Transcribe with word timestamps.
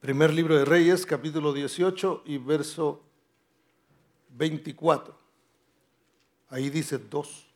Primer 0.00 0.32
libro 0.32 0.56
de 0.56 0.64
Reyes, 0.64 1.04
capítulo 1.04 1.52
18 1.52 2.22
y 2.26 2.38
verso 2.38 3.02
24. 4.28 5.12
Ahí 6.50 6.70
dice 6.70 6.98
2. 6.98 7.46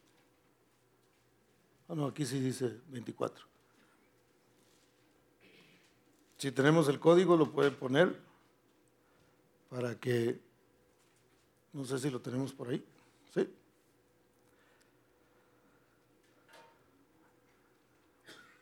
Ah, 1.88 1.94
no, 1.94 2.06
aquí 2.06 2.26
sí 2.26 2.40
dice 2.40 2.80
24. 2.88 3.46
Si 6.36 6.50
tenemos 6.50 6.88
el 6.88 6.98
código, 6.98 7.36
lo 7.36 7.52
pueden 7.52 7.76
poner 7.76 8.20
para 9.70 9.94
que, 10.00 10.40
no 11.72 11.84
sé 11.84 12.00
si 12.00 12.10
lo 12.10 12.20
tenemos 12.20 12.52
por 12.52 12.70
ahí. 12.70 12.84
¿Sí? 13.32 13.48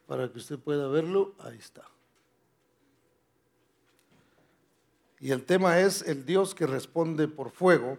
Para 0.07 0.31
que 0.31 0.37
usted 0.37 0.59
pueda 0.59 0.87
verlo, 0.89 1.35
ahí 1.39 1.57
está. 1.57 1.89
Y 5.21 5.33
el 5.33 5.45
tema 5.45 5.79
es 5.81 6.03
el 6.03 6.25
Dios 6.25 6.55
que 6.55 6.67
responde 6.67 7.29
por 7.29 7.51
fuego. 7.51 7.99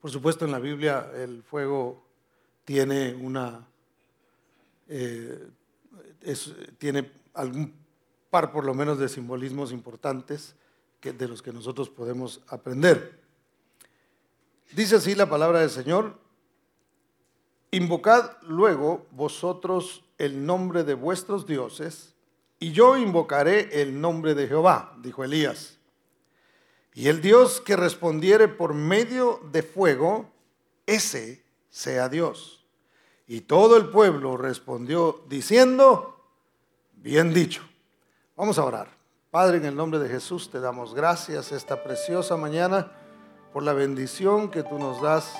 Por 0.00 0.10
supuesto, 0.10 0.46
en 0.46 0.50
la 0.50 0.58
Biblia 0.58 1.10
el 1.14 1.42
fuego 1.42 2.02
tiene 2.64 3.14
una, 3.14 3.66
eh, 4.88 5.48
tiene 6.78 7.12
algún 7.34 7.74
par 8.30 8.50
por 8.50 8.64
lo 8.64 8.72
menos 8.72 8.98
de 8.98 9.10
simbolismos 9.10 9.70
importantes 9.70 10.54
de 11.02 11.28
los 11.28 11.42
que 11.42 11.52
nosotros 11.52 11.90
podemos 11.90 12.40
aprender. 12.48 13.20
Dice 14.72 14.96
así 14.96 15.14
la 15.14 15.28
palabra 15.28 15.60
del 15.60 15.70
Señor, 15.70 16.18
invocad 17.70 18.36
luego 18.42 19.06
vosotros 19.10 20.04
el 20.16 20.46
nombre 20.46 20.84
de 20.84 20.94
vuestros 20.94 21.46
dioses 21.46 22.11
y 22.62 22.70
yo 22.70 22.96
invocaré 22.96 23.82
el 23.82 24.00
nombre 24.00 24.36
de 24.36 24.46
Jehová, 24.46 24.94
dijo 25.02 25.24
Elías. 25.24 25.78
Y 26.94 27.08
el 27.08 27.20
Dios 27.20 27.60
que 27.60 27.74
respondiere 27.74 28.46
por 28.46 28.72
medio 28.72 29.40
de 29.50 29.64
fuego, 29.64 30.30
ese 30.86 31.42
sea 31.70 32.08
Dios. 32.08 32.64
Y 33.26 33.40
todo 33.40 33.76
el 33.76 33.86
pueblo 33.86 34.36
respondió 34.36 35.24
diciendo, 35.28 36.24
bien 36.92 37.34
dicho. 37.34 37.62
Vamos 38.36 38.60
a 38.60 38.64
orar. 38.64 38.90
Padre, 39.32 39.56
en 39.56 39.64
el 39.64 39.74
nombre 39.74 39.98
de 39.98 40.08
Jesús 40.08 40.48
te 40.48 40.60
damos 40.60 40.94
gracias 40.94 41.50
esta 41.50 41.82
preciosa 41.82 42.36
mañana 42.36 42.92
por 43.52 43.64
la 43.64 43.72
bendición 43.72 44.52
que 44.52 44.62
tú 44.62 44.78
nos 44.78 45.02
das 45.02 45.34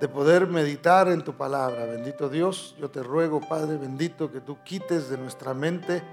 de 0.00 0.06
poder 0.06 0.46
meditar 0.46 1.08
en 1.08 1.24
tu 1.24 1.32
palabra. 1.32 1.86
Bendito 1.86 2.28
Dios, 2.28 2.76
yo 2.78 2.88
te 2.88 3.02
ruego, 3.02 3.40
Padre 3.40 3.78
bendito, 3.78 4.30
que 4.30 4.40
tú 4.40 4.58
quites 4.64 5.08
de 5.08 5.18
nuestra 5.18 5.52
mente 5.52 6.04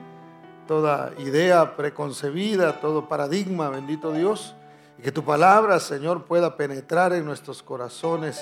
toda 0.68 1.14
idea 1.20 1.76
preconcebida, 1.76 2.80
todo 2.80 3.08
paradigma, 3.08 3.70
bendito 3.70 4.12
Dios, 4.12 4.56
y 4.98 5.02
que 5.02 5.12
tu 5.12 5.24
palabra, 5.24 5.80
Señor, 5.80 6.26
pueda 6.26 6.56
penetrar 6.56 7.14
en 7.14 7.26
nuestros 7.26 7.64
corazones. 7.64 8.42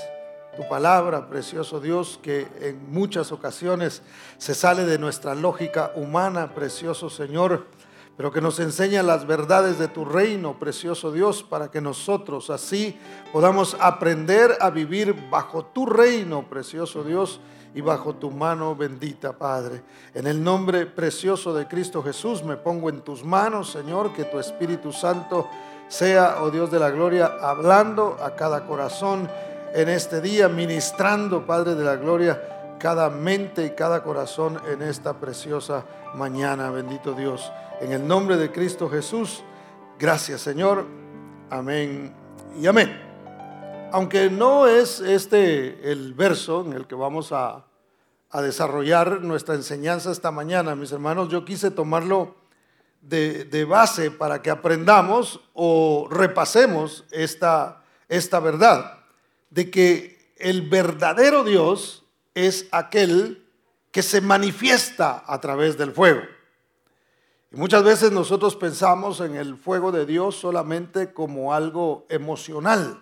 Tu 0.55 0.67
palabra, 0.67 1.30
precioso 1.30 1.80
Dios, 1.80 2.19
que 2.22 2.45
en 2.59 2.91
muchas 2.91 3.31
ocasiones 3.31 4.02
se 4.38 4.53
sale 4.53 4.83
de 4.83 5.00
nuestra 5.00 5.33
lógica 5.33 5.94
humana, 5.95 6.53
precioso 6.53 7.09
Señor, 7.09 7.67
pero 8.17 8.33
que 8.33 8.41
nos 8.41 8.59
enseña 8.59 9.02
las 9.02 9.25
verdades 9.25 9.80
de 9.80 9.88
tu 9.88 10.03
reino, 10.03 10.59
precioso 10.59 11.11
Dios, 11.11 11.41
para 11.41 11.72
que 11.72 11.80
nosotros 11.80 12.50
así 12.50 13.00
podamos 13.31 13.78
aprender 13.80 14.58
a 14.59 14.69
vivir 14.69 15.16
bajo 15.30 15.66
tu 15.66 15.85
reino, 15.85 16.47
precioso 16.50 17.03
Dios, 17.03 17.39
y 17.73 17.81
bajo 17.81 18.16
tu 18.16 18.31
mano 18.31 18.75
bendita, 18.75 19.33
Padre. 19.33 19.81
En 20.14 20.27
el 20.27 20.44
nombre 20.44 20.86
precioso 20.86 21.53
de 21.53 21.67
Cristo 21.67 22.03
Jesús 22.03 22.44
me 22.44 22.58
pongo 22.58 22.89
en 22.89 23.02
tus 23.02 23.23
manos, 23.23 23.72
Señor, 23.72 24.13
que 24.13 24.25
tu 24.25 24.39
Espíritu 24.39 24.91
Santo 24.91 25.47
sea, 25.88 26.38
oh 26.41 26.50
Dios 26.50 26.72
de 26.72 26.80
la 26.80 26.89
gloria, 26.89 27.38
hablando 27.41 28.17
a 28.22 28.36
cada 28.36 28.66
corazón 28.66 29.30
en 29.73 29.89
este 29.89 30.22
día, 30.22 30.50
ministrando, 30.50 31.46
Padre 31.46 31.75
de 31.75 31.84
la 31.84 31.96
gloria, 31.96 32.78
cada 32.79 33.09
mente 33.09 33.66
y 33.66 33.69
cada 33.72 34.03
corazón 34.03 34.59
en 34.69 34.81
esta 34.81 35.13
preciosa 35.13 35.85
mañana, 36.16 36.72
bendito 36.72 37.13
Dios. 37.13 37.51
En 37.79 37.91
el 37.91 38.06
nombre 38.07 38.38
de 38.38 38.51
Cristo 38.51 38.90
Jesús, 38.90 39.44
gracias 40.00 40.41
Señor. 40.41 40.85
Amén 41.50 42.13
y 42.59 42.67
amén 42.67 43.10
aunque 43.91 44.29
no 44.29 44.68
es 44.68 45.00
este 45.00 45.91
el 45.91 46.13
verso 46.13 46.62
en 46.66 46.74
el 46.74 46.88
que 46.88 46.96
vamos 46.96 47.31
a, 47.31 47.66
desarrollar 48.41 49.22
nuestra 49.22 49.56
enseñanza 49.56 50.09
esta 50.09 50.31
mañana, 50.31 50.74
mis 50.74 50.94
hermanos, 50.94 51.28
yo 51.28 51.44
quise 51.44 51.69
tomarlo 51.69 52.38
de, 53.02 53.44
de, 53.44 53.66
base 53.66 54.09
para 54.09 54.41
que 54.41 54.50
aprendamos 54.50 55.41
o 55.53 56.07
repasemos 56.09 57.03
esta, 57.12 57.84
esta 58.07 58.40
verdad, 58.40 59.00
de 59.50 59.69
que 59.69 60.34
el 60.38 60.69
verdadero 60.69 61.44
Dios 61.44 62.06
es 62.34 62.68
aquel 62.72 63.46
que 63.91 64.02
se 64.02 64.22
manifiesta 64.22 65.25
a 65.28 65.41
través 65.41 65.78
del 65.78 65.91
fuego. 65.91 66.22
Y 67.52 67.58
muchas 67.58 67.84
veces 67.84 68.13
nosotros 68.13 68.56
pensamos 68.56 69.19
en 69.19 69.35
el 69.35 69.58
fuego 69.58 69.91
de 69.91 70.06
Dios 70.06 70.38
solamente 70.38 71.12
como 71.12 71.53
algo 71.53 72.06
emocional 72.08 73.02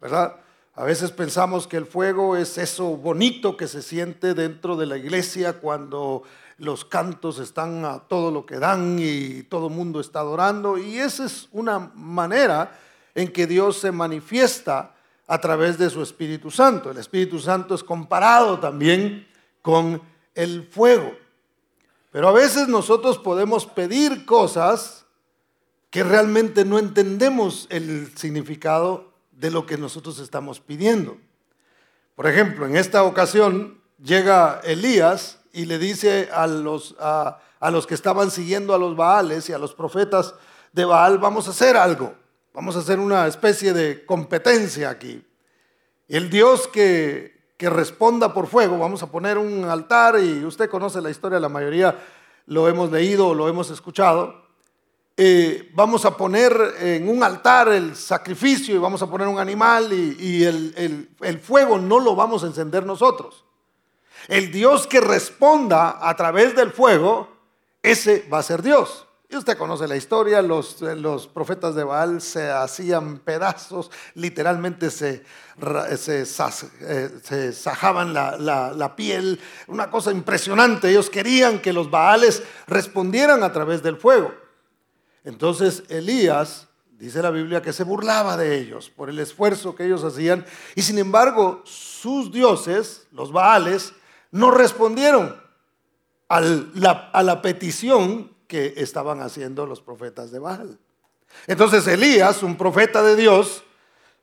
¿verdad? 0.00 0.36
A 0.74 0.84
veces 0.84 1.10
pensamos 1.10 1.66
que 1.66 1.76
el 1.76 1.86
fuego 1.86 2.36
es 2.36 2.56
eso 2.56 2.96
bonito 2.96 3.56
que 3.56 3.66
se 3.66 3.82
siente 3.82 4.34
dentro 4.34 4.76
de 4.76 4.86
la 4.86 4.96
iglesia 4.96 5.54
cuando 5.54 6.22
los 6.58 6.84
cantos 6.84 7.38
están 7.40 7.84
a 7.84 8.00
todo 8.00 8.30
lo 8.30 8.46
que 8.46 8.58
dan 8.58 8.98
y 9.00 9.42
todo 9.44 9.68
el 9.68 9.74
mundo 9.74 10.00
está 10.00 10.20
adorando. 10.20 10.78
Y 10.78 10.98
esa 10.98 11.24
es 11.24 11.48
una 11.50 11.90
manera 11.94 12.78
en 13.14 13.32
que 13.32 13.46
Dios 13.46 13.78
se 13.78 13.90
manifiesta 13.90 14.94
a 15.26 15.40
través 15.40 15.78
de 15.78 15.90
su 15.90 16.00
Espíritu 16.00 16.50
Santo. 16.50 16.90
El 16.90 16.98
Espíritu 16.98 17.40
Santo 17.40 17.74
es 17.74 17.82
comparado 17.82 18.60
también 18.60 19.26
con 19.62 20.00
el 20.34 20.66
fuego. 20.70 21.12
Pero 22.12 22.28
a 22.28 22.32
veces 22.32 22.68
nosotros 22.68 23.18
podemos 23.18 23.66
pedir 23.66 24.24
cosas 24.24 25.06
que 25.90 26.04
realmente 26.04 26.64
no 26.64 26.78
entendemos 26.78 27.66
el 27.70 28.16
significado 28.16 29.07
de 29.38 29.50
lo 29.50 29.66
que 29.66 29.78
nosotros 29.78 30.18
estamos 30.18 30.60
pidiendo. 30.60 31.16
Por 32.16 32.26
ejemplo, 32.26 32.66
en 32.66 32.76
esta 32.76 33.04
ocasión 33.04 33.80
llega 34.02 34.60
Elías 34.64 35.38
y 35.52 35.66
le 35.66 35.78
dice 35.78 36.28
a 36.32 36.48
los, 36.48 36.96
a, 36.98 37.38
los 37.70 37.86
que 37.86 37.94
estaban 37.94 38.32
siguiendo 38.32 38.74
a 38.74 38.78
los 38.78 38.96
Baales 38.96 39.48
y 39.48 39.52
a 39.52 39.58
los 39.58 39.74
profetas 39.74 40.34
de 40.72 40.84
Baal, 40.84 41.18
vamos 41.18 41.46
a 41.46 41.52
hacer 41.52 41.76
algo, 41.76 42.14
vamos 42.52 42.74
a 42.74 42.80
hacer 42.80 42.98
una 42.98 43.26
especie 43.28 43.72
de 43.72 44.04
competencia 44.04 44.90
aquí. 44.90 45.24
El 46.08 46.30
Dios 46.30 46.66
que, 46.66 47.52
que 47.56 47.70
responda 47.70 48.34
por 48.34 48.48
fuego, 48.48 48.78
vamos 48.78 49.04
a 49.04 49.10
poner 49.10 49.38
un 49.38 49.64
altar 49.64 50.18
y 50.18 50.44
usted 50.44 50.68
conoce 50.68 51.00
la 51.00 51.10
historia, 51.10 51.38
la 51.38 51.48
mayoría 51.48 51.96
lo 52.46 52.68
hemos 52.68 52.90
leído 52.90 53.28
o 53.28 53.34
lo 53.34 53.48
hemos 53.48 53.70
escuchado. 53.70 54.47
Eh, 55.20 55.72
vamos 55.74 56.04
a 56.04 56.16
poner 56.16 56.76
en 56.78 57.08
un 57.08 57.24
altar 57.24 57.70
el 57.70 57.96
sacrificio 57.96 58.72
y 58.72 58.78
vamos 58.78 59.02
a 59.02 59.10
poner 59.10 59.26
un 59.26 59.40
animal 59.40 59.92
y, 59.92 60.44
el, 60.44 61.08
el, 61.20 61.40
fuego 61.40 61.76
no 61.76 61.98
lo 61.98 62.14
vamos 62.14 62.44
a 62.44 62.46
encender 62.46 62.86
nosotros. 62.86 63.44
El 64.28 64.52
Dios 64.52 64.86
que 64.86 65.00
responda 65.00 65.98
a 66.08 66.14
través 66.14 66.54
del 66.54 66.70
fuego, 66.70 67.28
ese 67.82 68.28
va 68.32 68.38
a 68.38 68.44
ser 68.44 68.62
Dios. 68.62 69.08
Y 69.28 69.34
usted 69.34 69.58
conoce 69.58 69.88
la 69.88 69.96
historia, 69.96 70.40
los, 70.40 70.80
los 70.82 71.26
profetas 71.26 71.74
de 71.74 71.82
Baal 71.82 72.20
se 72.20 72.52
hacían 72.52 73.18
pedazos, 73.18 73.90
literalmente 74.14 74.88
se, 74.88 75.24
eh, 75.60 75.96
se 77.24 77.52
sajaban 77.54 78.14
la, 78.14 78.36
la, 78.38 78.94
piel, 78.94 79.40
una 79.66 79.90
cosa 79.90 80.12
impresionante. 80.12 80.88
Ellos 80.90 81.10
querían 81.10 81.58
que 81.58 81.72
los 81.72 81.90
Baales 81.90 82.44
respondieran 82.68 83.42
a 83.42 83.52
través 83.52 83.82
del 83.82 83.96
fuego. 83.96 84.46
Entonces 85.28 85.82
Elías, 85.90 86.68
dice 86.92 87.20
la 87.20 87.30
Biblia, 87.30 87.60
que 87.60 87.74
se 87.74 87.84
burlaba 87.84 88.38
de 88.38 88.56
ellos 88.56 88.88
por 88.88 89.10
el 89.10 89.18
esfuerzo 89.18 89.74
que 89.74 89.84
ellos 89.84 90.02
hacían 90.02 90.46
y 90.74 90.80
sin 90.80 90.96
embargo 90.96 91.60
sus 91.66 92.32
dioses, 92.32 93.06
los 93.12 93.30
Baales, 93.30 93.92
no 94.30 94.50
respondieron 94.50 95.38
a 96.28 96.40
la 96.40 97.42
petición 97.42 98.32
que 98.46 98.72
estaban 98.78 99.20
haciendo 99.20 99.66
los 99.66 99.82
profetas 99.82 100.30
de 100.30 100.38
Baal. 100.38 100.78
Entonces 101.46 101.86
Elías, 101.86 102.42
un 102.42 102.56
profeta 102.56 103.02
de 103.02 103.14
Dios, 103.14 103.64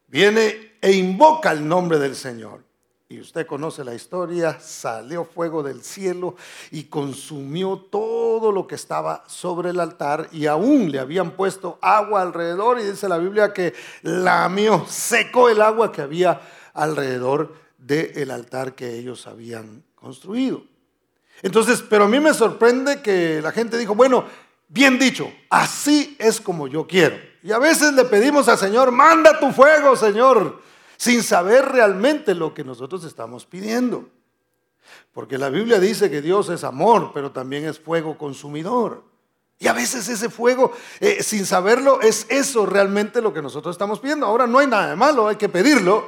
viene 0.07 0.73
e 0.81 0.93
invoca 0.93 1.51
el 1.51 1.67
nombre 1.67 1.99
del 1.99 2.15
Señor 2.15 2.63
y 3.07 3.19
usted 3.19 3.45
conoce 3.45 3.83
la 3.83 3.93
historia, 3.93 4.59
salió 4.59 5.25
fuego 5.25 5.61
del 5.61 5.83
cielo 5.83 6.35
y 6.71 6.85
consumió 6.85 7.77
todo 7.77 8.51
lo 8.51 8.65
que 8.65 8.73
estaba 8.73 9.23
sobre 9.27 9.69
el 9.69 9.79
altar 9.79 10.27
y 10.31 10.47
aún 10.47 10.91
le 10.91 10.97
habían 10.97 11.31
puesto 11.31 11.77
agua 11.83 12.23
alrededor 12.23 12.79
y 12.79 12.83
dice 12.83 13.07
la 13.07 13.19
Biblia 13.19 13.53
que 13.53 13.75
lamió, 14.01 14.85
secó 14.87 15.49
el 15.49 15.61
agua 15.61 15.91
que 15.91 16.01
había 16.01 16.41
alrededor 16.73 17.53
del 17.77 18.31
altar 18.31 18.73
que 18.73 18.97
ellos 18.97 19.27
habían 19.27 19.83
construido. 19.93 20.63
Entonces, 21.43 21.83
pero 21.87 22.05
a 22.05 22.07
mí 22.07 22.19
me 22.19 22.33
sorprende 22.33 23.03
que 23.03 23.39
la 23.39 23.51
gente 23.51 23.77
dijo, 23.77 23.93
bueno, 23.93 24.25
bien 24.67 24.97
dicho, 24.97 25.31
así 25.51 26.15
es 26.17 26.41
como 26.41 26.67
yo 26.67 26.87
quiero. 26.87 27.17
Y 27.43 27.51
a 27.51 27.59
veces 27.59 27.93
le 27.93 28.05
pedimos 28.05 28.47
al 28.47 28.57
Señor, 28.57 28.91
manda 28.91 29.39
tu 29.39 29.51
fuego, 29.51 29.95
Señor, 29.95 30.59
sin 31.05 31.21
saber 31.21 31.65
realmente 31.65 32.33
lo 32.33 32.55
que 32.55 32.63
nosotros 32.63 33.03
estamos 33.03 33.45
pidiendo. 33.45 34.09
Porque 35.13 35.37
la 35.37 35.49
Biblia 35.49 35.79
dice 35.79 36.09
que 36.09 36.19
Dios 36.19 36.49
es 36.49 36.63
amor, 36.63 37.11
pero 37.13 37.31
también 37.31 37.65
es 37.65 37.79
fuego 37.79 38.17
consumidor. 38.17 39.03
Y 39.59 39.67
a 39.67 39.73
veces 39.73 40.09
ese 40.09 40.31
fuego, 40.31 40.71
eh, 40.99 41.21
sin 41.21 41.45
saberlo, 41.45 42.01
es 42.01 42.25
eso 42.31 42.65
realmente 42.65 43.21
lo 43.21 43.31
que 43.31 43.43
nosotros 43.43 43.75
estamos 43.75 43.99
pidiendo. 43.99 44.25
Ahora 44.25 44.47
no 44.47 44.57
hay 44.57 44.65
nada 44.65 44.89
de 44.89 44.95
malo, 44.95 45.27
hay 45.27 45.35
que 45.35 45.47
pedirlo, 45.47 46.07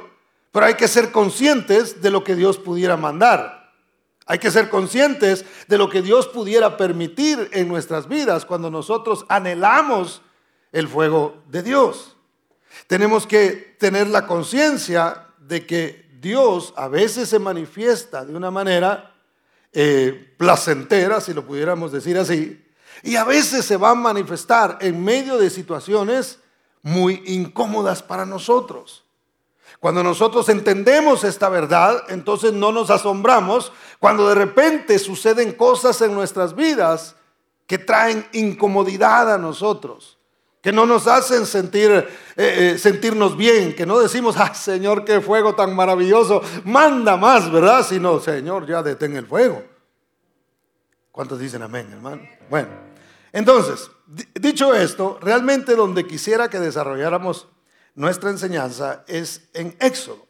pero 0.50 0.66
hay 0.66 0.74
que 0.74 0.88
ser 0.88 1.12
conscientes 1.12 2.02
de 2.02 2.10
lo 2.10 2.24
que 2.24 2.34
Dios 2.34 2.58
pudiera 2.58 2.96
mandar. 2.96 3.70
Hay 4.26 4.40
que 4.40 4.50
ser 4.50 4.68
conscientes 4.68 5.44
de 5.68 5.78
lo 5.78 5.88
que 5.88 6.02
Dios 6.02 6.26
pudiera 6.26 6.76
permitir 6.76 7.50
en 7.52 7.68
nuestras 7.68 8.08
vidas 8.08 8.44
cuando 8.44 8.68
nosotros 8.68 9.24
anhelamos 9.28 10.22
el 10.72 10.88
fuego 10.88 11.36
de 11.46 11.62
Dios. 11.62 12.17
Tenemos 12.86 13.26
que 13.26 13.76
tener 13.78 14.06
la 14.08 14.26
conciencia 14.26 15.26
de 15.38 15.66
que 15.66 16.08
Dios 16.20 16.72
a 16.76 16.88
veces 16.88 17.28
se 17.28 17.38
manifiesta 17.38 18.24
de 18.24 18.34
una 18.34 18.50
manera 18.50 19.14
eh, 19.72 20.34
placentera, 20.36 21.20
si 21.20 21.32
lo 21.32 21.46
pudiéramos 21.46 21.92
decir 21.92 22.18
así, 22.18 22.64
y 23.02 23.16
a 23.16 23.24
veces 23.24 23.64
se 23.64 23.76
va 23.76 23.90
a 23.90 23.94
manifestar 23.94 24.78
en 24.80 25.02
medio 25.02 25.38
de 25.38 25.50
situaciones 25.50 26.40
muy 26.82 27.22
incómodas 27.26 28.02
para 28.02 28.26
nosotros. 28.26 29.04
Cuando 29.80 30.02
nosotros 30.02 30.48
entendemos 30.48 31.22
esta 31.22 31.48
verdad, 31.48 32.02
entonces 32.08 32.52
no 32.52 32.72
nos 32.72 32.90
asombramos 32.90 33.72
cuando 34.00 34.28
de 34.28 34.34
repente 34.34 34.98
suceden 34.98 35.52
cosas 35.52 36.00
en 36.00 36.14
nuestras 36.14 36.56
vidas 36.56 37.14
que 37.66 37.78
traen 37.78 38.26
incomodidad 38.32 39.32
a 39.32 39.38
nosotros 39.38 40.17
que 40.62 40.72
no 40.72 40.86
nos 40.86 41.06
hacen 41.06 41.46
sentir, 41.46 41.90
eh, 41.90 42.06
eh, 42.36 42.78
sentirnos 42.78 43.36
bien, 43.36 43.74
que 43.74 43.86
no 43.86 43.98
decimos, 43.98 44.36
ah, 44.38 44.54
Señor, 44.54 45.04
qué 45.04 45.20
fuego 45.20 45.54
tan 45.54 45.74
maravilloso, 45.74 46.42
manda 46.64 47.16
más, 47.16 47.50
¿verdad? 47.50 47.84
Sino, 47.86 48.20
Señor, 48.20 48.66
ya 48.66 48.82
detén 48.82 49.16
el 49.16 49.26
fuego. 49.26 49.62
¿Cuántos 51.12 51.38
dicen 51.38 51.62
amén, 51.62 51.88
hermano? 51.92 52.22
Bueno, 52.50 52.68
entonces, 53.32 53.90
dicho 54.34 54.74
esto, 54.74 55.18
realmente 55.20 55.74
donde 55.74 56.06
quisiera 56.06 56.48
que 56.48 56.58
desarrolláramos 56.58 57.48
nuestra 57.94 58.30
enseñanza 58.30 59.04
es 59.06 59.48
en 59.54 59.76
Éxodo. 59.80 60.26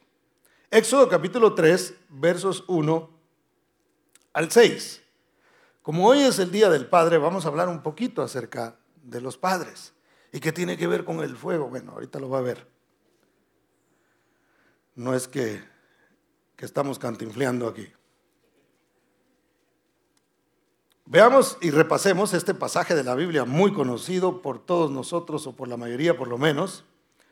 Éxodo 0.70 1.08
capítulo 1.08 1.54
3, 1.54 1.94
versos 2.10 2.64
1 2.66 3.10
al 4.34 4.50
6. 4.50 5.02
Como 5.82 6.06
hoy 6.06 6.20
es 6.20 6.38
el 6.38 6.50
Día 6.50 6.68
del 6.68 6.86
Padre, 6.86 7.18
vamos 7.18 7.44
a 7.44 7.48
hablar 7.48 7.68
un 7.68 7.82
poquito 7.82 8.22
acerca 8.22 8.76
de 9.02 9.20
los 9.20 9.38
padres. 9.38 9.94
¿Y 10.32 10.40
qué 10.40 10.52
tiene 10.52 10.76
que 10.76 10.86
ver 10.86 11.04
con 11.04 11.20
el 11.20 11.36
fuego? 11.36 11.68
Bueno, 11.68 11.92
ahorita 11.92 12.18
lo 12.18 12.28
va 12.28 12.38
a 12.38 12.42
ver. 12.42 12.66
No 14.94 15.14
es 15.14 15.28
que, 15.28 15.62
que 16.56 16.64
estamos 16.64 16.98
cantinfleando 16.98 17.66
aquí. 17.66 17.88
Veamos 21.06 21.56
y 21.62 21.70
repasemos 21.70 22.34
este 22.34 22.52
pasaje 22.52 22.94
de 22.94 23.04
la 23.04 23.14
Biblia 23.14 23.46
muy 23.46 23.72
conocido 23.72 24.42
por 24.42 24.58
todos 24.58 24.90
nosotros, 24.90 25.46
o 25.46 25.56
por 25.56 25.66
la 25.68 25.78
mayoría 25.78 26.18
por 26.18 26.28
lo 26.28 26.36
menos, 26.36 26.84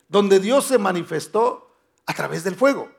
donde 0.09 0.41
Dios 0.41 0.65
se 0.65 0.79
manifestó 0.79 1.77
a 2.07 2.15
través 2.15 2.43
del 2.45 2.55
fuego. 2.55 2.91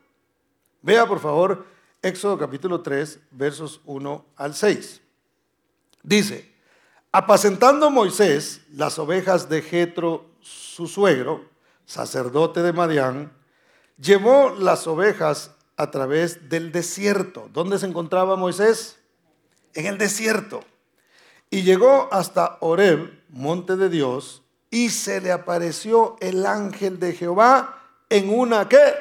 Vea 0.83 1.07
por 1.07 1.19
favor 1.19 1.65
Éxodo 2.03 2.37
capítulo 2.37 2.81
3, 2.81 3.19
versos 3.31 3.81
1 3.85 4.25
al 4.35 4.53
6. 4.53 5.01
Dice, 6.03 6.53
Apacentando 7.11 7.89
Moisés 7.89 8.61
las 8.73 8.99
ovejas 8.99 9.49
de 9.49 9.61
Jetro, 9.61 10.25
su 10.41 10.87
suegro, 10.87 11.49
sacerdote 11.85 12.61
de 12.61 12.73
Madián, 12.73 13.31
llevó 13.97 14.53
las 14.57 14.87
ovejas 14.87 15.51
a 15.77 15.89
través 15.89 16.49
del 16.49 16.71
desierto. 16.71 17.49
¿Dónde 17.53 17.79
se 17.79 17.85
encontraba 17.85 18.35
Moisés? 18.35 18.99
En 19.73 19.85
el 19.85 19.97
desierto. 19.97 20.63
Y 21.49 21.61
llegó 21.61 22.09
hasta 22.11 22.57
Oreb, 22.59 23.23
monte 23.29 23.77
de 23.77 23.89
Dios, 23.89 24.43
y 24.69 24.89
se 24.89 25.21
le 25.21 25.31
apareció 25.31 26.17
el 26.19 26.45
ángel 26.45 26.99
de 26.99 27.13
Jehová 27.13 27.81
en 28.09 28.29
una 28.29 28.67
¿qué? 28.67 28.93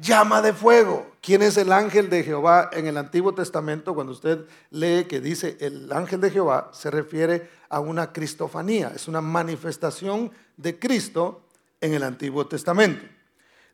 Llama 0.00 0.42
de 0.42 0.52
fuego. 0.52 1.12
¿Quién 1.20 1.42
es 1.42 1.56
el 1.56 1.72
ángel 1.72 2.10
de 2.10 2.24
Jehová 2.24 2.70
en 2.72 2.86
el 2.86 2.96
Antiguo 2.96 3.34
Testamento? 3.34 3.94
Cuando 3.94 4.12
usted 4.12 4.46
lee 4.70 5.06
que 5.08 5.20
dice 5.20 5.56
el 5.60 5.92
ángel 5.92 6.20
de 6.20 6.30
Jehová, 6.30 6.70
se 6.72 6.90
refiere 6.90 7.50
a 7.68 7.80
una 7.80 8.12
cristofanía, 8.12 8.92
es 8.94 9.08
una 9.08 9.20
manifestación 9.20 10.30
de 10.56 10.78
Cristo 10.78 11.42
en 11.80 11.94
el 11.94 12.02
Antiguo 12.02 12.46
Testamento. 12.46 13.04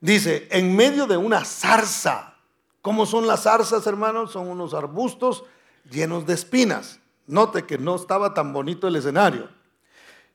Dice, 0.00 0.46
en 0.50 0.76
medio 0.76 1.06
de 1.06 1.16
una 1.16 1.44
zarza. 1.44 2.34
¿Cómo 2.82 3.06
son 3.06 3.26
las 3.26 3.42
zarzas, 3.42 3.86
hermanos? 3.86 4.32
Son 4.32 4.48
unos 4.48 4.72
arbustos 4.72 5.44
llenos 5.90 6.26
de 6.26 6.34
espinas. 6.34 7.00
Note 7.26 7.64
que 7.64 7.76
no 7.76 7.96
estaba 7.96 8.32
tan 8.32 8.52
bonito 8.52 8.86
el 8.86 8.96
escenario. 8.96 9.48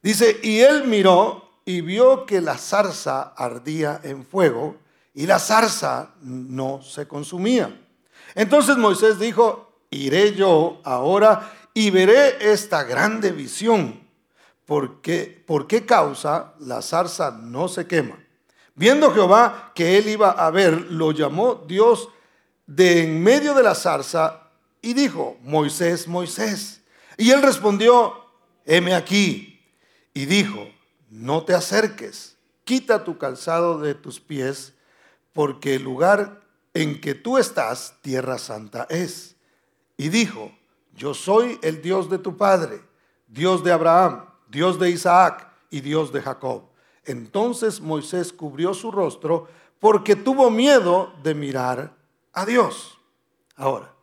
Dice, 0.01 0.39
y 0.44 0.59
él 0.59 0.88
miró 0.88 1.50
y 1.65 1.81
vio 1.81 2.25
que 2.25 2.41
la 2.41 2.57
zarza 2.57 3.33
ardía 3.38 4.01
en 4.03 4.25
fuego 4.25 4.75
y 5.13 5.25
la 5.27 5.39
zarza 5.39 6.13
no 6.21 6.81
se 6.81 7.07
consumía. 7.07 7.80
Entonces 8.36 8.77
Moisés 8.77 9.19
dijo, 9.19 9.81
iré 9.89 10.33
yo 10.33 10.81
ahora 10.83 11.51
y 11.74 11.92
veré 11.92 12.51
esta 12.51 12.83
grande 12.83 13.31
visión. 13.31 14.01
porque 14.65 15.44
¿Por 15.45 15.68
qué 15.68 15.86
causa 15.86 16.54
la 16.60 16.81
zarza 16.81 17.31
no 17.31 17.68
se 17.68 17.86
quema? 17.86 18.18
Viendo 18.75 19.13
Jehová 19.13 19.71
que 19.75 19.98
él 19.98 20.07
iba 20.10 20.31
a 20.31 20.50
ver, 20.50 20.92
lo 20.92 21.12
llamó 21.12 21.63
Dios 21.68 22.10
de 22.65 23.04
en 23.04 23.21
medio 23.21 23.54
de 23.54 23.63
la 23.63 23.75
zarza 23.75 24.50
y 24.81 24.94
dijo, 24.94 25.38
Moisés, 25.44 26.07
Moisés. 26.07 26.81
Y 27.18 27.30
él 27.31 27.42
respondió, 27.42 28.13
heme 28.65 28.95
aquí. 28.95 29.62
Y 30.13 30.25
dijo, 30.25 30.68
no 31.10 31.44
te 31.44 31.54
acerques, 31.54 32.38
quita 32.63 33.04
tu 33.04 33.18
calzado 33.18 33.80
de 33.80 33.94
tus 33.94 34.19
pies 34.19 34.73
porque 35.33 35.75
el 35.75 35.83
lugar 35.83 36.41
en 36.74 37.01
que 37.01 37.13
tú 37.15 37.38
estás, 37.38 37.95
tierra 38.01 38.38
santa 38.38 38.88
es. 38.89 39.35
Y 39.97 40.09
dijo, 40.09 40.51
yo 40.95 41.13
soy 41.13 41.59
el 41.62 41.81
Dios 41.81 42.09
de 42.09 42.19
tu 42.19 42.38
padre, 42.38 42.81
Dios 43.27 43.63
de 43.63 43.71
Abraham, 43.71 44.25
Dios 44.47 44.80
de 44.80 44.89
Isaac 44.89 45.51
y 45.69 45.81
Dios 45.81 46.13
de 46.13 46.22
Jacob. 46.22 46.63
Entonces 47.05 47.81
Moisés 47.81 48.31
cubrió 48.31 48.74
su 48.74 48.91
rostro 48.91 49.48
porque 49.79 50.15
tuvo 50.15 50.50
miedo 50.50 51.13
de 51.24 51.34
mirar 51.34 51.93
a 52.31 52.46
Dios. 52.46 52.98
Ahora, 53.55 53.93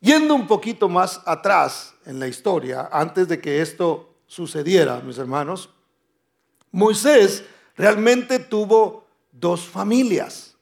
yendo 0.00 0.34
un 0.34 0.46
poquito 0.46 0.88
más 0.88 1.20
atrás 1.26 1.94
en 2.06 2.20
la 2.20 2.28
historia, 2.28 2.88
antes 2.92 3.28
de 3.28 3.40
que 3.40 3.60
esto 3.60 4.14
sucediera, 4.26 5.00
mis 5.00 5.18
hermanos, 5.18 5.70
Moisés 6.70 7.44
realmente 7.76 8.38
tuvo 8.38 9.03
dos 9.34 9.66
familias. 9.66 10.56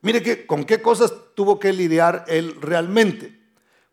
Mire 0.00 0.22
que, 0.22 0.46
con 0.46 0.64
qué 0.64 0.80
cosas 0.80 1.12
tuvo 1.34 1.58
que 1.58 1.72
lidiar 1.72 2.24
él 2.28 2.56
realmente. 2.60 3.38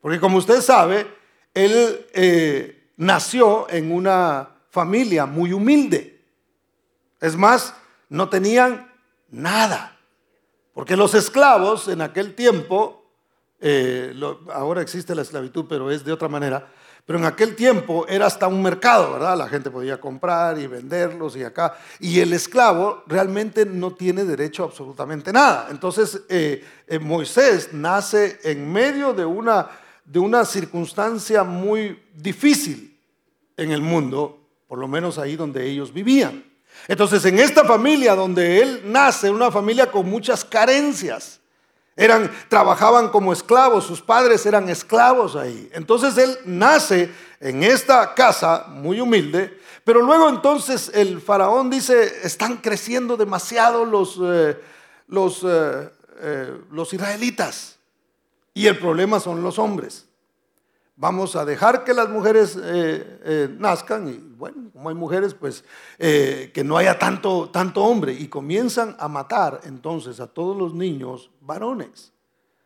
Porque 0.02 0.20
como 0.20 0.38
usted 0.38 0.62
sabe, 0.62 1.08
él 1.54 2.06
eh, 2.14 2.92
nació 2.98 3.70
en 3.70 3.92
una 3.92 4.50
familia 4.70 5.26
muy 5.26 5.52
humilde. 5.52 6.24
Es 7.20 7.36
más, 7.36 7.74
no 8.10 8.30
tenían 8.30 8.92
nada. 9.30 9.98
Porque 10.74 10.96
los 10.96 11.16
esclavos 11.16 11.88
en 11.88 12.02
aquel 12.02 12.36
tiempo, 12.36 13.10
eh, 13.60 14.14
ahora 14.54 14.82
existe 14.82 15.16
la 15.16 15.22
esclavitud, 15.22 15.66
pero 15.68 15.90
es 15.90 16.04
de 16.04 16.12
otra 16.12 16.28
manera, 16.28 16.72
pero 17.06 17.20
en 17.20 17.26
aquel 17.26 17.56
tiempo 17.56 18.08
era 18.08 18.26
hasta 18.26 18.48
un 18.48 18.64
mercado, 18.64 19.14
¿verdad? 19.14 19.38
La 19.38 19.48
gente 19.48 19.70
podía 19.70 20.00
comprar 20.00 20.58
y 20.58 20.66
venderlos 20.66 21.36
y 21.36 21.44
acá. 21.44 21.78
Y 22.00 22.20
el 22.20 22.34
esclavo 22.34 23.04
realmente 23.06 23.64
no 23.64 23.94
tiene 23.94 24.26
derecho 24.26 24.64
a 24.64 24.66
absolutamente 24.66 25.32
nada. 25.32 25.68
Entonces 25.70 26.22
eh, 26.30 26.66
eh, 26.88 26.98
Moisés 26.98 27.70
nace 27.74 28.40
en 28.44 28.72
medio 28.72 29.14
de 29.14 29.24
una, 29.24 29.70
de 30.04 30.18
una 30.18 30.46
circunstancia 30.46 31.44
muy 31.44 32.02
difícil 32.16 33.00
en 33.56 33.72
el 33.72 33.82
mundo, 33.82 34.40
por 34.68 34.80
lo 34.80 34.88
menos 34.88 35.20
ahí 35.20 35.36
donde 35.36 35.64
ellos 35.64 35.94
vivían. 35.94 36.44
Entonces 36.88 37.24
en 37.26 37.38
esta 37.38 37.64
familia 37.66 38.16
donde 38.16 38.64
él 38.64 38.82
nace, 38.86 39.30
una 39.30 39.52
familia 39.52 39.92
con 39.92 40.10
muchas 40.10 40.44
carencias. 40.44 41.40
Eran, 41.98 42.30
trabajaban 42.50 43.08
como 43.08 43.32
esclavos, 43.32 43.86
sus 43.86 44.02
padres 44.02 44.46
eran 44.46 44.68
esclavos 44.68 45.36
ahí. 45.38 45.70
Entonces 45.74 46.18
él 46.18 46.38
nace 46.44 47.10
en 47.40 47.64
esta 47.64 48.14
casa 48.14 48.66
muy 48.68 49.00
humilde, 49.00 49.60
pero 49.86 50.02
luego 50.02 50.28
entonces 50.28 50.92
el 50.94 51.22
faraón 51.22 51.70
dice, 51.70 52.12
están 52.24 52.58
creciendo 52.58 53.16
demasiado 53.16 53.86
los, 53.86 54.20
eh, 54.22 54.58
los, 55.08 55.44
eh, 55.44 55.90
eh, 56.20 56.58
los 56.72 56.92
israelitas 56.94 57.78
y 58.54 58.68
el 58.68 58.78
problema 58.78 59.20
son 59.20 59.42
los 59.42 59.58
hombres. 59.58 60.06
vamos 60.98 61.36
a 61.36 61.44
dejar 61.44 61.84
que 61.84 61.94
las 61.94 62.08
mujeres 62.08 62.58
nazcan 63.60 64.08
y 64.08 64.14
bueno, 64.38 64.70
como 64.72 64.88
hay 64.88 64.96
mujeres, 64.96 65.34
pues 65.34 65.64
que 65.98 66.64
no 66.66 66.78
haya 66.78 66.98
tanto, 66.98 67.50
tanto 67.50 67.84
hombre 67.84 68.14
y 68.14 68.28
comienzan 68.28 68.96
a 68.98 69.08
matar 69.08 69.60
entonces 69.66 70.20
a 70.22 70.28
todos 70.28 70.58
los 70.58 70.74
niños 70.74 71.30
varones. 71.46 72.12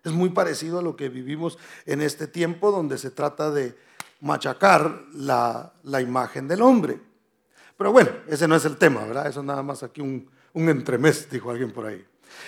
Es 0.03 0.11
muy 0.11 0.29
parecido 0.29 0.79
a 0.79 0.81
lo 0.81 0.95
que 0.95 1.09
vivimos 1.09 1.57
en 1.85 2.01
este 2.01 2.27
tiempo 2.27 2.71
donde 2.71 2.97
se 2.97 3.11
trata 3.11 3.51
de 3.51 3.75
machacar 4.21 5.03
la, 5.13 5.73
imagen 6.01 6.47
del 6.47 6.61
hombre. 6.61 6.99
Pero 7.77 7.91
bueno, 7.91 8.11
ese 8.27 8.47
no 8.47 8.55
es 8.55 8.65
el 8.65 8.77
tema, 8.77 9.05
¿verdad? 9.05 9.27
Eso 9.27 9.43
nada 9.43 9.63
más 9.63 9.83
aquí 9.83 10.01
un, 10.01 10.29
un 10.53 10.69
entremés, 10.69 11.29
dijo 11.29 11.51
alguien 11.51 11.71
por 11.71 11.85
ahí. 11.85 12.05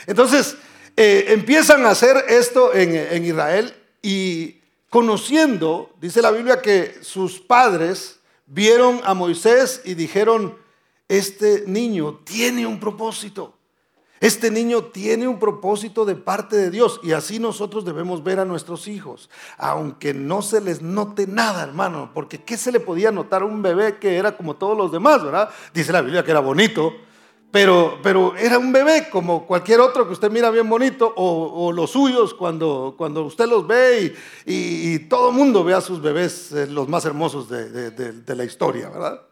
Entonces, 0.08 0.58
empiezan 0.96 1.86
a 1.86 1.92
hacer 1.92 2.26
esto 2.28 2.74
en, 2.74 2.96
en 2.96 3.26
Israel 3.26 3.74
y 4.02 4.62
conociendo, 4.90 5.94
dice 6.00 6.22
la 6.22 6.32
Biblia 6.32 6.62
que 6.62 7.00
sus 7.02 7.40
padres 7.40 8.20
vieron 8.46 9.00
a 9.04 9.14
Moisés 9.14 9.82
y 9.86 9.94
dijeron, 9.94 10.58
este 11.08 11.64
niño 11.68 12.22
tiene 12.24 12.66
un 12.66 12.80
propósito. 12.80 13.58
Este 14.22 14.52
niño 14.52 14.84
tiene 14.84 15.28
un 15.28 15.40
propósito 15.40 16.06
de 16.06 16.14
parte 16.14 16.56
de 16.56 16.70
Dios 16.70 17.00
y 17.02 17.12
así 17.12 17.40
nosotros 17.40 17.84
debemos 17.84 18.24
ver 18.24 18.40
a 18.40 18.46
nuestros 18.46 18.88
hijos, 18.88 19.32
aunque 19.58 20.14
no 20.14 20.44
se 20.44 20.62
les 20.62 20.84
note 20.84 21.26
nada, 21.26 21.64
hermano, 21.64 22.12
porque 22.14 22.44
¿qué 22.44 22.56
se 22.56 22.72
le 22.72 22.80
podía 22.80 23.12
notar 23.12 23.42
a 23.42 23.46
un 23.46 23.64
bebé 23.64 23.98
que 23.98 24.18
era 24.18 24.38
como 24.38 24.58
todos 24.58 24.78
los 24.78 24.92
demás, 24.92 25.24
verdad? 25.24 25.50
Dice 25.74 25.92
la 25.92 26.02
Biblia 26.02 26.24
que 26.24 26.30
era 26.30 26.40
bonito, 26.40 26.94
pero, 27.50 27.98
pero 28.04 28.36
era 28.38 28.60
un 28.60 28.72
bebé 28.72 29.10
como 29.10 29.48
cualquier 29.48 29.80
otro 29.80 30.06
que 30.06 30.14
usted 30.14 30.30
mira 30.30 30.52
bien 30.52 30.70
bonito, 30.70 31.12
o, 31.18 31.72
los 31.72 31.90
suyos 31.90 32.36
cuando, 32.36 32.94
cuando 32.96 33.24
usted 33.24 33.48
los 33.48 33.66
ve 33.66 34.14
y, 34.46 35.00
todo 35.10 35.32
el 35.32 35.36
mundo 35.36 35.64
ve 35.64 35.74
a 35.74 35.82
sus 35.82 36.00
bebés 36.00 36.52
eh, 36.52 36.68
los 36.68 36.88
más 36.88 37.06
hermosos 37.06 37.50
de, 37.50 38.36
la 38.36 38.44
historia, 38.44 38.88
¿verdad? 38.90 39.31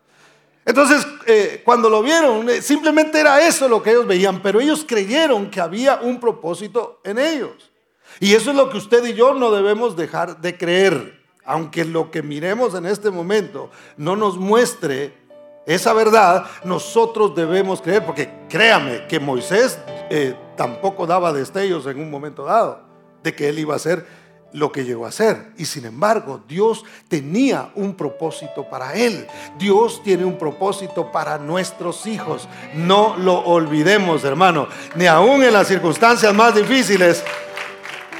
Entonces, 0.70 1.08
eh, 1.26 1.64
cuando 1.66 1.90
lo 1.90 2.04
vieron, 2.04 2.48
eh, 2.48 2.62
simplemente 2.62 3.20
era 3.20 3.44
eso 3.44 3.68
lo 3.68 3.82
que 3.82 3.90
ellos 3.90 4.06
veían, 4.06 4.40
pero 4.40 4.62
ellos 4.62 4.86
creyeron 4.88 5.50
que 5.50 5.60
había 5.60 5.96
un 5.96 6.20
propósito 6.20 7.02
en 7.04 7.18
ellos. 7.18 7.72
Y 8.20 8.36
eso 8.36 8.52
es 8.52 8.56
lo 8.56 8.70
que 8.70 8.78
usted 8.78 9.04
y 9.04 9.16
yo 9.16 9.34
no 9.34 9.50
debemos 9.50 9.96
dejar 9.96 10.42
de 10.42 10.60
creer, 10.60 11.24
aunque 11.44 11.86
lo 11.86 12.12
que 12.12 12.22
miremos 12.22 12.76
en 12.76 12.86
este 12.86 13.10
momento 13.10 13.72
no 13.98 14.16
nos 14.16 14.38
muestre 14.38 15.18
esa 15.66 15.92
verdad 15.92 16.46
nosotros 16.64 17.34
debemos 17.34 17.82
creer, 17.82 18.06
porque 18.06 18.30
créame 18.48 19.08
que 19.08 19.20
Moisés 19.20 19.80
eh, 20.12 20.36
tampoco 20.56 21.08
daba 21.08 21.34
destellos 21.34 21.88
en 21.88 22.00
un 22.00 22.12
momento 22.12 22.46
dado 22.46 22.82
de 23.24 23.34
que 23.34 23.50
él 23.50 23.58
iba 23.58 23.74
a 23.74 23.78
hacer 23.78 24.06
lo 24.54 24.72
que 24.72 24.84
llegó 24.84 25.06
a 25.06 25.10
hacer. 25.10 25.52
Y 25.58 25.66
sin 25.66 25.86
embargo, 25.86 26.44
Dios 26.48 26.86
tenía 27.08 27.72
un 27.76 27.96
propósito 27.96 28.70
para 28.70 28.94
él. 28.96 29.28
Dios 29.58 30.02
tiene 30.04 30.26
un 30.26 30.38
propósito 30.38 31.12
para 31.12 31.38
nuestros 31.38 32.06
hijos. 32.06 32.48
No 32.76 33.16
lo 33.18 33.40
olvidemos, 33.40 34.24
hermano. 34.24 34.68
Ni 34.96 35.06
aún 35.06 35.44
en 35.44 35.54
las 35.54 35.68
circunstancias 35.68 36.34
más 36.34 36.56
difíciles, 36.56 37.24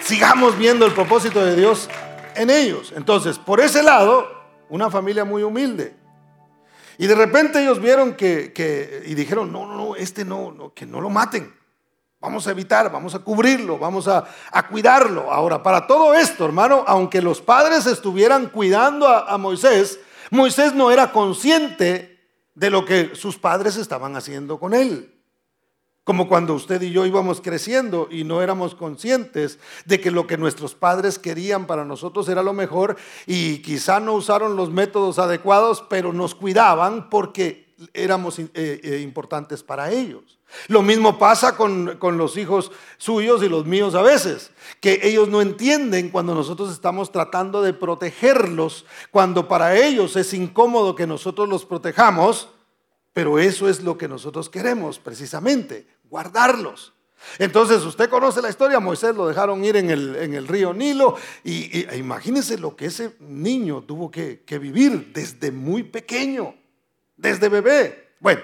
sigamos 0.04 0.58
viendo 0.58 0.86
el 0.86 0.94
propósito 0.94 1.44
de 1.44 1.56
Dios 1.56 1.90
en 2.36 2.50
ellos. 2.50 2.94
Entonces, 2.96 3.38
por 3.38 3.60
ese 3.60 3.84
lado, 3.84 4.28
una 4.70 4.90
familia 4.90 5.26
muy 5.26 5.44
humilde. 5.44 5.96
Y 6.98 7.08
de 7.08 7.16
repente 7.16 7.62
ellos 7.62 7.82
vieron 7.82 8.16
que, 8.16 9.04
y 9.06 9.16
dijeron, 9.16 9.52
no, 9.52 9.66
no, 9.66 9.76
no, 9.76 9.96
este 9.96 10.26
no, 10.26 10.52
no, 10.52 10.74
que 10.74 10.86
no 10.86 11.00
lo 11.00 11.10
maten. 11.10 11.59
Vamos 12.22 12.48
a 12.48 12.52
evitar, 12.52 12.92
vamos 12.92 13.16
a 13.16 13.20
cubrirlo, 13.20 13.78
vamos 13.78 14.08
a, 14.08 14.28
cuidarlo. 14.70 15.32
Ahora, 15.32 15.64
para 15.64 15.88
todo 15.88 16.14
esto, 16.14 16.46
hermano, 16.46 16.84
aunque 16.86 17.22
los 17.22 17.42
padres 17.42 17.86
estuvieran 17.86 18.48
cuidando 18.50 19.08
a 19.08 19.38
Moisés, 19.38 20.00
Moisés 20.30 20.74
no 20.74 20.92
era 20.92 21.12
consciente 21.14 22.20
de 22.56 22.70
lo 22.70 22.84
que 22.84 23.16
sus 23.16 23.38
padres 23.38 23.78
estaban 23.78 24.18
haciendo 24.18 24.60
con 24.60 24.74
él. 24.74 25.16
Como 26.04 26.28
cuando 26.28 26.56
usted 26.56 26.82
y 26.82 26.92
yo 26.92 27.06
íbamos 27.06 27.40
creciendo 27.40 28.10
y 28.12 28.24
no 28.24 28.42
éramos 28.42 28.76
conscientes 28.76 29.60
de 29.86 30.02
que 30.02 30.12
lo 30.12 30.28
que 30.28 30.38
nuestros 30.38 30.76
padres 30.76 31.20
querían 31.20 31.68
para 31.68 31.86
nosotros 31.86 32.28
era 32.28 32.44
lo 32.44 32.52
mejor 32.52 32.98
y 33.28 33.60
quizá 33.60 34.00
no 34.00 34.14
usaron 34.14 34.56
los 34.56 34.72
métodos 34.72 35.20
adecuados, 35.20 35.86
pero 35.90 36.12
nos 36.12 36.36
cuidaban 36.36 37.10
porque 37.10 37.76
éramos 37.94 38.40
eh, 38.40 38.50
eh, 38.56 39.00
importantes 39.04 39.64
para 39.64 39.92
ellos. 39.92 40.39
Lo 40.68 40.82
mismo 40.82 41.20
pasa 41.20 41.56
con, 41.56 41.98
con, 41.98 42.18
los 42.18 42.38
hijos 42.38 42.72
suyos 42.98 43.44
y 43.44 43.50
los 43.50 43.66
míos 43.66 43.96
a 43.96 44.02
veces, 44.02 44.52
que 44.82 45.00
ellos 45.04 45.28
no 45.28 45.42
entienden 45.42 46.10
cuando 46.10 46.34
nosotros 46.34 46.72
estamos 46.72 47.12
tratando 47.12 47.62
de 47.62 47.74
protegerlos, 47.74 48.86
cuando 49.12 49.48
para 49.48 49.78
ellos 49.78 50.16
es 50.16 50.34
incómodo 50.34 50.96
que 50.96 51.08
nosotros 51.08 51.48
los 51.48 51.66
protejamos, 51.66 52.50
pero 53.14 53.40
eso 53.40 53.70
es 53.70 53.82
lo 53.84 53.98
que 53.98 54.08
nosotros 54.08 54.50
queremos 54.50 55.00
precisamente, 55.00 55.88
guardarlos. 56.10 56.94
Entonces 57.38 57.84
usted 57.84 58.10
conoce 58.10 58.42
la 58.42 58.50
historia, 58.50 58.80
Moisés 58.80 59.16
lo 59.16 59.28
dejaron 59.28 59.64
ir 59.64 59.76
en 59.76 59.90
el, 59.90 60.16
en 60.16 60.34
el 60.34 60.48
río 60.48 60.74
Nilo 60.74 61.16
y, 61.44 61.86
e 61.86 61.98
imagínese 61.98 62.58
lo 62.58 62.76
que 62.76 62.86
ese 62.86 63.16
niño 63.20 63.82
tuvo 63.82 64.10
que, 64.10 64.44
que 64.46 64.58
vivir 64.58 65.12
desde 65.14 65.52
muy 65.52 65.84
pequeño, 65.84 66.56
desde 67.18 67.50
bebé. 67.50 68.14
Bueno, 68.20 68.42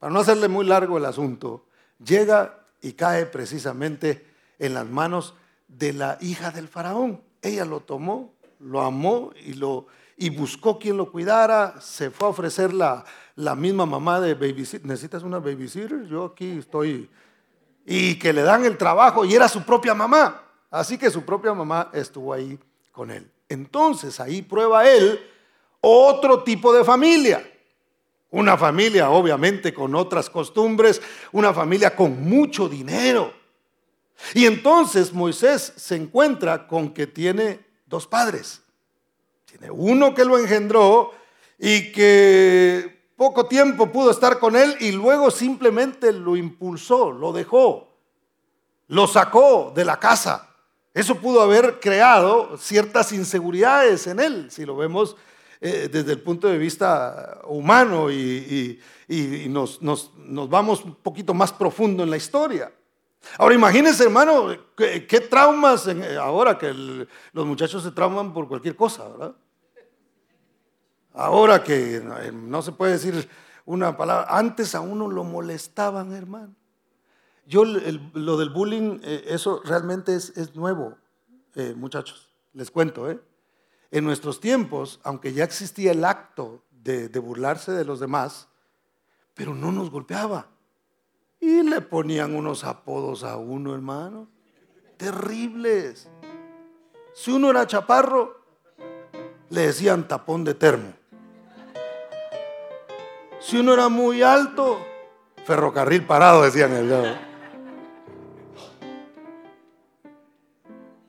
para 0.00 0.12
no 0.12 0.20
hacerle 0.20 0.48
muy 0.48 0.64
largo 0.64 0.98
el 0.98 1.04
asunto, 1.04 1.66
llega 2.02 2.58
y 2.80 2.94
cae 2.94 3.26
precisamente 3.26 4.26
en 4.58 4.74
las 4.74 4.86
manos 4.86 5.34
de 5.68 5.92
la 5.92 6.16
hija 6.20 6.50
del 6.50 6.68
faraón. 6.68 7.20
Ella 7.42 7.66
lo 7.66 7.80
tomó, 7.80 8.32
lo 8.58 8.80
amó 8.80 9.30
y, 9.44 9.52
lo, 9.52 9.86
y 10.16 10.30
buscó 10.30 10.78
quien 10.78 10.96
lo 10.96 11.12
cuidara, 11.12 11.80
se 11.82 12.10
fue 12.10 12.28
a 12.28 12.30
ofrecer 12.30 12.72
la, 12.72 13.04
la 13.36 13.54
misma 13.54 13.84
mamá 13.84 14.20
de 14.20 14.34
babysitter, 14.34 14.86
necesitas 14.86 15.22
una 15.22 15.38
babysitter, 15.38 16.06
yo 16.06 16.24
aquí 16.24 16.58
estoy, 16.58 17.08
y 17.84 18.18
que 18.18 18.32
le 18.32 18.42
dan 18.42 18.64
el 18.64 18.78
trabajo 18.78 19.26
y 19.26 19.34
era 19.34 19.48
su 19.48 19.62
propia 19.64 19.94
mamá, 19.94 20.42
así 20.70 20.96
que 20.96 21.10
su 21.10 21.22
propia 21.24 21.52
mamá 21.52 21.90
estuvo 21.92 22.32
ahí 22.32 22.58
con 22.90 23.10
él. 23.10 23.30
Entonces 23.50 24.18
ahí 24.18 24.40
prueba 24.40 24.88
él 24.88 25.20
otro 25.80 26.42
tipo 26.42 26.72
de 26.72 26.84
familia, 26.84 27.42
una 28.30 28.56
familia 28.56 29.10
obviamente 29.10 29.74
con 29.74 29.94
otras 29.94 30.30
costumbres, 30.30 31.02
una 31.32 31.52
familia 31.52 31.94
con 31.94 32.22
mucho 32.22 32.68
dinero. 32.68 33.32
Y 34.34 34.46
entonces 34.46 35.12
Moisés 35.12 35.72
se 35.76 35.96
encuentra 35.96 36.66
con 36.66 36.92
que 36.92 37.06
tiene 37.06 37.60
dos 37.86 38.06
padres. 38.06 38.62
Tiene 39.44 39.70
uno 39.70 40.14
que 40.14 40.24
lo 40.24 40.38
engendró 40.38 41.12
y 41.58 41.90
que 41.92 43.00
poco 43.16 43.46
tiempo 43.46 43.90
pudo 43.90 44.10
estar 44.10 44.38
con 44.38 44.56
él 44.56 44.76
y 44.80 44.92
luego 44.92 45.30
simplemente 45.30 46.12
lo 46.12 46.36
impulsó, 46.36 47.10
lo 47.10 47.32
dejó, 47.32 47.88
lo 48.86 49.06
sacó 49.06 49.72
de 49.74 49.84
la 49.84 49.98
casa. 49.98 50.48
Eso 50.94 51.16
pudo 51.16 51.42
haber 51.42 51.80
creado 51.80 52.56
ciertas 52.56 53.12
inseguridades 53.12 54.06
en 54.06 54.20
él, 54.20 54.50
si 54.50 54.64
lo 54.64 54.76
vemos 54.76 55.16
eh, 55.60 55.88
desde 55.90 56.12
el 56.12 56.20
punto 56.20 56.48
de 56.48 56.58
vista 56.58 57.40
humano 57.46 58.10
y, 58.10 58.80
nos, 59.48 59.80
vamos 60.48 60.84
un 60.84 60.94
poquito 60.96 61.34
más 61.34 61.52
profundo 61.52 62.02
en 62.02 62.10
la 62.10 62.16
historia. 62.16 62.72
Ahora 63.38 63.54
imagínense, 63.54 64.04
hermano, 64.04 64.48
qué, 64.76 65.26
traumas 65.28 65.86
ahora 66.18 66.56
que 66.56 66.72
los 66.72 67.46
muchachos 67.46 67.82
se 67.82 67.90
trauman 67.90 68.32
por 68.32 68.48
cualquier 68.48 68.76
cosa, 68.76 69.06
¿verdad? 69.08 69.34
Ahora 71.12 71.62
que 71.62 71.96
eh, 71.96 72.32
no 72.32 72.62
se 72.62 72.72
puede 72.72 72.92
decir 72.92 73.28
una 73.66 73.96
palabra, 73.96 74.26
antes 74.30 74.74
a 74.74 74.80
uno 74.80 75.08
lo 75.08 75.24
molestaban, 75.24 76.12
hermano. 76.12 76.54
Yo 77.46 77.64
lo 77.64 78.36
del 78.36 78.50
bullying, 78.50 79.00
eh, 79.02 79.24
eso 79.26 79.60
realmente 79.64 80.14
es, 80.14 80.54
nuevo, 80.54 80.96
eh, 81.56 81.74
muchachos, 81.76 82.28
les 82.52 82.70
cuento. 82.70 83.08
En 83.90 84.04
nuestros 84.04 84.40
tiempos, 84.40 85.00
aunque 85.02 85.32
ya 85.32 85.44
existía 85.44 85.92
el 85.92 86.04
acto 86.04 86.62
de, 86.70 87.08
burlarse 87.18 87.72
de 87.72 87.84
los 87.84 88.00
demás, 88.00 88.48
pero 89.34 89.54
no 89.54 89.72
nos 89.72 89.90
golpeaba. 89.90 90.48
Y 91.40 91.62
le 91.62 91.80
ponían 91.80 92.34
unos 92.34 92.64
apodos 92.64 93.24
a 93.24 93.36
uno, 93.36 93.74
hermano, 93.74 94.28
terribles. 94.96 96.08
Si 97.14 97.30
uno 97.30 97.50
era 97.50 97.66
chaparro, 97.66 98.44
le 99.48 99.62
decían 99.62 100.06
tapón 100.06 100.44
de 100.44 100.54
termo. 100.54 100.92
Si 103.40 103.56
uno 103.56 103.72
era 103.72 103.88
muy 103.88 104.22
alto, 104.22 104.78
ferrocarril 105.44 106.06
parado, 106.06 106.42
decían 106.42 106.72
el 106.72 106.90
lado. 106.90 107.16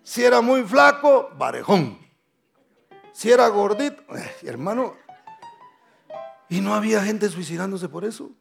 Si 0.02 0.24
era 0.24 0.42
muy 0.42 0.64
flaco, 0.64 1.30
varejón. 1.38 2.01
Si 3.22 3.30
era 3.30 3.48
gordito, 3.50 4.02
eh, 4.18 4.32
hermano, 4.42 4.96
y 6.50 6.60
no 6.60 6.74
había 6.74 7.04
gente 7.04 7.30
suicidándose 7.30 7.88
por 7.88 8.04
eso. 8.04 8.32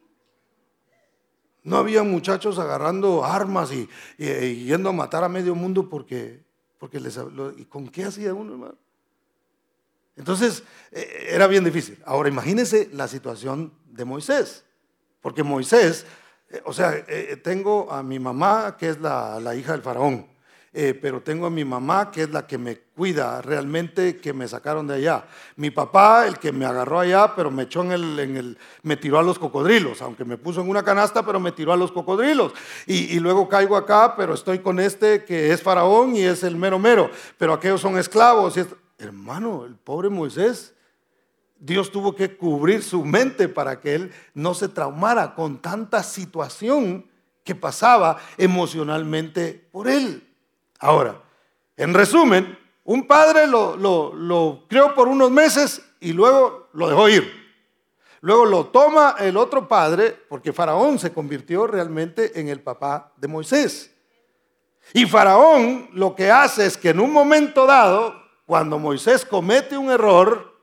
No 1.63 1.77
había 1.77 2.03
muchachos 2.03 2.59
agarrando 2.59 3.23
armas 3.23 3.73
y, 3.73 3.91
yendo 4.17 4.89
a 4.89 4.93
matar 4.95 5.23
a 5.23 5.29
medio 5.29 5.55
mundo 5.55 5.91
porque, 5.91 6.43
porque 6.79 6.99
les 6.99 7.21
¿Y 7.59 7.67
con 7.67 7.91
qué 7.91 8.05
hacía 8.05 8.33
uno, 8.33 8.53
hermano? 8.53 8.79
Entonces, 10.17 10.63
eh, 10.93 11.27
era 11.29 11.47
bien 11.47 11.65
difícil. 11.65 12.03
Ahora, 12.07 12.31
imagínense 12.31 12.89
la 12.95 13.07
situación 13.07 13.75
de 13.85 14.07
Moisés. 14.07 14.65
Porque 15.21 15.43
Moisés, 15.43 16.07
eh, 16.49 16.63
o 16.65 16.73
sea, 16.73 16.95
eh, 17.07 17.39
tengo 17.45 17.93
a 17.93 18.03
mi 18.03 18.19
mamá, 18.19 18.79
que 18.79 18.89
es 18.89 18.99
la, 18.99 19.41
la 19.41 19.55
hija 19.55 19.73
del 19.73 19.83
faraón. 19.83 20.27
Eh, 20.73 20.95
pero 20.95 21.21
tengo 21.21 21.47
a 21.47 21.50
mi 21.50 21.65
mamá 21.65 22.12
que 22.12 22.23
es 22.23 22.31
la 22.31 22.47
que 22.47 22.57
me 22.57 22.79
cuida 22.79 23.43
realmente, 23.43 24.19
que 24.19 24.33
me 24.33 24.47
sacaron 24.47 24.87
de 24.87 24.95
allá. 24.95 25.27
Mi 25.57 25.73
papá, 25.73 26.29
el 26.29 26.39
que 26.39 26.53
me 26.53 26.65
agarró 26.65 27.00
allá, 27.00 27.35
pero 27.35 27.50
me 27.50 27.65
echó 27.65 27.83
en 27.83 27.91
el, 27.91 28.19
en 28.21 28.37
el 28.37 28.59
me 28.83 28.97
tiró 28.97 29.19
a 29.19 29.23
los 29.25 29.37
cocodrilos, 29.37 30.00
aunque 30.00 30.25
me 30.25 30.37
puso 30.37 30.61
en 30.61 30.69
una 30.69 30.85
canasta, 30.85 31.27
pero 31.27 31.41
me 31.41 31.50
tiró 31.50 31.73
a 31.73 31.77
los 31.77 31.91
cocodrilos. 31.91 32.53
Y, 32.87 33.17
y 33.17 33.19
luego 33.19 33.49
caigo 33.49 33.77
acá, 33.77 34.15
pero 34.17 34.35
estoy 34.35 34.61
con 34.61 34.79
este 34.79 35.25
que 35.25 35.53
es 35.53 35.61
faraón 35.61 36.15
y 36.15 36.23
es 36.23 36.45
el 36.45 36.55
mero 36.55 36.79
mero, 36.79 37.11
pero 37.37 37.53
aquellos 37.53 37.81
son 37.81 37.99
esclavos. 37.99 38.57
Y 38.57 38.65
Hermano, 38.99 39.65
el 39.65 39.75
pobre 39.75 40.09
Moisés, 40.09 40.75
Dios 41.59 41.91
tuvo 41.91 42.15
que 42.15 42.37
cubrir 42.37 42.83
su 42.83 43.05
mente 43.05 43.49
para 43.49 43.81
que 43.81 43.95
él 43.95 44.12
no 44.35 44.55
se 44.55 44.69
traumara 44.69 45.35
con 45.35 45.61
tanta 45.61 46.03
situación 46.03 47.07
que 47.43 47.55
pasaba 47.55 48.19
emocionalmente 48.37 49.69
por 49.73 49.89
él. 49.89 50.30
Ahora, 50.81 51.21
en 51.77 51.93
resumen, 51.93 52.59
un 52.85 53.07
padre 53.07 53.47
lo, 53.47 53.77
lo, 53.77 54.65
crió 54.67 54.95
por 54.95 55.09
unos 55.09 55.31
meses 55.31 55.83
y 56.01 56.13
luego 56.13 56.69
lo 56.73 56.89
dejó 56.89 57.09
ir. 57.09 57.41
Luego 58.23 58.47
lo 58.47 58.67
toma 58.67 59.17
el 59.19 59.37
otro 59.37 59.69
padre, 59.69 60.19
porque 60.29 60.53
Faraón 60.53 60.99
se 60.99 61.13
convirtió 61.13 61.67
realmente 61.67 62.39
en 62.41 62.49
el 62.49 62.61
papá 62.61 63.13
de 63.17 63.29
Moisés. 63.29 63.95
Y 64.93 65.07
Faraón 65.07 65.91
lo 65.93 66.15
que 66.15 66.31
hace 66.31 66.67
es 66.67 66.77
que 66.77 66.91
en 66.91 67.01
un 67.01 67.13
momento 67.13 67.67
dado, 67.67 68.15
cuando 68.47 68.79
Moisés 68.79 69.25
comete 69.25 69.77
un 69.77 69.91
error, 69.91 70.59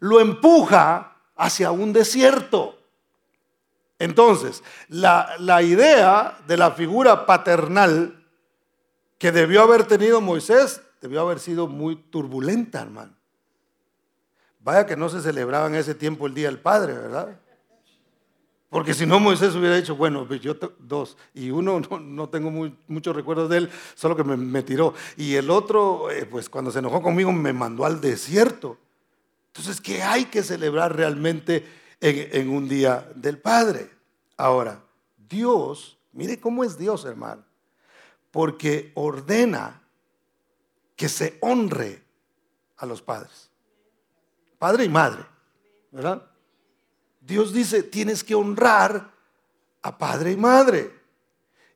lo 0.00 0.20
empuja 0.20 1.16
hacia 1.36 1.70
un 1.70 1.92
desierto. 1.92 2.76
Entonces, 3.98 4.62
la, 4.88 5.34
la 5.38 5.62
idea 5.62 6.38
de 6.46 6.56
la 6.56 6.72
figura 6.72 7.26
paternal 7.26 8.19
que 9.20 9.32
debió 9.32 9.60
haber 9.60 9.84
tenido 9.84 10.22
Moisés, 10.22 10.80
debió 11.02 11.20
haber 11.20 11.40
sido 11.40 11.68
muy 11.68 11.94
turbulenta, 11.94 12.80
hermano. 12.80 13.12
Vaya 14.60 14.86
que 14.86 14.96
no 14.96 15.10
se 15.10 15.20
celebraba 15.20 15.66
en 15.66 15.74
ese 15.74 15.94
tiempo 15.94 16.26
el 16.26 16.32
Día 16.32 16.48
del 16.48 16.58
Padre, 16.58 16.94
¿verdad? 16.94 17.38
Porque 18.70 18.94
si 18.94 19.04
no, 19.04 19.20
Moisés 19.20 19.54
hubiera 19.54 19.76
dicho, 19.76 19.94
bueno, 19.94 20.26
pues 20.26 20.40
yo 20.40 20.54
dos, 20.78 21.18
y 21.34 21.50
uno 21.50 21.80
no, 22.00 22.28
tengo 22.30 22.50
muchos 22.86 23.14
recuerdos 23.14 23.50
de 23.50 23.58
él, 23.58 23.70
solo 23.94 24.16
que 24.16 24.24
me, 24.24 24.62
tiró. 24.62 24.94
Y 25.18 25.34
el 25.34 25.50
otro, 25.50 26.10
eh, 26.10 26.24
pues 26.24 26.48
cuando 26.48 26.70
se 26.70 26.78
enojó 26.78 27.02
conmigo, 27.02 27.30
me 27.30 27.52
mandó 27.52 27.84
al 27.84 28.00
desierto. 28.00 28.78
Entonces, 29.48 29.82
¿qué 29.82 30.02
hay 30.02 30.24
que 30.26 30.42
celebrar 30.42 30.96
realmente 30.96 31.66
en, 32.00 32.40
en 32.40 32.48
un 32.48 32.66
día 32.66 33.06
del 33.14 33.36
Padre? 33.36 33.90
Ahora, 34.38 34.82
Dios, 35.28 35.98
mire 36.12 36.40
cómo 36.40 36.64
es 36.64 36.78
Dios, 36.78 37.04
hermano 37.04 37.49
porque 38.30 38.92
ordena 38.94 39.82
que 40.96 41.08
se 41.08 41.38
honre 41.40 42.02
a 42.76 42.86
los 42.86 43.02
padres. 43.02 43.50
Padre 44.58 44.84
y 44.84 44.88
madre, 44.88 45.24
¿verdad? 45.90 46.30
Dios 47.20 47.52
dice, 47.52 47.82
tienes 47.82 48.22
que 48.22 48.34
honrar 48.34 49.10
a 49.82 49.98
padre 49.98 50.32
y 50.32 50.36
madre. 50.36 50.98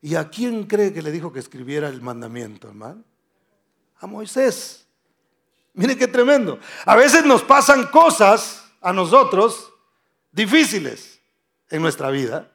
¿Y 0.01 0.15
a 0.15 0.29
quién 0.29 0.65
cree 0.65 0.93
que 0.93 1.01
le 1.01 1.11
dijo 1.11 1.33
que 1.33 1.39
escribiera 1.39 1.89
el 1.89 2.01
mandamiento, 2.01 2.67
hermano? 2.67 3.03
A 3.97 4.07
Moisés. 4.07 4.85
Mire 5.73 5.97
qué 5.97 6.07
tremendo. 6.07 6.59
A 6.85 6.95
veces 6.95 7.25
nos 7.25 7.41
pasan 7.41 7.87
cosas 7.87 8.63
a 8.81 8.93
nosotros 8.93 9.73
difíciles 10.31 11.19
en 11.69 11.81
nuestra 11.81 12.11
vida 12.11 12.51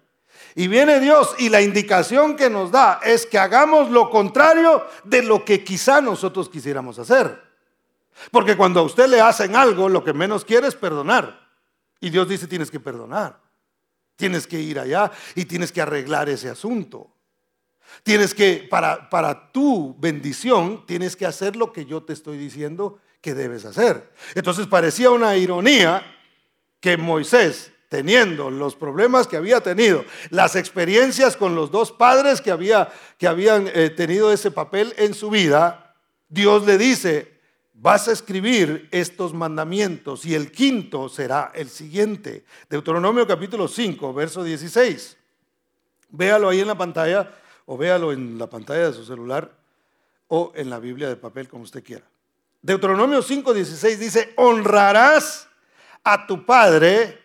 y 0.54 0.68
viene 0.68 1.00
Dios 1.00 1.34
y 1.38 1.48
la 1.48 1.62
indicación 1.62 2.36
que 2.36 2.50
nos 2.50 2.70
da 2.70 3.00
es 3.04 3.26
que 3.26 3.38
hagamos 3.38 3.90
lo 3.90 4.10
contrario 4.10 4.84
de 5.04 5.22
lo 5.22 5.44
que 5.44 5.62
quizá 5.62 6.00
nosotros 6.00 6.48
quisiéramos 6.48 6.98
hacer. 6.98 7.40
Porque 8.30 8.56
cuando 8.56 8.80
a 8.80 8.82
usted 8.82 9.08
le 9.08 9.20
hacen 9.20 9.56
algo, 9.56 9.88
lo 9.88 10.04
que 10.04 10.12
menos 10.12 10.44
quiere 10.44 10.66
es 10.66 10.74
perdonar. 10.74 11.48
Y 12.00 12.10
Dios 12.10 12.28
dice, 12.28 12.46
tienes 12.46 12.70
que 12.70 12.80
perdonar. 12.80 13.40
Tienes 14.16 14.46
que 14.46 14.60
ir 14.60 14.78
allá 14.78 15.10
y 15.34 15.44
tienes 15.44 15.72
que 15.72 15.80
arreglar 15.80 16.28
ese 16.28 16.50
asunto. 16.50 17.10
Tienes 18.02 18.34
que, 18.34 18.66
para, 18.70 19.08
para 19.08 19.50
tu 19.52 19.96
bendición, 19.98 20.84
tienes 20.86 21.16
que 21.16 21.26
hacer 21.26 21.56
lo 21.56 21.72
que 21.72 21.86
yo 21.86 22.02
te 22.02 22.12
estoy 22.12 22.36
diciendo 22.36 22.98
que 23.20 23.34
debes 23.34 23.64
hacer. 23.64 24.12
Entonces 24.34 24.66
parecía 24.66 25.10
una 25.10 25.36
ironía 25.36 26.02
que 26.80 26.96
Moisés 26.96 27.72
teniendo 27.90 28.50
los 28.50 28.76
problemas 28.76 29.26
que 29.26 29.36
había 29.36 29.60
tenido, 29.60 30.04
las 30.30 30.54
experiencias 30.54 31.36
con 31.36 31.56
los 31.56 31.72
dos 31.72 31.90
padres 31.90 32.40
que, 32.40 32.52
había, 32.52 32.88
que 33.18 33.26
habían 33.26 33.68
eh, 33.74 33.90
tenido 33.90 34.32
ese 34.32 34.52
papel 34.52 34.94
en 34.96 35.12
su 35.12 35.28
vida, 35.28 35.96
Dios 36.28 36.64
le 36.64 36.78
dice, 36.78 37.40
vas 37.74 38.06
a 38.06 38.12
escribir 38.12 38.88
estos 38.92 39.34
mandamientos 39.34 40.24
y 40.24 40.36
el 40.36 40.52
quinto 40.52 41.08
será 41.08 41.50
el 41.52 41.68
siguiente. 41.68 42.44
Deuteronomio 42.68 43.26
capítulo 43.26 43.66
5, 43.66 44.14
verso 44.14 44.44
16. 44.44 45.16
Véalo 46.10 46.48
ahí 46.48 46.60
en 46.60 46.68
la 46.68 46.78
pantalla 46.78 47.28
o 47.66 47.76
véalo 47.76 48.12
en 48.12 48.38
la 48.38 48.48
pantalla 48.48 48.86
de 48.86 48.92
su 48.92 49.04
celular 49.04 49.50
o 50.28 50.52
en 50.54 50.70
la 50.70 50.78
Biblia 50.78 51.08
de 51.08 51.16
papel 51.16 51.48
como 51.48 51.64
usted 51.64 51.82
quiera. 51.82 52.04
Deuteronomio 52.62 53.20
5, 53.20 53.52
16 53.52 53.98
dice, 53.98 54.32
honrarás 54.36 55.48
a 56.04 56.28
tu 56.28 56.46
padre 56.46 57.19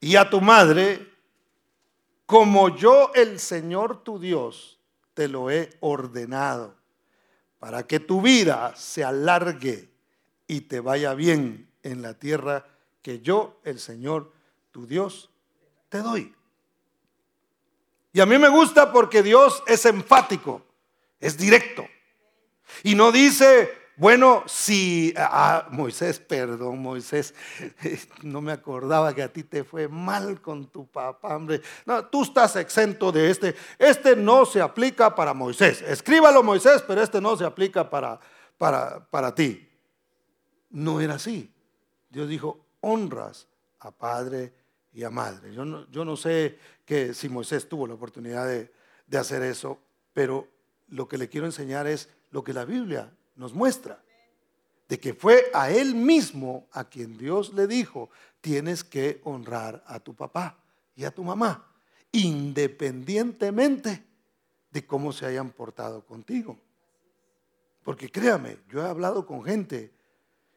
y 0.00 0.16
a 0.16 0.28
tu 0.28 0.40
madre, 0.40 1.10
como 2.26 2.76
yo 2.76 3.12
el 3.14 3.38
Señor 3.38 4.02
tu 4.02 4.18
Dios 4.18 4.78
te 5.14 5.28
lo 5.28 5.50
he 5.50 5.70
ordenado, 5.80 6.74
para 7.58 7.86
que 7.86 8.00
tu 8.00 8.20
vida 8.20 8.74
se 8.76 9.04
alargue 9.04 9.88
y 10.46 10.62
te 10.62 10.80
vaya 10.80 11.14
bien 11.14 11.70
en 11.82 12.02
la 12.02 12.14
tierra 12.14 12.66
que 13.02 13.20
yo, 13.20 13.60
el 13.64 13.78
Señor 13.78 14.32
tu 14.70 14.86
Dios, 14.86 15.30
te 15.88 15.98
doy. 15.98 16.34
Y 18.12 18.20
a 18.20 18.26
mí 18.26 18.38
me 18.38 18.48
gusta 18.48 18.92
porque 18.92 19.22
Dios 19.22 19.62
es 19.66 19.84
enfático, 19.86 20.62
es 21.20 21.36
directo. 21.36 21.86
Y 22.82 22.94
no 22.94 23.12
dice, 23.12 23.72
bueno, 23.96 24.42
si, 24.46 25.14
ah, 25.16 25.68
Moisés, 25.70 26.18
perdón, 26.18 26.80
Moisés, 26.80 27.32
no 28.22 28.40
me 28.40 28.50
acordaba 28.50 29.14
que 29.14 29.22
a 29.22 29.32
ti 29.32 29.44
te 29.44 29.62
fue 29.62 29.86
mal 29.86 30.40
con 30.40 30.66
tu 30.66 30.86
papá, 30.88 31.36
hombre. 31.36 31.62
Tú 32.10 32.24
estás 32.24 32.56
exento 32.56 33.12
de 33.12 33.30
este. 33.30 33.54
Este 33.78 34.16
no 34.16 34.46
se 34.46 34.60
aplica 34.60 35.14
para 35.14 35.32
Moisés. 35.32 35.80
Escríbalo, 35.82 36.42
Moisés, 36.42 36.82
pero 36.86 37.02
este 37.02 37.20
no 37.20 37.36
se 37.36 37.44
aplica 37.44 37.88
para, 37.88 38.18
para, 38.58 39.06
para 39.10 39.32
ti. 39.32 39.68
No 40.70 41.00
era 41.00 41.14
así. 41.14 41.52
Dios 42.10 42.28
dijo, 42.28 42.66
honras 42.80 43.46
a 43.78 43.92
padre 43.92 44.52
y 44.92 45.04
a 45.04 45.10
madre. 45.10 45.54
Yo 45.54 45.64
no, 45.64 45.88
yo 45.90 46.04
no 46.04 46.16
sé 46.16 46.58
que 46.84 47.14
si 47.14 47.28
Moisés 47.28 47.68
tuvo 47.68 47.86
la 47.86 47.94
oportunidad 47.94 48.48
de, 48.48 48.72
de 49.06 49.18
hacer 49.18 49.42
eso, 49.44 49.78
pero 50.12 50.48
lo 50.88 51.06
que 51.06 51.16
le 51.16 51.28
quiero 51.28 51.46
enseñar 51.46 51.86
es 51.86 52.08
lo 52.32 52.42
que 52.42 52.52
la 52.52 52.64
Biblia 52.64 53.12
nos 53.36 53.52
muestra 53.52 54.02
de 54.88 54.98
que 54.98 55.14
fue 55.14 55.50
a 55.54 55.70
él 55.70 55.94
mismo 55.94 56.68
a 56.72 56.84
quien 56.84 57.16
Dios 57.16 57.54
le 57.54 57.66
dijo, 57.66 58.10
tienes 58.40 58.84
que 58.84 59.20
honrar 59.24 59.82
a 59.86 59.98
tu 59.98 60.14
papá 60.14 60.58
y 60.94 61.04
a 61.04 61.10
tu 61.10 61.24
mamá, 61.24 61.66
independientemente 62.12 64.04
de 64.70 64.86
cómo 64.86 65.12
se 65.12 65.26
hayan 65.26 65.50
portado 65.50 66.04
contigo. 66.04 66.58
Porque 67.82 68.10
créame, 68.10 68.58
yo 68.68 68.82
he 68.82 68.88
hablado 68.88 69.26
con 69.26 69.42
gente 69.44 69.92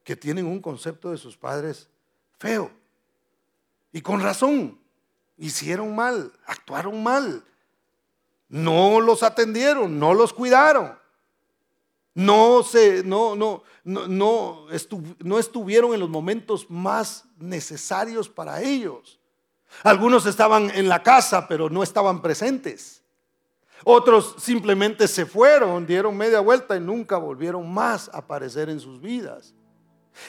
que 0.04 0.16
tienen 0.16 0.46
un 0.46 0.62
concepto 0.62 1.12
de 1.12 1.18
sus 1.18 1.38
padres 1.38 1.90
feo. 2.38 2.72
Y 3.92 4.02
con 4.02 4.22
razón, 4.22 4.80
hicieron 5.38 5.96
mal, 5.96 6.32
actuaron 6.46 7.02
mal, 7.02 7.44
no 8.50 9.02
los 9.02 9.24
atendieron, 9.24 10.00
no 10.00 10.14
los 10.14 10.34
cuidaron 10.34 10.98
no, 12.18 12.64
se, 12.64 13.04
no, 13.04 13.36
no, 13.36 13.62
no, 13.84 14.08
no, 14.08 15.38
estuvieron 15.38 15.94
en 15.94 16.00
los 16.00 16.10
momentos 16.10 16.68
más 16.68 17.26
necesarios 17.38 18.28
para 18.28 18.60
ellos. 18.60 19.20
Algunos 19.84 20.26
estaban 20.26 20.72
en 20.72 20.90
la 20.90 21.04
casa, 21.04 21.48
pero 21.48 21.70
no 21.70 21.84
estaban 21.84 22.24
presentes. 22.24 23.04
Otros 23.84 24.34
simplemente 24.40 25.08
se 25.08 25.28
fueron, 25.28 25.86
dieron 25.86 26.18
media 26.18 26.40
vuelta 26.40 26.76
y 26.76 26.80
nunca 26.80 27.18
volvieron 27.18 27.72
más 27.72 28.10
a 28.12 28.18
aparecer 28.18 28.68
en 28.72 28.80
sus 28.80 29.00
vidas. 29.00 29.54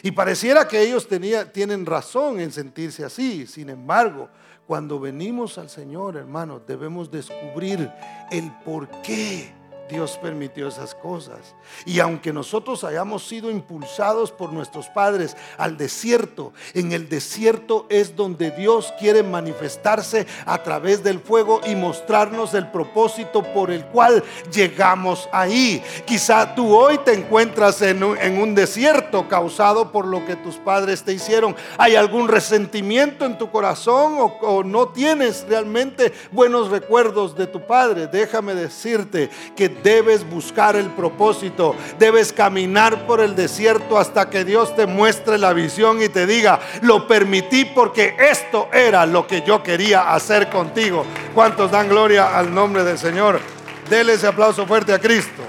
Y 0.03 0.11
pareciera 0.11 0.69
que 0.69 0.83
ellos 0.83 1.09
tienen 1.55 1.87
razón 1.87 2.39
en 2.39 2.53
sentirse 2.53 3.03
así. 3.03 3.47
Sin 3.47 3.71
embargo, 3.71 4.29
cuando 4.67 5.01
venimos 5.01 5.57
al 5.57 5.71
Señor, 5.71 6.19
hermanos, 6.19 6.61
debemos 6.67 7.11
descubrir 7.11 7.91
el 8.31 8.53
por 8.63 8.91
qué 9.01 9.57
Dios 9.89 10.19
permitió 10.21 10.69
esas 10.69 10.95
cosas. 10.95 11.55
Y 11.85 12.01
aunque 12.01 12.33
nosotros 12.33 12.85
hayamos 12.85 13.27
sido 13.27 13.51
impulsados 13.51 14.31
por 14.31 14.53
nuestros 14.53 14.89
padres 14.89 15.37
al 15.57 15.77
desierto, 15.77 16.53
en 16.75 16.93
el 16.93 17.09
desierto 17.09 17.87
es 17.89 18.15
donde 18.15 18.51
Dios 18.51 18.93
quiere 18.99 19.23
manifestarse 19.23 20.27
a 20.45 20.63
través 20.63 21.03
del 21.03 21.21
fuego 21.21 21.61
y 21.67 21.75
mostrarnos 21.75 22.55
el 22.55 22.71
propósito 22.71 23.43
por 23.43 23.71
el 23.71 23.85
cual 23.87 24.23
llegamos 24.53 25.29
ahí. 25.33 25.83
Quizá 26.07 26.55
tú 26.55 26.75
hoy 26.77 26.99
te 26.99 27.15
encuentras 27.15 27.81
en 27.83 28.03
un, 28.03 28.55
desierto 28.55 29.29
causado 29.29 29.93
por 29.93 30.07
lo 30.07 30.25
que 30.27 30.37
tus 30.37 30.57
padres 30.57 31.03
te 31.03 31.13
hicieron. 31.13 31.55
¿Hay 31.77 31.97
algún 31.97 32.29
resentimiento 32.29 33.25
en 33.25 33.39
tu 33.39 33.51
corazón 33.51 34.19
o, 34.19 34.25
o 34.43 34.65
no 34.65 34.89
tienes 34.89 35.47
realmente 35.49 36.13
buenos 36.33 36.71
recuerdos 36.71 37.37
de 37.37 37.47
tu 37.47 37.67
padre? 37.67 38.07
Déjame 38.07 38.55
decirte 38.55 39.31
que 39.55 39.69
debes 39.83 40.29
buscar 40.29 40.77
el 40.77 40.91
propósito, 40.91 41.75
debes 41.99 42.33
caminar 42.33 43.07
por 43.07 43.21
el 43.21 43.35
desierto 43.35 43.99
hasta 43.99 44.31
que 44.31 44.45
Dios 44.45 44.75
te 44.77 44.87
muestre 44.87 45.39
la 45.39 45.53
visión 45.53 46.03
y 46.03 46.09
te 46.09 46.27
diga, 46.27 46.61
lo 46.83 47.07
permití 47.07 47.65
porque 47.65 48.17
esto 48.19 48.69
era 48.73 49.07
lo 49.07 49.27
que 49.27 49.43
yo 49.43 49.63
quería 49.63 50.13
hacer 50.15 50.51
contigo. 50.51 51.05
¿Cuántos 51.35 51.71
dan 51.71 51.89
gloria 51.89 52.37
al 52.37 52.53
nombre 52.53 52.85
del 52.85 52.99
Señor? 52.99 53.41
Dele 53.89 54.15
ese 54.15 54.27
aplauso 54.27 54.67
fuerte 54.67 54.93
a 54.93 54.99
Cristo. 54.99 55.43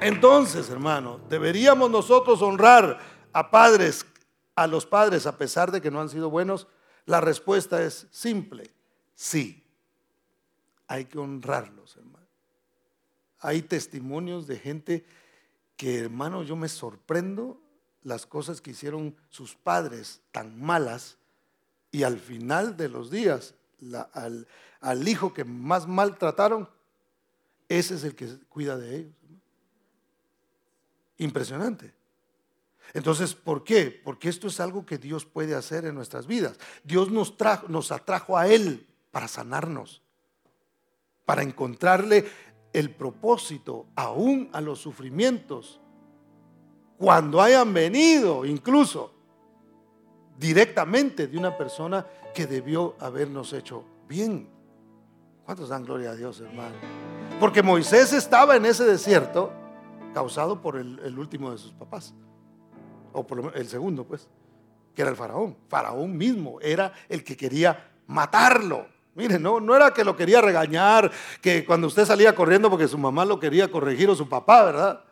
Entonces, 0.00 0.70
hermano, 0.70 1.20
deberíamos 1.28 1.90
nosotros 1.90 2.40
honrar 2.42 2.98
a 3.32 3.50
padres, 3.50 4.06
a 4.56 4.66
los 4.66 4.86
padres, 4.86 5.26
a 5.26 5.36
pesar 5.36 5.70
de 5.70 5.80
que 5.80 5.90
no 5.90 6.00
han 6.00 6.08
sido 6.08 6.30
buenos. 6.30 6.66
La 7.04 7.20
respuesta 7.20 7.82
es 7.82 8.06
simple, 8.10 8.70
sí. 9.14 9.64
Hay 10.88 11.04
que 11.04 11.18
honrarlos, 11.18 11.70
hermano. 11.70 11.79
Hay 13.40 13.62
testimonios 13.62 14.46
de 14.46 14.58
gente 14.58 15.04
que, 15.76 15.98
hermano, 16.00 16.42
yo 16.42 16.56
me 16.56 16.68
sorprendo 16.68 17.60
las 18.02 18.26
cosas 18.26 18.60
que 18.60 18.70
hicieron 18.70 19.16
sus 19.30 19.54
padres 19.54 20.20
tan 20.30 20.60
malas 20.60 21.18
y 21.90 22.02
al 22.02 22.18
final 22.18 22.76
de 22.76 22.88
los 22.88 23.10
días 23.10 23.54
al, 24.12 24.46
al, 24.80 25.08
hijo 25.08 25.32
que 25.32 25.44
más 25.44 25.86
maltrataron, 25.86 26.68
ese 27.68 27.94
es 27.94 28.04
el 28.04 28.14
que 28.14 28.38
cuida 28.48 28.76
de 28.76 28.96
ellos. 28.96 29.14
Impresionante. 31.18 31.94
Entonces, 32.92 33.34
¿por 33.34 33.62
qué? 33.64 34.00
Porque 34.04 34.28
esto 34.28 34.48
es 34.48 34.58
algo 34.60 34.84
que 34.84 34.98
Dios 34.98 35.24
puede 35.24 35.54
hacer 35.54 35.84
en 35.84 35.94
nuestras 35.94 36.26
vidas. 36.26 36.58
Dios 36.82 37.10
nos, 37.10 37.36
trajo, 37.36 37.68
nos 37.68 37.92
atrajo 37.92 38.36
a 38.36 38.48
Él 38.48 38.86
para 39.10 39.28
sanarnos, 39.28 40.02
para 41.24 41.42
encontrarle 41.42 42.28
el 42.72 42.90
propósito 42.90 43.86
aún 43.96 44.48
a 44.52 44.60
los 44.60 44.78
sufrimientos, 44.78 45.80
cuando 46.98 47.40
hayan 47.40 47.72
venido 47.72 48.44
incluso 48.44 49.12
directamente 50.38 51.26
de 51.26 51.38
una 51.38 51.56
persona 51.56 52.06
que 52.34 52.46
debió 52.46 52.96
habernos 52.98 53.52
hecho 53.52 53.84
bien. 54.08 54.48
¿Cuántos 55.44 55.68
dan 55.68 55.84
gloria 55.84 56.10
a 56.10 56.14
Dios, 56.14 56.40
hermano? 56.40 56.74
Porque 57.38 57.62
Moisés 57.62 58.12
estaba 58.12 58.56
en 58.56 58.66
ese 58.66 58.84
desierto 58.84 59.52
causado 60.14 60.60
por 60.60 60.76
el, 60.76 61.18
último 61.18 61.50
de 61.50 61.58
sus 61.58 61.72
papás, 61.72 62.14
o 63.12 63.26
por 63.26 63.56
el 63.56 63.68
segundo, 63.68 64.04
pues, 64.04 64.28
que 64.94 65.02
era 65.02 65.10
el 65.10 65.16
faraón. 65.16 65.56
Faraón 65.68 66.16
mismo 66.16 66.60
era 66.60 66.92
el 67.08 67.24
que 67.24 67.36
quería 67.36 67.92
matarlo. 68.06 68.86
Mire, 69.14 69.38
no, 69.38 69.60
no 69.60 69.74
era 69.74 69.92
que 69.92 70.04
lo 70.04 70.16
quería 70.16 70.40
regañar, 70.40 71.10
que 71.40 71.64
cuando 71.64 71.88
usted 71.88 72.04
salía 72.04 72.34
corriendo 72.34 72.70
porque 72.70 72.88
su 72.88 72.96
mamá 72.96 73.24
lo 73.24 73.40
quería 73.40 73.70
corregir 73.70 74.08
o 74.08 74.14
su 74.14 74.28
papá, 74.28 74.64
¿verdad? 74.64 75.04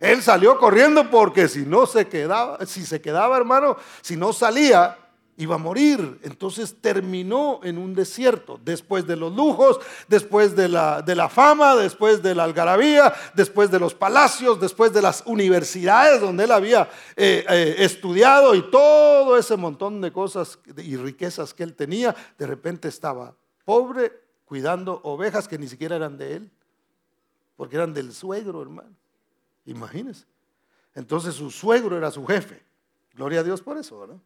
Él 0.00 0.22
salió 0.22 0.58
corriendo 0.58 1.10
porque 1.10 1.48
si 1.48 1.66
no 1.66 1.86
se 1.86 2.06
quedaba, 2.06 2.64
si 2.66 2.84
se 2.84 3.00
quedaba, 3.00 3.36
hermano, 3.36 3.76
si 4.00 4.16
no 4.16 4.32
salía, 4.32 4.96
iba 5.38 5.54
a 5.54 5.58
morir. 5.58 6.18
Entonces 6.22 6.76
terminó 6.80 7.60
en 7.62 7.78
un 7.78 7.94
desierto, 7.94 8.60
después 8.62 9.06
de 9.06 9.16
los 9.16 9.34
lujos, 9.34 9.78
después 10.08 10.54
de 10.54 10.68
la, 10.68 11.00
de 11.00 11.14
la 11.14 11.28
fama, 11.28 11.76
después 11.76 12.22
de 12.22 12.34
la 12.34 12.44
algarabía, 12.44 13.14
después 13.34 13.70
de 13.70 13.78
los 13.78 13.94
palacios, 13.94 14.60
después 14.60 14.92
de 14.92 15.00
las 15.00 15.22
universidades 15.26 16.20
donde 16.20 16.44
él 16.44 16.52
había 16.52 16.90
eh, 17.16 17.44
eh, 17.48 17.76
estudiado 17.78 18.54
y 18.54 18.68
todo 18.68 19.38
ese 19.38 19.56
montón 19.56 20.00
de 20.00 20.12
cosas 20.12 20.58
y 20.76 20.96
riquezas 20.96 21.54
que 21.54 21.62
él 21.62 21.74
tenía, 21.74 22.14
de 22.36 22.46
repente 22.46 22.88
estaba 22.88 23.34
pobre 23.64 24.12
cuidando 24.44 25.00
ovejas 25.04 25.46
que 25.46 25.58
ni 25.58 25.68
siquiera 25.68 25.96
eran 25.96 26.18
de 26.18 26.34
él, 26.34 26.50
porque 27.56 27.76
eran 27.76 27.94
del 27.94 28.12
suegro, 28.12 28.60
hermano. 28.60 28.96
Imagínense. 29.66 30.26
Entonces 30.94 31.34
su 31.34 31.50
suegro 31.50 31.96
era 31.96 32.10
su 32.10 32.26
jefe. 32.26 32.60
Gloria 33.14 33.40
a 33.40 33.42
Dios 33.44 33.62
por 33.62 33.78
eso, 33.78 34.00
¿verdad? 34.00 34.16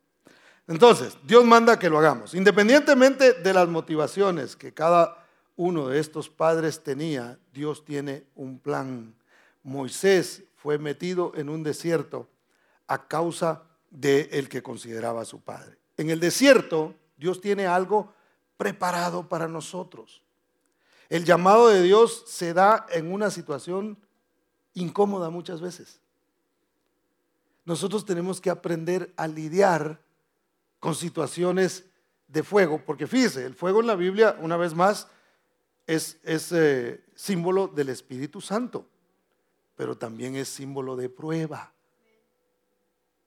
Entonces, 0.68 1.16
Dios 1.25 1.44
manda 1.44 1.79
que 1.79 1.90
lo 1.90 1.98
hagamos. 1.98 2.35
Independientemente 2.35 3.35
de 3.35 3.53
las 3.53 3.68
motivaciones 3.68 4.57
que 4.57 4.72
cada 4.72 5.27
uno 5.57 5.88
de 5.88 5.98
estos 5.98 6.29
padres 6.29 6.83
tenía, 6.83 7.38
Dios 7.53 7.85
tiene 7.85 8.25
un 8.35 8.59
plan. 8.59 9.14
Moisés 9.62 10.44
fue 10.57 10.79
metido 10.79 11.33
en 11.35 11.48
un 11.48 11.62
desierto 11.62 12.29
a 12.87 13.07
causa 13.09 13.62
de 13.90 14.29
el 14.33 14.48
que 14.48 14.62
consideraba 14.62 15.25
su 15.25 15.40
padre. 15.40 15.77
En 15.96 16.11
el 16.11 16.20
desierto, 16.20 16.94
Dios 17.16 17.40
tiene 17.40 17.66
algo 17.66 18.12
preparado 18.57 19.29
para 19.29 19.48
nosotros. 19.48 20.22
El 21.09 21.25
llamado 21.25 21.68
de 21.68 21.83
Dios 21.83 22.25
se 22.27 22.55
da 22.55 22.87
en 22.90 23.12
una 23.12 23.31
situación 23.31 23.98
incómoda 24.75 25.31
muchas 25.31 25.61
veces. 25.61 26.01
Nosotros 27.64 28.05
tenemos 28.05 28.40
que 28.40 28.51
aprender 28.51 29.12
a 29.16 29.27
lidiar 29.27 30.01
con 30.83 30.97
situaciones 30.97 31.85
de 32.27 32.42
fuego, 32.42 32.83
porque 32.85 33.07
fíjese, 33.07 33.47
el 33.47 33.55
fuego 33.55 33.83
en 33.83 33.87
la 33.87 33.95
Biblia, 33.95 34.37
una 34.40 34.57
vez 34.57 34.75
más, 34.75 35.07
es, 35.87 36.18
es 36.25 36.51
eh, 36.51 37.05
símbolo 37.14 37.68
del 37.68 37.88
Espíritu 37.90 38.40
Santo, 38.40 38.85
pero 39.77 39.97
también 39.97 40.35
es 40.35 40.49
símbolo 40.49 40.97
de 40.97 41.09
prueba. 41.09 41.73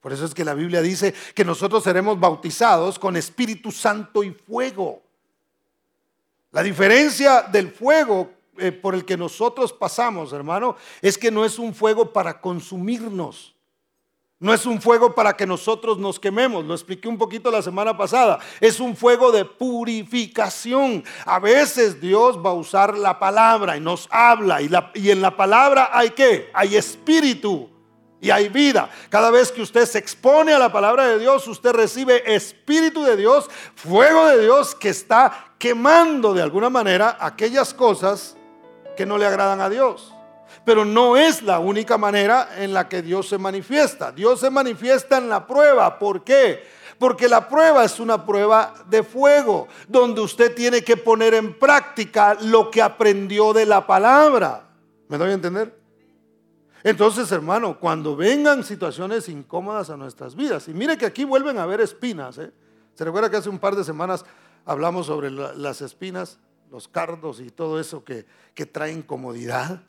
Por 0.02 0.12
eso 0.12 0.26
es 0.26 0.34
que 0.34 0.44
la 0.44 0.54
Biblia 0.54 0.82
dice 0.82 1.14
que 1.34 1.46
nosotros 1.46 1.82
seremos 1.82 2.20
bautizados 2.20 3.00
con 3.00 3.16
Espíritu 3.16 3.72
Santo 3.72 4.22
y 4.22 4.32
fuego. 4.32 5.02
La 6.52 6.62
diferencia 6.62 7.44
del 7.44 7.72
fuego 7.72 8.32
eh, 8.58 8.74
por 8.74 8.96
el 8.96 9.06
que 9.06 9.16
nosotros 9.16 9.72
pasamos, 9.72 10.34
hermano, 10.34 10.76
es 11.02 11.18
que 11.18 11.32
no 11.32 11.46
es 11.46 11.58
un 11.58 11.74
fuego 11.74 12.12
para 12.12 12.42
consumirnos. 12.42 13.55
No 14.38 14.54
es 14.54 14.66
un 14.66 14.82
fuego 14.82 15.16
para 15.16 15.38
que 15.38 15.48
nosotros 15.48 15.98
nos 15.98 16.20
quememos, 16.20 16.66
lo 16.66 16.74
expliqué 16.74 17.08
un 17.08 17.18
poquito 17.18 17.50
la 17.50 17.62
semana 17.62 17.96
pasada. 17.96 18.40
Es 18.60 18.82
un 18.82 18.94
fuego 18.94 19.32
de 19.32 19.46
purificación. 19.46 21.06
A 21.26 21.40
veces 21.40 22.02
Dios 22.02 22.38
va 22.38 22.50
a 22.50 22.54
usar 22.54 22.98
la 22.98 23.18
palabra 23.18 23.78
y 23.78 23.80
nos 23.80 24.10
habla 24.12 24.62
y, 24.62 25.10
en 25.10 25.22
la 25.22 25.38
palabra 25.38 25.90
hay 25.94 26.10
qué? 26.10 26.50
Hay 26.54 26.76
espíritu 26.76 27.70
y 28.20 28.30
hay 28.30 28.50
vida. 28.50 28.90
Cada 29.10 29.32
vez 29.32 29.54
que 29.54 29.62
usted 29.62 29.86
se 29.86 30.00
expone 30.00 30.52
a 30.52 30.60
la 30.60 30.72
palabra 30.72 31.08
de 31.08 31.20
Dios, 31.20 31.48
usted 31.48 31.72
recibe 31.72 32.36
espíritu 32.36 33.04
de 33.04 33.16
Dios, 33.16 33.50
fuego 33.76 34.26
de 34.28 34.42
Dios 34.42 34.76
que 34.76 34.90
está 34.90 35.54
quemando 35.58 36.34
de 36.34 36.42
alguna 36.42 36.70
manera 36.70 37.16
aquellas 37.22 37.74
cosas 37.74 38.36
que 38.98 39.06
no 39.06 39.18
le 39.18 39.26
agradan 39.26 39.62
a 39.62 39.70
Dios. 39.70 40.15
Pero 40.66 40.84
no 40.84 41.16
es 41.16 41.44
la 41.44 41.60
única 41.60 41.98
manera 41.98 42.50
en 42.58 42.74
la 42.74 42.90
que 42.90 43.02
Dios 43.02 43.30
se 43.30 43.38
manifiesta. 43.38 44.12
Dios 44.12 44.40
se 44.40 44.50
manifiesta 44.50 45.20
en 45.20 45.30
la 45.30 45.46
prueba. 45.46 46.00
¿Por 46.00 46.24
qué? 46.24 46.64
Porque 46.98 47.28
la 47.28 47.48
prueba 47.48 47.84
es 47.84 48.00
una 48.00 48.26
prueba 48.26 48.74
de 48.90 49.04
fuego, 49.04 49.68
donde 49.88 50.22
usted 50.22 50.56
tiene 50.56 50.82
que 50.82 50.98
poner 50.98 51.34
en 51.34 51.58
práctica 51.60 52.36
lo 52.42 52.72
que 52.72 52.82
aprendió 52.82 53.54
de 53.54 53.66
la 53.66 53.86
palabra. 53.86 54.68
¿Me 55.08 55.18
doy 55.18 55.32
a 55.32 55.34
entender? 55.34 55.78
Entonces, 56.84 57.32
hermano, 57.32 57.80
cuando 57.80 58.16
vengan 58.16 58.64
situaciones 58.64 59.28
incómodas 59.28 59.90
a 59.90 59.98
nuestras 59.98 60.36
vidas, 60.36 60.68
y 60.68 60.74
mire 60.74 60.98
que 60.98 61.06
aquí 61.06 61.26
vuelven 61.26 61.58
a 61.58 61.64
haber 61.64 61.82
espinas, 61.82 62.38
¿eh? 62.38 62.52
¿Se 62.94 63.04
recuerda 63.04 63.30
que 63.30 63.38
hace 63.38 63.50
un 63.50 63.60
par 63.60 63.76
de 63.76 63.84
semanas 63.84 64.24
hablamos 64.66 65.08
sobre 65.08 65.30
las 65.32 65.82
espinas, 65.82 66.40
los 66.72 66.88
cardos 66.88 67.40
y 67.40 67.50
todo 67.50 67.80
eso 67.80 68.04
que, 68.04 68.26
que 68.54 68.66
traen 68.66 69.02
comodidad? 69.02 69.82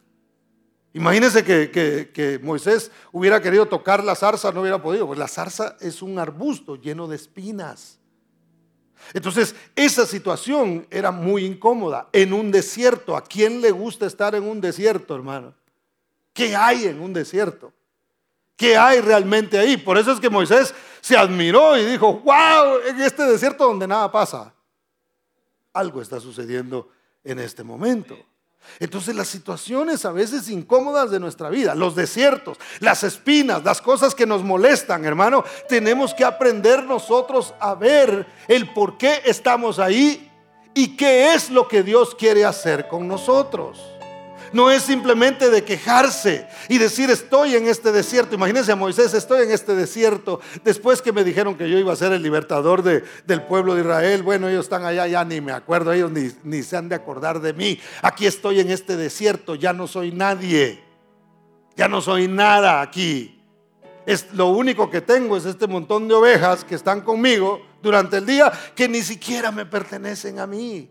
Imagínense 0.97 1.45
que, 1.45 2.41
Moisés 2.43 2.91
hubiera 3.13 3.43
querido 3.43 3.67
tocar 3.67 4.03
la 4.03 4.15
zarza, 4.15 4.51
no 4.51 4.63
hubiera 4.63 4.81
podido, 4.81 5.07
pues 5.07 5.19
la 5.19 5.29
zarza 5.29 5.77
es 5.79 6.01
un 6.01 6.19
arbusto 6.19 6.77
lleno 6.77 7.07
de 7.07 7.17
espinas. 7.17 7.99
Entonces, 9.13 9.55
esa 9.75 10.07
situación 10.07 10.87
era 10.91 11.11
muy 11.11 11.45
incómoda 11.45 12.09
en 12.15 12.33
un 12.33 12.51
desierto. 12.51 13.15
¿A 13.15 13.23
quién 13.23 13.61
le 13.61 13.73
gusta 13.73 14.07
estar 14.07 14.35
en 14.35 14.45
un 14.45 14.59
desierto, 14.59 15.15
hermano? 15.15 15.53
¿Qué 16.33 16.57
hay 16.57 16.87
en 16.87 17.03
un 17.03 17.13
desierto? 17.13 17.75
¿Qué 18.57 18.79
hay 18.79 19.03
realmente 19.03 19.59
ahí? 19.59 19.77
Por 19.77 19.99
eso 19.99 20.13
es 20.13 20.19
que 20.19 20.31
Moisés 20.31 20.75
se 21.03 21.15
admiró 21.15 21.77
y 21.77 21.85
dijo, 21.85 22.21
wow, 22.21 22.79
en 22.89 23.03
este 23.03 23.25
desierto 23.25 23.67
donde 23.67 23.87
nada 23.87 24.11
pasa, 24.11 24.55
algo 25.75 26.01
está 26.01 26.21
sucediendo 26.21 26.89
en 27.23 27.39
este 27.39 27.63
momento. 27.63 28.17
Entonces 28.79 29.15
las 29.15 29.29
situaciones 29.29 30.05
a 30.05 30.13
veces 30.13 30.49
incómodas 30.49 31.11
de 31.11 31.21
nuestra 31.21 31.49
vida, 31.49 31.75
los 31.75 31.95
desiertos, 31.95 32.59
las 32.81 33.03
espinas, 33.03 33.65
las 33.65 33.81
cosas 33.81 34.15
que 34.15 34.27
nos 34.27 34.43
molestan, 34.43 35.05
hermano, 35.05 35.45
tenemos 35.69 36.15
que 36.15 36.25
aprender 36.25 36.85
nosotros 36.85 37.55
a 37.61 37.75
ver 37.75 38.27
el 38.49 38.73
por 38.73 38.99
qué 38.99 39.23
estamos 39.25 39.79
ahí 39.79 40.31
y 40.75 40.97
qué 40.97 41.35
es 41.35 41.51
lo 41.51 41.69
que 41.69 41.83
Dios 41.83 42.15
quiere 42.15 42.45
hacer 42.45 42.89
con 42.89 43.09
nosotros. 43.09 43.96
No 44.53 44.71
es 44.71 44.83
simplemente 44.83 45.51
de 45.51 45.65
quejarse 45.65 46.47
y 46.69 46.79
decir 46.79 47.11
estoy 47.11 47.57
en 47.57 47.67
este 47.67 47.93
desierto. 47.93 48.35
Imagínense 48.35 48.73
a 48.73 48.77
Moisés, 48.77 49.15
estoy 49.15 49.45
en 49.45 49.51
este 49.51 49.75
desierto. 49.75 50.41
Después 50.65 51.03
que 51.03 51.13
me 51.13 51.25
dijeron 51.25 51.57
que 51.57 51.69
yo 51.69 51.79
iba 51.79 51.93
a 51.93 51.97
ser 51.97 52.13
el 52.13 52.23
libertador 52.23 52.83
del 52.83 53.43
pueblo 53.43 53.75
de 53.75 53.83
Israel, 53.83 54.23
bueno, 54.23 54.49
ellos 54.49 54.67
están 54.67 54.85
allá, 54.85 55.07
ya 55.07 55.25
ni 55.25 55.41
me 55.41 55.53
acuerdo, 55.53 55.93
ellos 55.93 56.11
ni, 56.11 56.31
ni 56.45 56.63
se 56.63 56.77
han 56.77 56.89
de 56.89 56.95
acordar 56.95 57.41
de 57.41 57.53
mí. 57.53 57.81
Aquí 58.03 58.27
estoy 58.27 58.61
en 58.61 58.71
este 58.71 58.97
desierto, 58.97 59.55
ya 59.55 59.73
no 59.73 59.87
soy 59.87 60.13
nadie. 60.13 60.85
Ya 61.77 61.89
no 61.89 62.01
soy 62.01 62.27
nada 62.27 62.81
aquí. 62.81 63.37
Es, 64.07 64.33
lo 64.33 64.49
único 64.49 64.89
que 64.89 65.01
tengo 65.01 65.37
es 65.37 65.45
este 65.45 65.67
montón 65.67 66.09
de 66.09 66.15
ovejas 66.15 66.65
que 66.65 66.75
están 66.75 67.03
conmigo 67.03 67.61
durante 67.83 68.19
el 68.19 68.27
día 68.27 68.53
que 68.75 68.89
ni 68.89 69.03
siquiera 69.03 69.51
me 69.51 69.67
pertenecen 69.67 70.39
a 70.39 70.47
mí. 70.47 70.89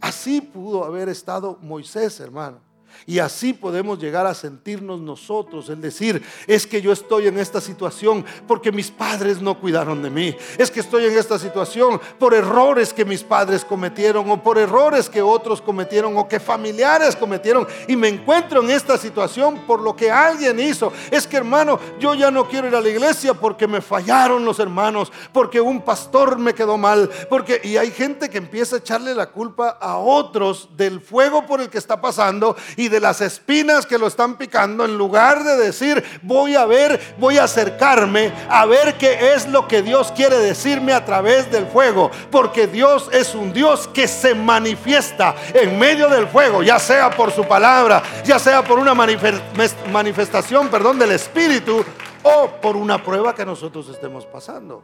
Así 0.00 0.40
pudo 0.40 0.84
haber 0.84 1.08
estado 1.08 1.58
Moisés, 1.62 2.20
hermano. 2.20 2.65
Y 3.06 3.18
así 3.18 3.52
podemos 3.52 3.98
llegar 3.98 4.26
a 4.26 4.34
sentirnos 4.34 5.00
nosotros, 5.00 5.68
el 5.68 5.80
decir, 5.80 6.22
es 6.46 6.66
que 6.66 6.82
yo 6.82 6.92
estoy 6.92 7.28
en 7.28 7.38
esta 7.38 7.60
situación 7.60 8.24
porque 8.48 8.72
mis 8.72 8.90
padres 8.90 9.40
no 9.40 9.60
cuidaron 9.60 10.02
de 10.02 10.10
mí. 10.10 10.36
Es 10.58 10.70
que 10.70 10.80
estoy 10.80 11.04
en 11.04 11.16
esta 11.16 11.38
situación 11.38 12.00
por 12.18 12.34
errores 12.34 12.92
que 12.92 13.04
mis 13.04 13.22
padres 13.22 13.64
cometieron 13.64 14.30
o 14.30 14.42
por 14.42 14.58
errores 14.58 15.08
que 15.08 15.22
otros 15.22 15.60
cometieron 15.60 16.16
o 16.16 16.26
que 16.28 16.40
familiares 16.40 17.14
cometieron. 17.14 17.66
Y 17.86 17.96
me 17.96 18.08
encuentro 18.08 18.62
en 18.62 18.70
esta 18.70 18.98
situación 18.98 19.60
por 19.66 19.80
lo 19.80 19.94
que 19.94 20.10
alguien 20.10 20.58
hizo. 20.58 20.92
Es 21.10 21.26
que 21.26 21.36
hermano, 21.36 21.78
yo 22.00 22.14
ya 22.14 22.30
no 22.30 22.48
quiero 22.48 22.68
ir 22.68 22.74
a 22.74 22.80
la 22.80 22.88
iglesia 22.88 23.34
porque 23.34 23.66
me 23.66 23.80
fallaron 23.80 24.44
los 24.44 24.58
hermanos, 24.58 25.12
porque 25.32 25.60
un 25.60 25.80
pastor 25.82 26.38
me 26.38 26.54
quedó 26.54 26.76
mal, 26.76 27.10
porque 27.28 27.60
y 27.62 27.76
hay 27.76 27.90
gente 27.90 28.28
que 28.28 28.38
empieza 28.38 28.76
a 28.76 28.78
echarle 28.78 29.14
la 29.14 29.30
culpa 29.30 29.78
a 29.80 29.98
otros 29.98 30.68
del 30.76 31.00
fuego 31.00 31.46
por 31.46 31.60
el 31.60 31.68
que 31.68 31.78
está 31.78 32.00
pasando 32.00 32.56
y 32.76 32.88
de 32.88 33.00
las 33.00 33.20
espinas 33.20 33.86
que 33.86 33.98
lo 33.98 34.06
están 34.06 34.36
picando, 34.36 34.84
en 34.84 34.96
lugar 34.96 35.44
de 35.44 35.56
decir, 35.56 36.02
voy 36.22 36.54
a 36.54 36.66
ver, 36.66 37.16
voy 37.18 37.38
a 37.38 37.44
acercarme 37.44 38.32
a 38.48 38.66
ver 38.66 38.96
qué 38.98 39.34
es 39.34 39.48
lo 39.48 39.66
que 39.66 39.82
Dios 39.82 40.12
quiere 40.12 40.38
decirme 40.38 40.92
a 40.92 41.04
través 41.04 41.50
del 41.50 41.66
fuego. 41.66 42.10
Porque 42.30 42.66
Dios 42.66 43.08
es 43.12 43.34
un 43.34 43.52
Dios 43.52 43.88
que 43.88 44.06
se 44.06 44.34
manifiesta 44.34 45.34
en 45.54 45.78
medio 45.78 46.08
del 46.08 46.28
fuego, 46.28 46.62
ya 46.62 46.78
sea 46.78 47.10
por 47.10 47.32
su 47.32 47.46
palabra, 47.46 48.02
ya 48.24 48.38
sea 48.38 48.62
por 48.62 48.78
una 48.78 48.94
manifestación, 48.94 50.68
perdón, 50.68 50.98
del 50.98 51.12
Espíritu 51.12 51.84
o 52.22 52.48
por 52.60 52.76
una 52.76 53.02
prueba 53.02 53.34
que 53.34 53.44
nosotros 53.44 53.88
estemos 53.88 54.26
pasando 54.26 54.82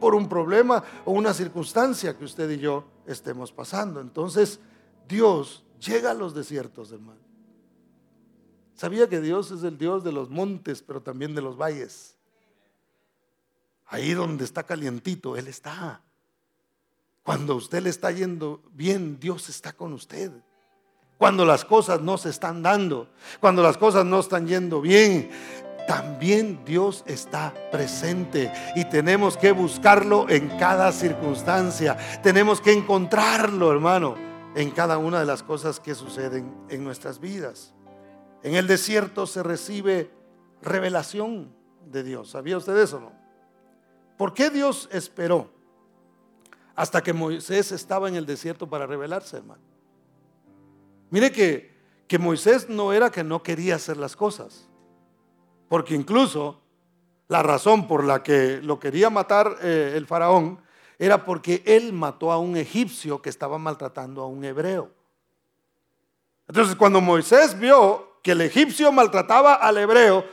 por 0.00 0.14
un 0.14 0.28
problema 0.28 0.82
o 1.04 1.12
una 1.12 1.32
circunstancia 1.32 2.16
que 2.16 2.24
usted 2.24 2.50
y 2.50 2.58
yo 2.58 2.84
estemos 3.06 3.50
pasando. 3.52 4.00
Entonces, 4.00 4.60
Dios 5.08 5.64
llega 5.80 6.10
a 6.10 6.14
los 6.14 6.34
desiertos, 6.34 6.92
hermano. 6.92 7.20
Sabía 8.74 9.08
que 9.08 9.20
Dios 9.20 9.50
es 9.50 9.62
el 9.62 9.78
Dios 9.78 10.04
de 10.04 10.12
los 10.12 10.28
montes, 10.28 10.82
pero 10.82 11.00
también 11.00 11.34
de 11.34 11.40
los 11.40 11.56
valles. 11.56 12.16
Ahí 13.86 14.12
donde 14.12 14.44
está 14.44 14.64
calientito, 14.64 15.36
Él 15.36 15.48
está. 15.48 16.02
Cuando 17.22 17.56
usted 17.56 17.82
le 17.82 17.90
está 17.90 18.10
yendo 18.10 18.62
bien, 18.72 19.18
Dios 19.18 19.48
está 19.48 19.72
con 19.72 19.94
usted. 19.94 20.30
Cuando 21.16 21.46
las 21.46 21.64
cosas 21.64 22.02
no 22.02 22.18
se 22.18 22.28
están 22.28 22.62
dando, 22.62 23.08
cuando 23.40 23.62
las 23.62 23.78
cosas 23.78 24.04
no 24.04 24.20
están 24.20 24.46
yendo 24.46 24.82
bien, 24.82 25.30
también 25.88 26.62
Dios 26.66 27.02
está 27.06 27.54
presente 27.70 28.52
y 28.74 28.84
tenemos 28.84 29.38
que 29.38 29.52
buscarlo 29.52 30.28
en 30.28 30.48
cada 30.58 30.92
circunstancia. 30.92 31.96
Tenemos 32.22 32.60
que 32.60 32.72
encontrarlo, 32.72 33.72
hermano 33.72 34.25
en 34.56 34.70
cada 34.70 34.96
una 34.96 35.20
de 35.20 35.26
las 35.26 35.42
cosas 35.42 35.78
que 35.78 35.94
suceden 35.94 36.56
en 36.70 36.82
nuestras 36.82 37.20
vidas. 37.20 37.74
En 38.42 38.54
el 38.54 38.66
desierto 38.66 39.26
se 39.26 39.42
recibe 39.42 40.10
revelación 40.62 41.54
de 41.84 42.02
Dios. 42.02 42.30
¿Sabía 42.30 42.56
usted 42.56 42.74
eso 42.78 42.98
no? 42.98 43.12
¿Por 44.16 44.32
qué 44.32 44.48
Dios 44.48 44.88
esperó 44.90 45.50
hasta 46.74 47.02
que 47.02 47.12
Moisés 47.12 47.70
estaba 47.70 48.08
en 48.08 48.16
el 48.16 48.24
desierto 48.24 48.66
para 48.66 48.86
revelarse, 48.86 49.36
hermano? 49.36 49.60
Mire 51.10 51.30
que, 51.30 51.76
que 52.08 52.18
Moisés 52.18 52.70
no 52.70 52.94
era 52.94 53.10
que 53.10 53.22
no 53.22 53.42
quería 53.42 53.74
hacer 53.74 53.98
las 53.98 54.16
cosas, 54.16 54.70
porque 55.68 55.94
incluso 55.94 56.62
la 57.28 57.42
razón 57.42 57.86
por 57.86 58.04
la 58.04 58.22
que 58.22 58.62
lo 58.62 58.80
quería 58.80 59.10
matar 59.10 59.58
eh, 59.60 59.92
el 59.96 60.06
faraón 60.06 60.60
era 60.98 61.24
porque 61.24 61.62
él 61.66 61.92
mató 61.92 62.32
a 62.32 62.38
un 62.38 62.56
egipcio 62.56 63.20
que 63.20 63.30
estaba 63.30 63.58
maltratando 63.58 64.22
a 64.22 64.26
un 64.26 64.44
hebreo. 64.44 64.90
Entonces 66.48 66.76
cuando 66.76 67.00
Moisés 67.00 67.58
vio 67.58 68.20
que 68.22 68.32
el 68.32 68.40
egipcio 68.40 68.90
maltrataba 68.92 69.54
al 69.54 69.78
hebreo, 69.78 70.24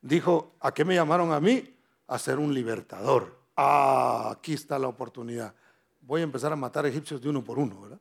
dijo, 0.00 0.52
¿a 0.60 0.72
qué 0.72 0.84
me 0.84 0.94
llamaron 0.94 1.32
a 1.32 1.40
mí? 1.40 1.74
A 2.06 2.18
ser 2.18 2.38
un 2.38 2.52
libertador. 2.52 3.38
Ah, 3.56 4.30
aquí 4.32 4.54
está 4.54 4.78
la 4.78 4.88
oportunidad. 4.88 5.54
Voy 6.00 6.20
a 6.22 6.24
empezar 6.24 6.52
a 6.52 6.56
matar 6.56 6.86
egipcios 6.86 7.20
de 7.20 7.28
uno 7.28 7.44
por 7.44 7.58
uno, 7.58 7.80
¿verdad? 7.82 7.98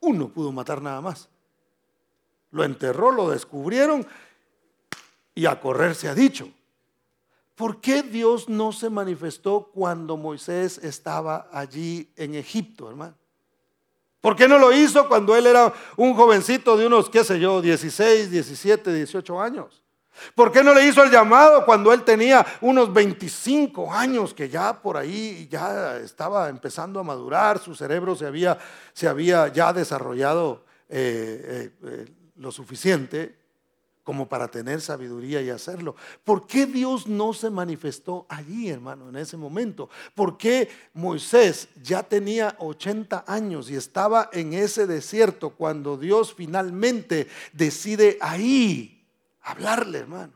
Uno 0.00 0.28
pudo 0.28 0.52
matar 0.52 0.82
nada 0.82 1.00
más. 1.00 1.28
Lo 2.50 2.64
enterró, 2.64 3.10
lo 3.10 3.30
descubrieron 3.30 4.06
y 5.34 5.46
a 5.46 5.60
correr 5.60 5.94
se 5.94 6.08
ha 6.08 6.14
dicho. 6.14 6.48
¿Por 7.58 7.80
qué 7.80 8.04
Dios 8.04 8.48
no 8.48 8.70
se 8.70 8.88
manifestó 8.88 9.72
cuando 9.74 10.16
Moisés 10.16 10.78
estaba 10.78 11.48
allí 11.52 12.08
en 12.14 12.36
Egipto, 12.36 12.88
hermano? 12.88 13.16
¿Por 14.20 14.36
qué 14.36 14.46
no 14.46 14.58
lo 14.58 14.72
hizo 14.72 15.08
cuando 15.08 15.34
él 15.34 15.44
era 15.44 15.74
un 15.96 16.14
jovencito 16.14 16.76
de 16.76 16.86
unos, 16.86 17.10
qué 17.10 17.24
sé 17.24 17.40
yo, 17.40 17.60
16, 17.60 18.30
17, 18.30 18.94
18 18.94 19.40
años? 19.42 19.82
¿Por 20.36 20.52
qué 20.52 20.62
no 20.62 20.72
le 20.72 20.86
hizo 20.86 21.02
el 21.02 21.10
llamado 21.10 21.64
cuando 21.64 21.92
él 21.92 22.04
tenía 22.04 22.46
unos 22.60 22.92
25 22.92 23.92
años, 23.92 24.32
que 24.32 24.48
ya 24.48 24.80
por 24.80 24.96
ahí 24.96 25.48
ya 25.50 25.96
estaba 25.96 26.50
empezando 26.50 27.00
a 27.00 27.02
madurar, 27.02 27.58
su 27.58 27.74
cerebro 27.74 28.14
se 28.14 28.26
había, 28.26 28.56
se 28.92 29.08
había 29.08 29.48
ya 29.48 29.72
desarrollado 29.72 30.64
eh, 30.88 31.72
eh, 31.82 31.88
eh, 31.88 32.06
lo 32.36 32.52
suficiente? 32.52 33.37
Como 34.08 34.26
para 34.26 34.48
tener 34.48 34.80
sabiduría 34.80 35.42
y 35.42 35.50
hacerlo. 35.50 35.94
¿Por 36.24 36.46
qué 36.46 36.64
Dios 36.64 37.06
no 37.06 37.34
se 37.34 37.50
manifestó 37.50 38.24
allí, 38.30 38.70
hermano, 38.70 39.10
en 39.10 39.16
ese 39.16 39.36
momento? 39.36 39.90
¿Por 40.14 40.38
qué 40.38 40.70
Moisés 40.94 41.68
ya 41.82 42.02
tenía 42.02 42.56
80 42.58 43.26
años 43.26 43.70
y 43.70 43.76
estaba 43.76 44.30
en 44.32 44.54
ese 44.54 44.86
desierto 44.86 45.50
cuando 45.50 45.98
Dios 45.98 46.32
finalmente 46.32 47.28
decide 47.52 48.16
ahí 48.22 49.06
hablarle, 49.42 49.98
hermano? 49.98 50.32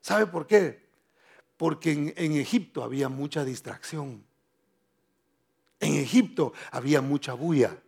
¿Sabe 0.00 0.26
por 0.26 0.48
qué? 0.48 0.84
Porque 1.56 1.92
en, 2.16 2.32
Egipto 2.32 2.82
había 2.82 3.08
mucha 3.08 3.44
distracción. 3.44 4.24
En 5.78 5.94
Egipto 5.94 6.52
había 6.72 7.00
mucha 7.00 7.34
bulla 7.34 7.78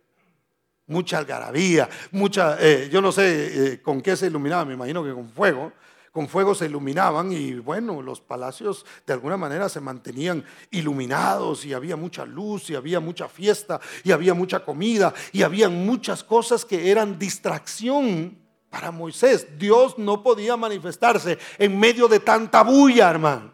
mucha 0.87 1.17
algarabía, 1.17 1.89
mucha, 2.11 2.57
eh, 2.59 2.89
yo 2.91 3.01
no 3.01 3.11
sé 3.11 3.73
eh, 3.73 3.81
con 3.81 4.01
qué 4.01 4.15
se 4.15 4.27
iluminaba, 4.27 4.65
me 4.65 4.73
imagino 4.73 5.03
que 5.03 5.13
con 5.13 5.29
fuego, 5.29 5.73
con 6.11 6.27
fuego 6.27 6.55
se 6.55 6.65
iluminaban 6.65 7.31
y 7.31 7.55
bueno, 7.55 8.01
los 8.01 8.21
palacios 8.21 8.85
de 9.05 9.13
alguna 9.13 9.37
manera 9.37 9.69
se 9.69 9.81
mantenían 9.81 10.43
iluminados 10.71 11.65
y 11.65 11.73
había 11.73 11.95
mucha 11.95 12.25
luz 12.25 12.69
y 12.69 12.75
había 12.75 12.99
mucha 12.99 13.27
fiesta 13.27 13.79
y 14.03 14.11
había 14.11 14.33
mucha 14.33 14.63
comida 14.63 15.13
y 15.31 15.43
había 15.43 15.69
muchas 15.69 16.23
cosas 16.23 16.65
que 16.65 16.89
eran 16.89 17.19
distracción 17.19 18.35
para 18.69 18.89
Moisés. 18.89 19.59
Dios 19.59 19.97
no 19.99 20.23
podía 20.23 20.57
manifestarse 20.57 21.37
en 21.59 21.77
medio 21.77 22.07
de 22.07 22.19
tanta 22.19 22.63
bulla, 22.63 23.09
hermano. 23.09 23.53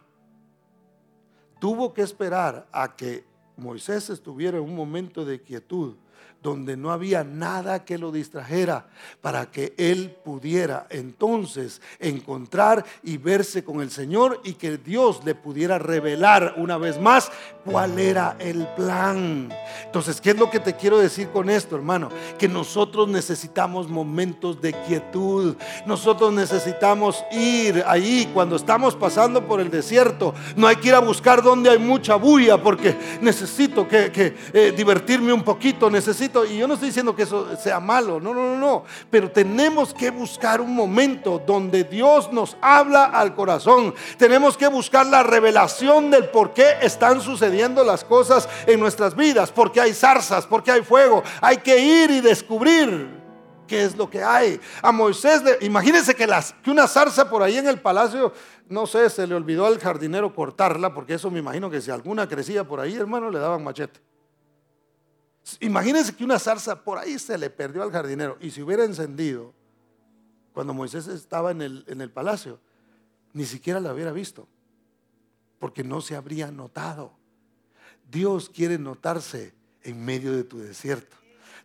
Tuvo 1.60 1.94
que 1.94 2.02
esperar 2.02 2.68
a 2.72 2.96
que 2.96 3.26
Moisés 3.58 4.10
estuviera 4.10 4.58
en 4.58 4.64
un 4.64 4.76
momento 4.76 5.26
de 5.26 5.42
quietud 5.42 5.96
donde 6.44 6.78
no 6.78 6.92
había 6.92 7.24
nada 7.24 7.86
que 7.86 7.98
lo 7.98 8.12
distrajera 8.12 8.86
para 9.22 9.50
que 9.50 9.74
él 9.78 10.16
pudiera 10.24 10.86
entonces 10.90 11.82
encontrar 12.00 12.86
y 13.02 13.18
verse 13.18 13.64
con 13.64 13.82
el 13.82 13.90
Señor 13.90 14.42
y 14.44 14.54
que 14.54 14.78
Dios 14.78 15.22
le 15.24 15.34
pudiera 15.34 15.80
revelar 15.80 16.56
una 16.58 16.78
vez 16.78 17.00
más 17.00 17.32
cuál 17.66 17.98
era 17.98 18.36
el 18.40 18.68
plan. 18.76 19.50
Entonces, 19.86 20.20
¿qué 20.20 20.32
es 20.32 20.38
lo 20.38 20.50
que 20.50 20.60
te 20.60 20.76
quiero 20.76 21.00
decir 21.00 21.30
con 21.30 21.50
esto, 21.50 21.76
hermano? 21.76 22.10
Que 22.38 22.48
nosotros 22.48 23.08
necesitamos 23.08 23.88
momentos 23.88 24.62
de 24.62 24.74
quietud. 24.86 25.56
Nosotros 25.86 26.34
necesitamos 26.34 27.24
ir 27.32 27.84
ahí 27.88 28.30
cuando 28.34 28.56
estamos 28.56 28.96
pasando 28.96 29.48
por 29.48 29.62
el 29.62 29.70
desierto. 29.70 30.34
No 30.56 30.68
hay 30.68 30.76
que 30.76 30.90
ir 30.90 30.96
a 30.96 31.00
buscar 31.00 31.42
donde 31.42 31.70
hay 31.70 31.80
mucha 31.80 32.16
bulla 32.16 32.62
porque 32.62 32.96
necesito 33.22 33.88
que, 33.88 34.12
eh, 34.54 34.74
divertirme 34.76 35.32
un 35.32 35.44
poquito. 35.44 35.90
Necesito, 35.90 36.33
y 36.44 36.58
yo 36.58 36.68
no 36.68 36.74
estoy 36.74 36.90
diciendo 36.90 37.16
que 37.16 37.24
eso 37.24 37.56
sea 37.58 37.80
malo, 37.80 38.20
no, 38.20 38.34
no, 38.34 38.44
no, 38.44 38.58
no. 38.58 38.84
Pero 39.10 39.30
tenemos 39.30 39.94
que 39.94 40.10
buscar 40.10 40.60
un 40.60 40.74
momento 40.74 41.42
donde 41.46 41.84
Dios 41.84 42.32
nos 42.32 42.58
habla 42.62 43.06
al 43.06 43.36
corazón. 43.36 43.94
Tenemos 44.18 44.58
que 44.58 44.68
buscar 44.68 45.06
la 45.06 45.22
revelación 45.22 46.10
del 46.10 46.30
por 46.30 46.54
qué 46.54 46.78
están 46.82 47.22
sucediendo 47.22 47.84
las 47.84 48.04
cosas 48.04 48.50
en 48.66 48.80
nuestras 48.80 49.16
vidas. 49.16 49.52
Porque 49.52 49.80
hay 49.80 49.94
zarzas, 49.94 50.48
porque 50.48 50.72
hay 50.72 50.82
fuego. 50.82 51.24
Hay 51.42 51.58
que 51.58 51.78
ir 51.78 52.10
y 52.10 52.22
descubrir 52.22 53.22
qué 53.68 53.84
es 53.84 53.96
lo 53.96 54.10
que 54.10 54.24
hay. 54.24 54.60
A 54.82 54.92
Moisés, 54.92 55.42
imagínense 55.62 56.16
que, 56.16 56.28
las, 56.28 56.54
que 56.64 56.72
una 56.72 56.88
zarza 56.88 57.30
por 57.30 57.44
ahí 57.44 57.58
en 57.58 57.68
el 57.68 57.80
palacio, 57.80 58.34
no 58.70 58.88
sé, 58.88 59.10
se 59.10 59.28
le 59.28 59.36
olvidó 59.36 59.66
al 59.66 59.80
jardinero 59.80 60.34
cortarla, 60.34 60.94
porque 60.94 61.16
eso 61.16 61.30
me 61.30 61.40
imagino 61.40 61.70
que 61.70 61.82
si 61.82 61.92
alguna 61.92 62.28
crecía 62.28 62.64
por 62.64 62.80
ahí, 62.80 62.96
hermano, 62.96 63.30
le 63.30 63.40
daban 63.40 63.64
machete. 63.64 64.13
Imagínense 65.60 66.16
que 66.16 66.24
una 66.24 66.40
zarza 66.40 66.84
por 66.84 66.98
ahí 66.98 67.20
se 67.20 67.38
le 67.38 67.50
perdió 67.50 67.84
al 67.84 67.92
jardinero 67.92 68.38
y 68.40 68.50
si 68.52 68.62
hubiera 68.62 68.86
encendido 68.86 69.54
cuando 70.54 70.74
Moisés 70.74 71.08
estaba 71.08 71.52
en 71.52 71.62
el, 71.62 71.84
en 71.88 72.02
el 72.02 72.12
palacio, 72.12 72.60
ni 73.34 73.46
siquiera 73.46 73.80
la 73.80 73.94
hubiera 73.94 74.12
visto, 74.12 74.48
porque 75.60 75.84
no 75.84 76.00
se 76.00 76.16
habría 76.16 76.52
notado. 76.52 77.12
Dios 78.10 78.50
quiere 78.50 78.78
notarse 78.78 79.54
en 79.82 80.04
medio 80.04 80.34
de 80.34 80.44
tu 80.44 80.60
desierto. 80.60 81.18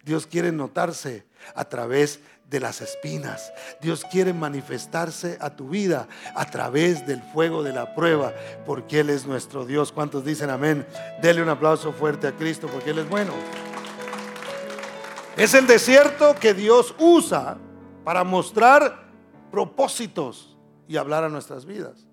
Dios 0.04 0.26
quiere 0.26 0.52
notarse 0.52 1.26
a 1.54 1.66
través 1.66 2.20
de 2.48 2.60
las 2.60 2.80
espinas. 2.80 3.52
Dios 3.80 4.04
quiere 4.10 4.32
manifestarse 4.32 5.36
a 5.40 5.54
tu 5.54 5.68
vida 5.68 6.08
a 6.34 6.46
través 6.46 7.06
del 7.06 7.22
fuego 7.22 7.62
de 7.62 7.72
la 7.72 7.94
prueba, 7.94 8.32
porque 8.64 9.00
Él 9.00 9.10
es 9.10 9.26
nuestro 9.26 9.66
Dios. 9.66 9.92
¿Cuántos 9.92 10.24
dicen 10.24 10.48
amén? 10.48 10.86
Dele 11.20 11.42
un 11.42 11.50
aplauso 11.50 11.92
fuerte 11.92 12.26
a 12.26 12.32
Cristo, 12.32 12.68
porque 12.68 12.90
Él 12.90 13.00
es 13.00 13.08
bueno. 13.08 13.32
Es 15.38 15.54
el 15.54 15.68
desierto 15.68 16.34
que 16.34 16.52
Dios 16.52 16.96
usa 16.98 17.58
para 18.02 18.24
mostrar 18.24 19.08
propósitos 19.52 20.56
y 20.88 20.96
hablar 20.96 21.22
a 21.22 21.28
nuestras 21.28 21.64
vidas. 21.64 22.08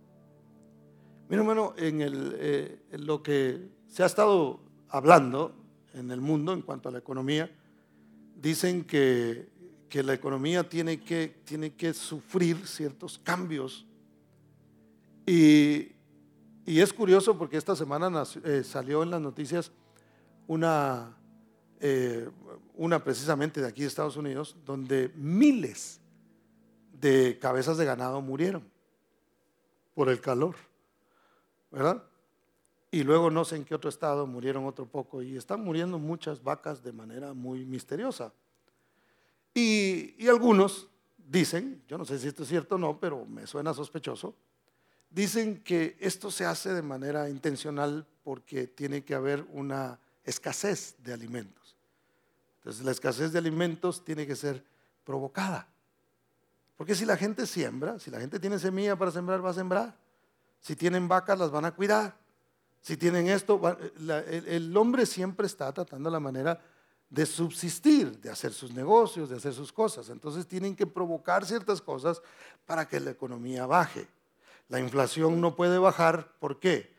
Mira, 1.27 1.41
hermano, 1.41 1.73
en, 1.75 2.01
el, 2.01 2.35
eh, 2.37 2.79
lo 2.91 3.23
que 3.23 3.67
se 3.87 4.03
ha 4.03 4.05
estado 4.05 4.59
hablando 4.89 5.55
en 5.95 6.11
el 6.11 6.21
mundo 6.21 6.53
en 6.53 6.61
cuanto 6.61 6.87
a 6.87 6.91
la 6.91 6.99
economía, 6.99 7.49
dicen 8.35 8.83
que, 8.83 9.49
la 9.91 10.13
economía 10.13 10.69
tiene 10.69 11.01
que, 11.01 11.41
tiene 11.45 11.73
que 11.73 11.95
sufrir 11.95 12.67
ciertos 12.67 13.17
cambios. 13.17 13.87
Y, 15.25 15.93
es 16.67 16.93
curioso 16.93 17.35
porque 17.39 17.57
esta 17.57 17.75
semana 17.75 18.23
eh, 18.43 18.63
salió 18.63 19.01
en 19.01 19.09
las 19.09 19.21
noticias 19.21 19.71
una, 20.45 21.17
eh, 21.79 22.29
una 22.77 23.03
precisamente 23.03 23.61
de 23.61 23.67
aquí 23.67 23.81
de 23.81 23.87
Estados 23.87 24.17
Unidos, 24.17 24.55
donde 24.65 25.11
miles 25.15 25.99
de 26.93 27.37
cabezas 27.39 27.77
de 27.77 27.85
ganado 27.85 28.21
murieron 28.21 28.63
por 29.93 30.09
el 30.09 30.21
calor, 30.21 30.55
¿verdad? 31.71 32.03
y 32.95 33.03
luego 33.03 33.29
no 33.29 33.43
sé 33.43 33.57
en 33.57 33.65
qué 33.65 33.75
otro 33.75 33.89
estado 33.89 34.25
murieron 34.25 34.65
otro 34.65 34.85
poco 34.85 35.21
y 35.21 35.35
están 35.35 35.61
muriendo 35.61 35.99
muchas 35.99 36.41
vacas 36.41 36.81
de 36.81 36.93
manera 36.93 37.33
muy 37.33 37.65
misteriosa. 37.65 38.31
Y, 39.53 40.25
algunos 40.29 40.87
dicen, 41.17 41.83
yo 41.89 41.97
no 41.97 42.05
sé 42.05 42.17
si 42.17 42.29
esto 42.29 42.43
es 42.43 42.49
cierto 42.49 42.75
o 42.75 42.77
no, 42.77 42.97
pero 42.97 43.25
me 43.25 43.47
suena 43.47 43.73
sospechoso, 43.73 44.33
dicen 45.09 45.61
que 45.61 45.97
esto 45.99 46.31
se 46.31 46.45
hace 46.45 46.73
de 46.73 46.81
manera 46.81 47.29
intencional 47.29 48.07
porque 48.23 48.65
tiene 48.65 49.03
que 49.03 49.13
haber 49.13 49.45
una 49.51 49.99
escasez 50.23 50.95
de 50.99 51.11
alimentos. 51.11 51.64
Entonces 52.65 52.83
la 52.83 52.91
escasez 52.91 53.31
de 53.31 53.37
alimentos 53.37 54.03
tiene 54.03 54.25
que 54.25 54.35
ser 54.35 54.65
provocada. 55.03 55.67
Porque 56.75 56.95
si 56.95 57.05
la 57.05 57.15
gente 57.15 57.45
siembra, 57.45 57.99
si 57.99 58.09
la 58.11 58.19
gente 58.19 58.39
tiene 58.39 58.59
semilla 58.59 58.95
para 58.95 59.11
sembrar, 59.11 59.45
va 59.45 59.51
a 59.51 59.53
sembrar. 59.53 59.95
Si 60.59 60.75
tienen 60.75 61.07
vacas, 61.07 61.37
las 61.37 61.51
van 61.51 61.65
a 61.65 61.71
cuidar 61.71 62.17
si 62.85 62.97
tienen 62.97 63.27
esto, 63.29 63.59
el 64.27 64.77
hombre 64.77 65.07
siempre 65.07 65.47
está 65.47 65.73
tratando 65.73 66.07
la 66.11 66.19
manera 66.19 66.61
de 67.09 67.25
subsistir, 67.25 68.21
de 68.21 68.29
hacer 68.29 68.53
sus 68.53 68.73
negocios, 68.73 69.27
de 69.27 69.37
hacer 69.37 69.55
sus 69.55 69.73
cosas. 69.73 70.09
Entonces 70.09 70.45
tienen 70.45 70.75
que 70.75 70.85
provocar 70.85 71.47
ciertas 71.47 71.81
cosas 71.81 72.21
para 72.67 72.87
que 72.87 72.99
la 72.99 73.09
economía 73.09 73.65
baje. 73.65 74.07
La 74.69 74.79
inflación 74.79 75.41
no 75.41 75.55
puede 75.55 75.79
bajar, 75.79 76.31
¿por 76.37 76.59
qué? 76.59 76.94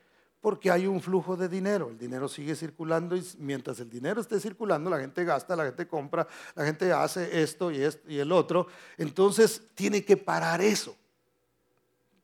Porque 0.47 0.71
hay 0.71 0.87
un 0.87 1.01
flujo 1.01 1.35
de 1.35 1.49
dinero, 1.49 1.89
el 1.89 1.97
dinero 1.97 2.29
sigue 2.29 2.55
circulando 2.55 3.17
y 3.17 3.23
mientras 3.37 3.81
el 3.81 3.89
dinero 3.89 4.21
esté 4.21 4.39
circulando, 4.39 4.89
la 4.89 4.97
gente 4.97 5.25
gasta, 5.25 5.57
la 5.57 5.65
gente 5.65 5.85
compra, 5.89 6.25
la 6.55 6.63
gente 6.63 6.89
hace 6.93 7.41
esto 7.41 7.69
y, 7.69 7.83
el 8.17 8.31
otro. 8.31 8.67
Entonces 8.97 9.61
tiene 9.75 10.05
que 10.05 10.15
parar 10.15 10.61
eso 10.61 10.95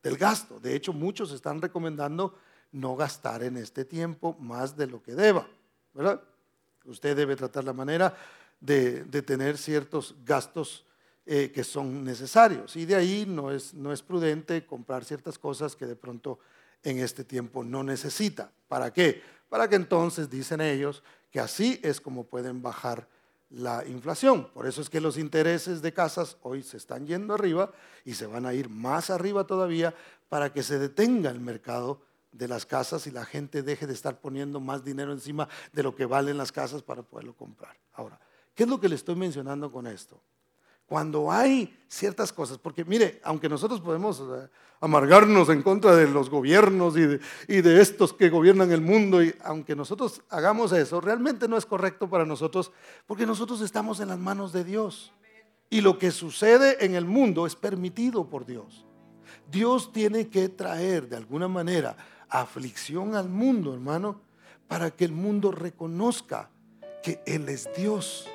del 0.01 0.15
gasto. 0.15 0.57
De 0.57 0.73
hecho, 0.73 0.93
muchos 0.93 1.33
están 1.33 1.61
recomendando 1.61 2.39
no 2.71 2.95
gastar 2.95 3.43
en 3.43 3.57
este 3.57 3.83
tiempo 3.83 4.37
más 4.39 4.77
de 4.77 4.87
lo 4.87 5.03
que 5.03 5.15
deba, 5.15 5.45
¿verdad? 5.93 6.21
Usted 6.85 7.17
debe 7.17 7.35
tratar 7.35 7.65
la 7.65 7.73
manera 7.73 8.15
de, 8.61 9.03
tener 9.23 9.57
ciertos 9.57 10.15
gastos 10.23 10.85
eh, 11.25 11.51
que 11.53 11.65
son 11.65 12.05
necesarios 12.05 12.77
y 12.77 12.85
de 12.85 12.95
ahí 12.95 13.25
no 13.27 13.51
es, 13.51 13.73
no 13.73 13.91
es 13.91 14.01
prudente 14.01 14.65
comprar 14.65 15.03
ciertas 15.03 15.37
cosas 15.37 15.75
que 15.75 15.85
de 15.85 15.97
pronto 15.97 16.39
en 16.83 16.99
este 16.99 17.23
tiempo 17.23 17.63
no 17.63 17.83
necesita. 17.83 18.51
¿Para 18.67 18.91
qué? 18.91 19.21
Para 19.49 19.67
que 19.67 19.75
entonces, 19.75 20.29
dicen 20.29 20.61
ellos, 20.61 21.03
que 21.31 21.39
así 21.39 21.79
es 21.83 22.01
como 22.01 22.25
pueden 22.25 22.61
bajar 22.61 23.07
la 23.49 23.85
inflación. 23.85 24.49
Por 24.53 24.65
eso 24.67 24.81
es 24.81 24.89
que 24.89 24.99
los 24.99 25.17
intereses 25.17 25.81
de 25.81 25.93
casas 25.93 26.37
hoy 26.41 26.63
se 26.63 26.77
están 26.77 27.05
yendo 27.05 27.33
arriba 27.33 27.71
y 28.03 28.13
se 28.13 28.25
van 28.25 28.45
a 28.45 28.53
ir 28.53 28.69
más 28.69 29.09
arriba 29.09 29.45
todavía 29.45 29.93
para 30.29 30.51
que 30.51 30.63
se 30.63 30.79
detenga 30.79 31.29
el 31.29 31.39
mercado 31.39 32.01
de 32.31 32.47
las 32.47 32.65
casas 32.65 33.05
y 33.05 33.11
la 33.11 33.25
gente 33.25 33.61
deje 33.61 33.85
de 33.85 33.93
estar 33.93 34.19
poniendo 34.19 34.59
más 34.59 34.83
dinero 34.83 35.11
encima 35.11 35.47
de 35.71 35.83
lo 35.83 35.95
que 35.95 36.05
valen 36.05 36.37
las 36.37 36.51
casas 36.51 36.81
para 36.81 37.03
poderlo 37.03 37.35
comprar. 37.35 37.77
Ahora, 37.93 38.19
¿qué 38.55 38.63
es 38.63 38.69
lo 38.69 38.79
que 38.79 38.89
le 38.89 38.95
estoy 38.95 39.15
mencionando 39.15 39.71
con 39.71 39.85
esto? 39.85 40.19
Cuando 40.93 41.31
hay 41.31 41.75
ciertas 41.87 42.31
cosas, 42.31 42.59
porque 42.59 42.85
mire, 42.85 43.19
aunque 43.23 43.49
nosotros 43.49 43.81
podemos 43.81 44.19
eh, 44.19 44.47
amargarnos 44.79 45.49
en 45.49 45.63
contra 45.63 45.95
de 45.95 46.07
los 46.07 46.29
gobiernos 46.29 46.95
y 46.95 47.01
de, 47.01 47.19
y 47.47 47.61
de 47.61 47.81
estos 47.81 48.13
que 48.13 48.29
gobiernan 48.29 48.71
el 48.71 48.81
mundo, 48.81 49.23
y 49.23 49.33
aunque 49.43 49.75
nosotros 49.75 50.21
hagamos 50.29 50.71
eso, 50.71 51.01
realmente 51.01 51.47
no 51.47 51.57
es 51.57 51.65
correcto 51.65 52.07
para 52.07 52.27
nosotros, 52.27 52.71
porque 53.07 53.25
nosotros 53.25 53.61
estamos 53.61 54.01
en 54.01 54.09
las 54.09 54.19
manos 54.19 54.53
de 54.53 54.63
Dios. 54.63 55.11
Y 55.67 55.81
lo 55.81 55.97
que 55.97 56.11
sucede 56.11 56.85
en 56.85 56.93
el 56.93 57.05
mundo 57.05 57.47
es 57.47 57.55
permitido 57.55 58.29
por 58.29 58.45
Dios. 58.45 58.85
Dios 59.49 59.91
tiene 59.91 60.27
que 60.27 60.47
traer 60.47 61.09
de 61.09 61.17
alguna 61.17 61.47
manera 61.47 61.97
aflicción 62.29 63.15
al 63.15 63.29
mundo, 63.29 63.73
hermano, 63.73 64.21
para 64.67 64.91
que 64.91 65.05
el 65.05 65.11
mundo 65.11 65.51
reconozca 65.51 66.51
que 67.01 67.19
Él 67.25 67.49
es 67.49 67.67
Dios. 67.75 68.29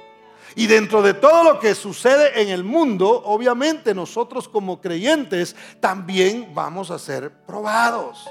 Y 0.54 0.66
dentro 0.66 1.02
de 1.02 1.14
todo 1.14 1.44
lo 1.44 1.58
que 1.58 1.74
sucede 1.74 2.40
en 2.40 2.48
el 2.48 2.64
mundo, 2.64 3.22
obviamente 3.24 3.94
nosotros 3.94 4.48
como 4.48 4.80
creyentes 4.80 5.54
también 5.80 6.52
vamos 6.54 6.90
a 6.90 6.98
ser 6.98 7.30
probados. 7.46 8.28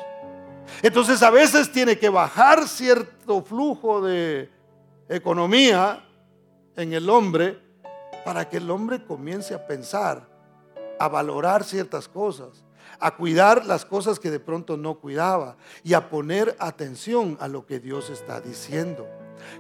Entonces 0.82 1.22
a 1.24 1.30
veces 1.30 1.72
tiene 1.72 1.98
que 1.98 2.10
bajar 2.10 2.68
cierto 2.68 3.42
flujo 3.42 4.02
de 4.02 4.50
economía 5.08 6.04
en 6.76 6.94
el 6.94 7.10
hombre 7.10 7.60
para 8.26 8.50
que 8.50 8.58
el 8.58 8.70
hombre 8.70 9.04
comience 9.06 9.54
a 9.54 9.66
pensar, 9.66 10.28
a 11.00 11.08
valorar 11.08 11.64
ciertas 11.64 12.08
cosas 12.08 12.64
a 13.00 13.16
cuidar 13.16 13.66
las 13.66 13.86
cosas 13.86 14.20
que 14.20 14.32
de 14.32 14.40
pronto 14.40 14.78
no 14.78 14.96
cuidaba 14.96 15.58
y 15.84 15.94
a 15.94 16.10
poner 16.10 16.56
atención 16.60 17.38
a 17.40 17.48
lo 17.48 17.66
que 17.66 17.80
Dios 17.80 18.10
está 18.10 18.42
diciendo. 18.42 19.08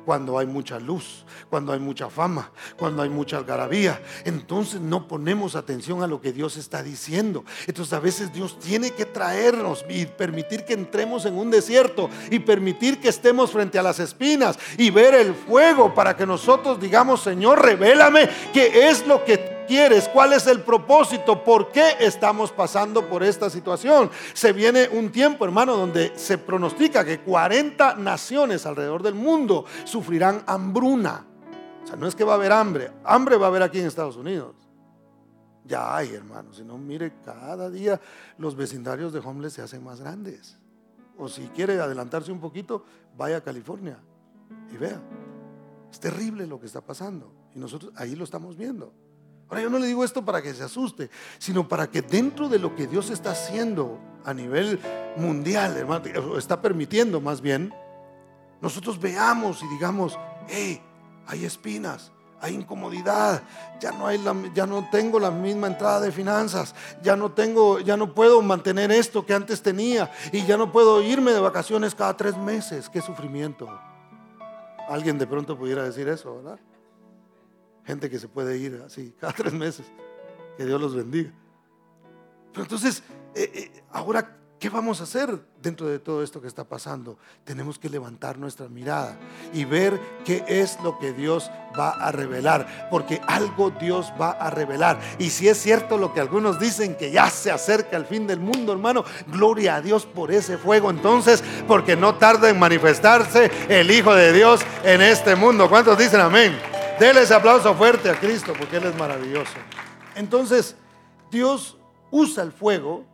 Cuando 0.05 0.37
hay 0.37 0.45
mucha 0.45 0.79
luz, 0.79 1.25
cuando 1.49 1.73
hay 1.73 1.79
mucha 1.79 2.09
fama, 2.09 2.51
cuando 2.77 3.01
hay 3.01 3.09
mucha 3.09 3.37
algarabía, 3.37 4.01
entonces 4.25 4.81
no 4.81 5.07
ponemos 5.07 5.55
atención 5.55 6.03
a 6.03 6.07
lo 6.07 6.21
que 6.21 6.31
Dios 6.31 6.57
está 6.57 6.83
diciendo. 6.83 7.43
Entonces 7.67 7.93
a 7.93 7.99
veces 7.99 8.31
Dios 8.33 8.60
tiene 8.60 8.91
que 8.91 9.06
traernos 9.06 9.85
y 9.89 10.06
permitir 10.06 10.65
que 10.65 10.73
entremos 10.73 11.25
en 11.25 11.37
un 11.37 11.52
desierto 11.52 12.10
y 12.31 12.39
permitir 12.39 12.99
que 12.99 13.10
estemos 13.10 13.52
frente 13.52 13.79
a 13.79 13.83
las 13.83 13.99
espinas 13.99 14.58
y 14.77 14.89
ver 14.89 15.15
el 15.15 15.33
fuego 15.33 15.93
para 15.93 16.15
que 16.15 16.25
nosotros 16.25 16.79
digamos, 16.79 17.21
Señor, 17.21 17.63
revélame 17.63 18.29
qué 18.54 18.89
es 18.89 19.06
lo 19.06 19.23
que 19.23 19.56
quieres? 19.67 20.09
¿Cuál 20.09 20.33
es 20.33 20.47
el 20.47 20.61
propósito? 20.61 21.43
¿Por 21.43 21.71
qué 21.71 21.97
estamos 21.99 22.51
pasando 22.51 23.07
por 23.07 23.21
esta 23.21 23.49
situación? 23.49 24.09
Se 24.33 24.53
viene 24.53 24.89
un 24.89 25.11
tiempo, 25.11 25.45
hermano, 25.45 25.75
donde 25.75 26.17
se 26.17 26.39
pronostica 26.39 27.05
que 27.05 27.19
40 27.19 27.95
naciones 27.95 28.65
alrededor 28.65 29.03
del 29.03 29.13
mundo 29.13 29.65
sufrirán 29.83 30.43
hambruna. 30.47 31.25
O 31.83 31.87
sea, 31.87 31.95
no 31.95 32.07
es 32.07 32.15
que 32.15 32.23
va 32.23 32.33
a 32.33 32.35
haber 32.35 32.51
hambre, 32.51 32.91
hambre 33.03 33.37
va 33.37 33.45
a 33.45 33.49
haber 33.49 33.61
aquí 33.61 33.79
en 33.79 33.85
Estados 33.85 34.17
Unidos. 34.17 34.55
Ya 35.63 35.95
hay, 35.95 36.13
hermano, 36.13 36.53
si 36.53 36.63
no, 36.63 36.77
mire, 36.77 37.13
cada 37.25 37.69
día 37.69 37.99
los 38.37 38.55
vecindarios 38.55 39.11
de 39.11 39.19
homeless 39.19 39.53
se 39.53 39.61
hacen 39.61 39.83
más 39.83 39.99
grandes. 39.99 40.57
O 41.17 41.27
si 41.27 41.43
quiere 41.47 41.79
adelantarse 41.79 42.31
un 42.31 42.39
poquito, 42.39 42.85
vaya 43.17 43.37
a 43.37 43.41
California 43.41 43.99
y 44.71 44.77
vea. 44.77 45.01
Es 45.91 45.99
terrible 45.99 46.47
lo 46.47 46.59
que 46.59 46.65
está 46.67 46.81
pasando. 46.81 47.31
Y 47.55 47.59
nosotros 47.59 47.91
ahí 47.95 48.15
lo 48.15 48.23
estamos 48.23 48.55
viendo. 48.55 48.93
Ahora 49.50 49.62
yo 49.62 49.69
no 49.69 49.79
le 49.79 49.87
digo 49.87 50.04
esto 50.04 50.25
para 50.25 50.41
que 50.41 50.54
se 50.54 50.63
asuste, 50.63 51.10
sino 51.37 51.67
para 51.67 51.87
que 51.87 52.02
dentro 52.02 52.50
de 52.50 52.60
lo 52.60 52.75
que 52.75 52.87
Dios 52.87 53.10
está 53.10 53.31
haciendo 53.31 53.98
a 54.25 54.33
nivel 54.33 54.79
mundial, 55.15 55.87
está 56.37 56.62
permitiendo 56.62 57.21
más 57.21 57.39
bien, 57.39 57.73
nosotros 58.62 59.00
veamos 59.00 59.63
y 59.63 59.67
digamos, 59.67 60.19
hey, 60.50 60.81
hay 61.27 61.45
espinas, 61.45 62.12
hay 62.41 62.56
incomodidad, 62.56 63.41
ya 63.79 63.91
no 63.91 64.08
hay 64.08 64.21
ya 64.54 64.65
no 64.65 64.89
tengo 64.91 65.19
la 65.19 65.31
misma 65.31 65.67
entrada 65.67 66.02
de 66.02 66.12
finanzas, 66.12 66.75
ya 67.02 67.15
no 67.15 67.31
tengo, 67.31 67.79
ya 67.79 67.95
no 67.95 68.13
puedo 68.13 68.41
mantener 68.41 68.91
esto 68.91 69.25
que 69.25 69.33
antes 69.33 69.62
tenía 69.62 70.12
y 70.31 70.45
ya 70.45 70.58
no 70.58 70.71
puedo 70.71 71.02
irme 71.02 71.31
de 71.31 71.39
vacaciones 71.39 71.95
cada 71.95 72.17
tres 72.17 72.37
meses. 72.37 72.89
Qué 72.89 73.02
sufrimiento. 73.02 73.67
Alguien 74.89 75.17
de 75.17 75.27
pronto 75.27 75.58
pudiera 75.58 75.83
decir 75.83 76.08
eso, 76.10 76.35
¿verdad? 76.35 76.60
Gente 77.88 78.10
que 78.10 78.19
se 78.19 78.27
puede 78.27 78.58
ir 78.58 78.83
así 78.85 79.15
cada 79.19 79.33
tres 79.35 79.54
meses. 79.54 79.85
Que 80.58 80.65
Dios 80.65 80.79
los 80.79 80.94
bendiga. 80.94 81.31
Pero 82.52 82.63
entonces, 82.63 83.04
eh, 83.33 83.52
eh, 83.54 83.83
ahora, 83.92 84.35
¿qué 84.60 84.69
vamos 84.69 85.00
a 85.00 85.04
hacer 85.04 85.40
dentro 85.62 85.88
de 85.88 86.00
todo 86.00 86.23
esto 86.23 86.42
que 86.42 86.48
está 86.48 86.63
pasando? 86.63 87.19
Tenemos 87.44 87.77
que 87.77 87.88
levantar 87.88 88.40
nuestra 88.40 88.67
mirada 88.67 89.15
y 89.54 89.65
ver 89.65 90.00
qué 90.25 90.44
es 90.48 90.79
lo 90.83 90.98
que 90.98 91.13
Dios 91.13 91.52
va 91.79 91.92
a 91.92 92.12
revelar. 92.12 92.90
Porque 92.90 93.21
algo 93.27 93.69
Dios 93.69 94.12
va 94.19 94.31
a 94.31 94.50
revelar. 94.50 95.00
Y 95.19 95.29
si 95.29 95.48
es 95.48 95.58
cierto 95.60 96.00
lo 96.00 96.12
que 96.13 96.19
algunos 96.19 96.60
dicen, 96.60 96.96
que 96.96 97.12
ya 97.12 97.29
se 97.29 97.52
acerca 97.52 97.96
el 97.96 98.08
fin 98.08 98.25
del 98.25 98.40
mundo, 98.40 98.73
hermano, 98.73 99.06
gloria 99.27 99.75
a 99.75 99.81
Dios 99.81 100.08
por 100.08 100.31
ese 100.31 100.58
fuego. 100.58 100.90
Entonces, 100.90 101.44
porque 101.67 101.96
no 101.96 102.15
tarda 102.15 102.50
en 102.50 102.58
manifestarse 102.58 103.52
el 103.69 103.92
Hijo 103.92 104.15
de 104.15 104.33
Dios 104.33 104.62
en 104.83 105.02
este 105.02 105.35
mundo. 105.35 105.69
¿Cuántos 105.69 105.98
dicen 106.00 106.19
amén? 106.19 106.77
Dele 107.00 107.21
ese 107.21 107.33
aplauso 107.35 107.75
fuerte 107.75 108.10
a 108.10 108.19
Cristo 108.19 108.54
porque 108.58 108.77
Él 108.77 108.85
es 108.85 108.98
maravilloso. 108.98 109.54
Entonces, 110.15 110.75
Dios 111.29 111.77
usa 112.10 112.43
el 112.43 112.52
fuego 112.52 113.06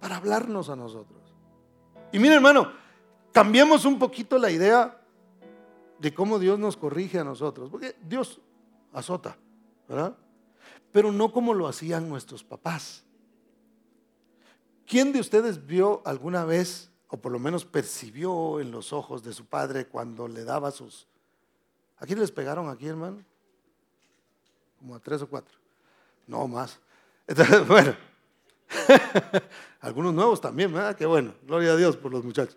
para 0.00 0.16
hablarnos 0.16 0.70
a 0.70 0.76
nosotros. 0.76 1.20
Y 2.12 2.20
mire, 2.20 2.36
hermano, 2.36 2.72
cambiemos 3.32 3.84
un 3.84 3.98
poquito 3.98 4.38
la 4.38 4.50
idea 4.50 5.00
de 5.98 6.14
cómo 6.14 6.38
Dios 6.38 6.60
nos 6.60 6.76
corrige 6.76 7.18
a 7.18 7.24
nosotros. 7.24 7.70
Porque 7.70 7.96
Dios 8.02 8.40
azota, 8.92 9.36
¿verdad? 9.88 10.16
Pero 10.92 11.10
no 11.10 11.32
como 11.32 11.54
lo 11.54 11.66
hacían 11.66 12.08
nuestros 12.08 12.44
papás. 12.44 13.04
¿Quién 14.86 15.12
de 15.12 15.18
ustedes 15.18 15.66
vio 15.66 16.02
alguna 16.04 16.44
vez, 16.44 16.92
o 17.08 17.16
por 17.16 17.32
lo 17.32 17.40
menos 17.40 17.64
percibió 17.64 18.60
en 18.60 18.70
los 18.70 18.92
ojos 18.92 19.24
de 19.24 19.32
su 19.32 19.46
padre 19.46 19.86
cuando 19.88 20.28
le 20.28 20.44
daba 20.44 20.70
sus 20.70 21.08
¿A 21.98 22.06
quién 22.06 22.18
les 22.18 22.30
pegaron 22.30 22.68
aquí, 22.68 22.86
hermano? 22.86 23.24
Como 24.78 24.94
a 24.94 25.00
tres 25.00 25.22
o 25.22 25.28
cuatro. 25.28 25.56
No 26.26 26.46
más. 26.48 26.78
Bueno, 27.66 27.96
algunos 29.80 30.14
nuevos 30.14 30.40
también, 30.40 30.72
¿verdad? 30.72 30.96
Qué 30.96 31.06
bueno. 31.06 31.34
Gloria 31.42 31.72
a 31.72 31.76
Dios 31.76 31.96
por 31.96 32.12
los 32.12 32.24
muchachos. 32.24 32.56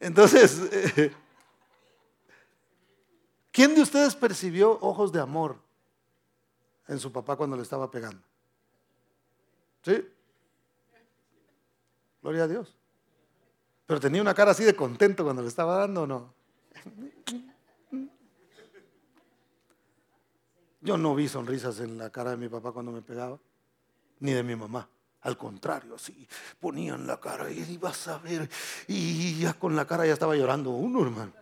Entonces, 0.00 0.60
¿quién 3.52 3.74
de 3.74 3.82
ustedes 3.82 4.14
percibió 4.14 4.78
ojos 4.80 5.12
de 5.12 5.20
amor 5.20 5.58
en 6.86 6.98
su 6.98 7.12
papá 7.12 7.36
cuando 7.36 7.56
le 7.56 7.62
estaba 7.62 7.90
pegando? 7.90 8.22
¿Sí? 9.82 10.06
Gloria 12.22 12.44
a 12.44 12.48
Dios. 12.48 12.74
Pero 13.86 14.00
tenía 14.00 14.20
una 14.20 14.34
cara 14.34 14.50
así 14.50 14.64
de 14.64 14.76
contento 14.76 15.24
cuando 15.24 15.42
le 15.42 15.48
estaba 15.48 15.76
dando 15.76 16.02
o 16.02 16.06
no. 16.06 16.34
Yo 20.80 20.96
no 20.96 21.14
vi 21.14 21.28
sonrisas 21.28 21.80
en 21.80 21.98
la 21.98 22.10
cara 22.10 22.30
de 22.30 22.36
mi 22.36 22.48
papá 22.48 22.72
cuando 22.72 22.92
me 22.92 23.02
pegaba, 23.02 23.38
ni 24.20 24.32
de 24.32 24.42
mi 24.42 24.54
mamá. 24.54 24.88
Al 25.22 25.36
contrario, 25.36 25.96
así 25.96 26.28
ponían 26.60 27.06
la 27.06 27.18
cara 27.18 27.50
y 27.50 27.58
ibas 27.72 28.06
a 28.06 28.18
ver, 28.18 28.48
y 28.86 29.40
ya 29.40 29.52
con 29.54 29.74
la 29.74 29.84
cara 29.84 30.06
ya 30.06 30.12
estaba 30.12 30.36
llorando 30.36 30.70
uno, 30.70 31.02
hermano. 31.02 31.32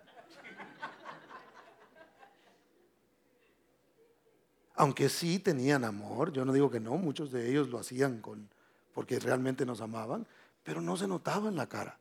Aunque 4.76 5.09
sí 5.09 5.39
tenían 5.39 5.84
amor, 5.84 6.32
yo 6.32 6.45
no 6.45 6.53
digo 6.53 6.70
que 6.70 6.80
no, 6.80 6.97
muchos 6.97 7.32
de 7.32 7.51
ellos 7.51 7.68
lo 7.68 7.78
hacían 7.78 8.20
con, 8.20 8.49
porque 8.95 9.18
realmente 9.18 9.64
nos 9.66 9.80
amaban, 9.80 10.26
pero 10.62 10.80
no 10.80 10.97
se 10.97 11.07
notaba 11.07 11.49
en 11.49 11.57
la 11.57 11.66
cara, 11.66 11.99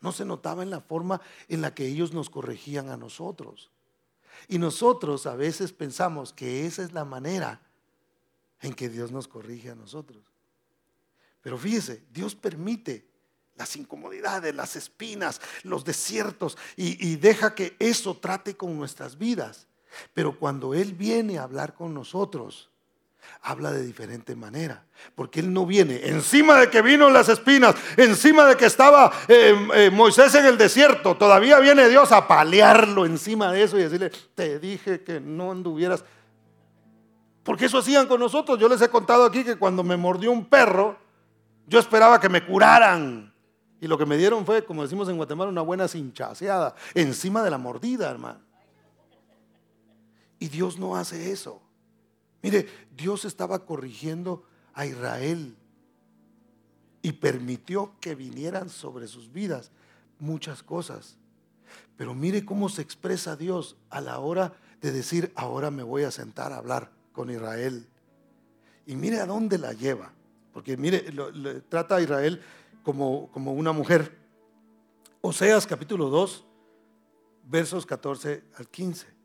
no 0.00 0.12
se 0.12 0.24
notaba 0.24 0.62
en 0.62 0.70
la 0.70 0.80
forma 0.80 1.20
en 1.48 1.60
la 1.60 1.74
que 1.74 1.86
ellos 1.86 2.12
nos 2.12 2.30
corregían 2.30 2.88
a 2.90 2.96
nosotros. 2.96 3.70
Y 4.48 4.58
nosotros 4.58 5.26
a 5.26 5.34
veces 5.34 5.72
pensamos 5.72 6.32
que 6.32 6.66
esa 6.66 6.82
es 6.82 6.92
la 6.92 7.04
manera 7.04 7.60
en 8.60 8.74
que 8.74 8.88
Dios 8.88 9.12
nos 9.12 9.28
corrige 9.28 9.70
a 9.70 9.74
nosotros. 9.74 10.22
Pero 11.42 11.58
fíjese, 11.58 12.04
Dios 12.10 12.34
permite 12.34 13.06
las 13.56 13.76
incomodidades, 13.76 14.54
las 14.54 14.76
espinas, 14.76 15.40
los 15.62 15.84
desiertos 15.84 16.58
y, 16.76 17.16
deja 17.16 17.54
que 17.54 17.76
eso 17.78 18.16
trate 18.16 18.56
con 18.56 18.76
nuestras 18.76 19.16
vidas. 19.16 19.66
Pero 20.12 20.38
cuando 20.38 20.74
Él 20.74 20.92
viene 20.94 21.38
a 21.38 21.44
hablar 21.44 21.74
con 21.74 21.94
nosotros, 21.94 22.70
habla 23.42 23.72
de 23.72 23.84
diferente 23.84 24.34
manera. 24.34 24.84
Porque 25.14 25.40
Él 25.40 25.52
no 25.52 25.66
viene 25.66 26.00
encima 26.08 26.58
de 26.58 26.70
que 26.70 26.82
vino 26.82 27.10
las 27.10 27.28
espinas, 27.28 27.74
encima 27.96 28.46
de 28.46 28.56
que 28.56 28.66
estaba 28.66 29.12
eh, 29.28 29.54
eh, 29.74 29.90
Moisés 29.90 30.34
en 30.34 30.46
el 30.46 30.58
desierto. 30.58 31.16
Todavía 31.16 31.58
viene 31.60 31.88
Dios 31.88 32.12
a 32.12 32.26
palearlo 32.26 33.06
encima 33.06 33.52
de 33.52 33.62
eso 33.62 33.78
y 33.78 33.82
decirle, 33.82 34.10
te 34.34 34.58
dije 34.58 35.02
que 35.02 35.20
no 35.20 35.52
anduvieras. 35.52 36.04
Porque 37.42 37.66
eso 37.66 37.78
hacían 37.78 38.06
con 38.08 38.18
nosotros. 38.18 38.58
Yo 38.58 38.68
les 38.68 38.82
he 38.82 38.88
contado 38.88 39.24
aquí 39.24 39.44
que 39.44 39.56
cuando 39.56 39.84
me 39.84 39.96
mordió 39.96 40.32
un 40.32 40.46
perro, 40.46 40.98
yo 41.66 41.78
esperaba 41.78 42.20
que 42.20 42.28
me 42.28 42.44
curaran. 42.44 43.32
Y 43.80 43.86
lo 43.86 43.98
que 43.98 44.06
me 44.06 44.16
dieron 44.16 44.44
fue, 44.46 44.64
como 44.64 44.82
decimos 44.82 45.08
en 45.08 45.16
Guatemala, 45.16 45.50
una 45.50 45.60
buena 45.60 45.86
cinchaseada 45.86 46.74
encima 46.94 47.42
de 47.42 47.50
la 47.50 47.58
mordida, 47.58 48.10
hermano. 48.10 48.40
Y 50.38 50.48
Dios 50.48 50.78
no 50.78 50.96
hace 50.96 51.30
eso. 51.30 51.62
Mire, 52.42 52.66
Dios 52.96 53.24
estaba 53.24 53.64
corrigiendo 53.64 54.44
a 54.74 54.86
Israel 54.86 55.56
y 57.02 57.12
permitió 57.12 57.94
que 58.00 58.14
vinieran 58.14 58.68
sobre 58.68 59.06
sus 59.06 59.32
vidas 59.32 59.70
muchas 60.18 60.62
cosas. 60.62 61.16
Pero 61.96 62.14
mire 62.14 62.44
cómo 62.44 62.68
se 62.68 62.82
expresa 62.82 63.36
Dios 63.36 63.76
a 63.90 64.00
la 64.00 64.18
hora 64.18 64.54
de 64.80 64.92
decir, 64.92 65.32
ahora 65.34 65.70
me 65.70 65.82
voy 65.82 66.02
a 66.02 66.10
sentar 66.10 66.52
a 66.52 66.58
hablar 66.58 66.92
con 67.12 67.30
Israel. 67.30 67.86
Y 68.86 68.96
mire 68.96 69.20
a 69.20 69.26
dónde 69.26 69.58
la 69.58 69.72
lleva. 69.72 70.12
Porque 70.52 70.76
mire, 70.76 71.04
trata 71.68 71.96
a 71.96 72.00
Israel 72.00 72.40
como, 72.82 73.30
como 73.32 73.52
una 73.52 73.72
mujer. 73.72 74.16
Oseas 75.20 75.66
capítulo 75.66 76.08
2, 76.08 76.44
versos 77.44 77.86
14 77.86 78.44
al 78.56 78.68
15. 78.68 79.15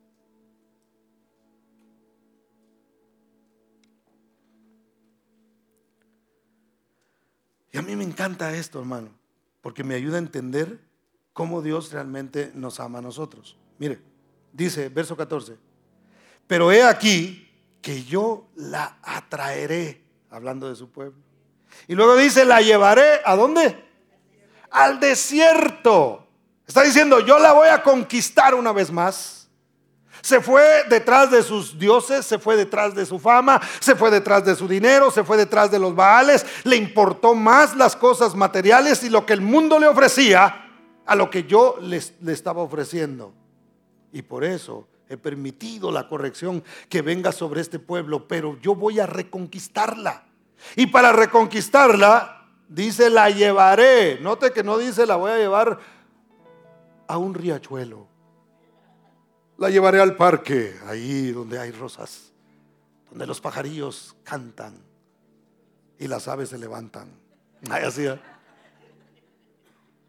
Y 7.72 7.78
a 7.78 7.82
mí 7.82 7.96
me 7.96 8.04
encanta 8.04 8.54
esto, 8.54 8.80
hermano, 8.80 9.10
porque 9.62 9.84
me 9.84 9.96
ayuda 9.96 10.18
a 10.18 10.20
entender 10.20 10.80
cómo 11.34 11.62
Dios 11.62 11.92
realmente 11.92 12.52
nos 12.54 12.80
ama 12.80 13.00
a 13.00 13.02
nosotros. 13.02 13.58
Mire, 13.78 14.00
dice, 14.52 14.90
verso 14.90 15.16
14, 15.16 15.58
pero 16.48 16.72
he 16.72 16.84
aquí 16.84 17.50
que 17.82 18.04
yo 18.04 18.48
la 18.56 18.98
atraeré, 19.02 20.04
hablando 20.30 20.70
de 20.70 20.76
su 20.76 20.90
pueblo. 20.90 21.18
Y 21.88 21.96
luego 21.96 22.16
dice, 22.18 22.46
la 22.46 22.62
llevaré, 22.62 23.22
¿a 23.26 23.36
dónde? 23.36 23.84
Al 24.70 25.00
desierto. 25.00 26.28
Está 26.68 26.84
diciendo, 26.84 27.20
yo 27.20 27.40
la 27.40 27.54
voy 27.54 27.70
a 27.70 27.82
conquistar 27.82 28.54
una 28.54 28.72
vez 28.72 28.92
más 28.92 29.41
se 30.22 30.42
fue 30.42 30.64
detrás 30.90 31.32
de 31.32 31.44
sus 31.44 31.78
dioses, 31.78 32.26
se 32.26 32.40
fue 32.40 32.56
detrás 32.56 32.94
de 32.96 33.06
su 33.06 33.20
fama, 33.20 33.60
se 33.80 33.96
fue 33.96 34.12
detrás 34.12 34.46
de 34.46 34.56
su 34.56 34.68
dinero, 34.68 35.12
se 35.12 35.24
fue 35.24 35.38
detrás 35.38 35.72
de 35.72 35.80
los 35.80 35.96
baales. 35.96 36.46
Le 36.64 36.76
importó 36.76 37.34
más 37.34 37.76
las 37.76 37.96
cosas 37.96 38.36
materiales 38.36 39.04
y 39.04 39.10
lo 39.10 39.26
que 39.26 39.34
el 39.34 39.42
mundo 39.42 39.80
le 39.80 39.88
ofrecía 39.88 40.70
a 41.06 41.16
lo 41.16 41.30
que 41.30 41.44
yo 41.44 41.78
le 41.82 42.32
estaba 42.32 42.62
ofreciendo. 42.62 43.34
Y 44.14 44.22
por 44.22 44.44
eso 44.44 44.88
he 45.10 45.18
permitido 45.18 45.92
la 45.92 46.08
corrección 46.08 46.64
que 46.88 47.02
venga 47.02 47.32
sobre 47.32 47.62
este 47.62 47.80
pueblo, 47.80 48.28
pero 48.28 48.58
yo 48.62 48.76
voy 48.76 49.00
a 49.00 49.06
reconquistarla. 49.06 50.24
Y 50.76 50.88
para 50.88 51.12
reconquistarla, 51.12 52.48
dice, 52.70 53.10
la 53.10 53.30
llevaré. 53.30 54.20
Note 54.22 54.52
que 54.52 54.64
no 54.64 54.78
dice, 54.78 55.06
la 55.06 55.16
voy 55.16 55.32
a 55.32 55.38
llevar 55.38 55.80
a 57.08 57.18
un 57.18 57.34
riachuelo. 57.34 58.11
La 59.62 59.70
llevaré 59.70 60.02
al 60.02 60.16
parque, 60.16 60.76
ahí 60.88 61.32
donde 61.32 61.60
hay 61.60 61.70
rosas, 61.70 62.32
donde 63.12 63.28
los 63.28 63.40
pajarillos 63.40 64.16
cantan 64.24 64.74
y 66.00 66.08
las 66.08 66.28
aves 66.28 66.50
se 66.50 66.58
levantan. 66.58 67.12
Ahí 67.70 67.84
así. 67.84 68.08
¿eh? 68.08 68.20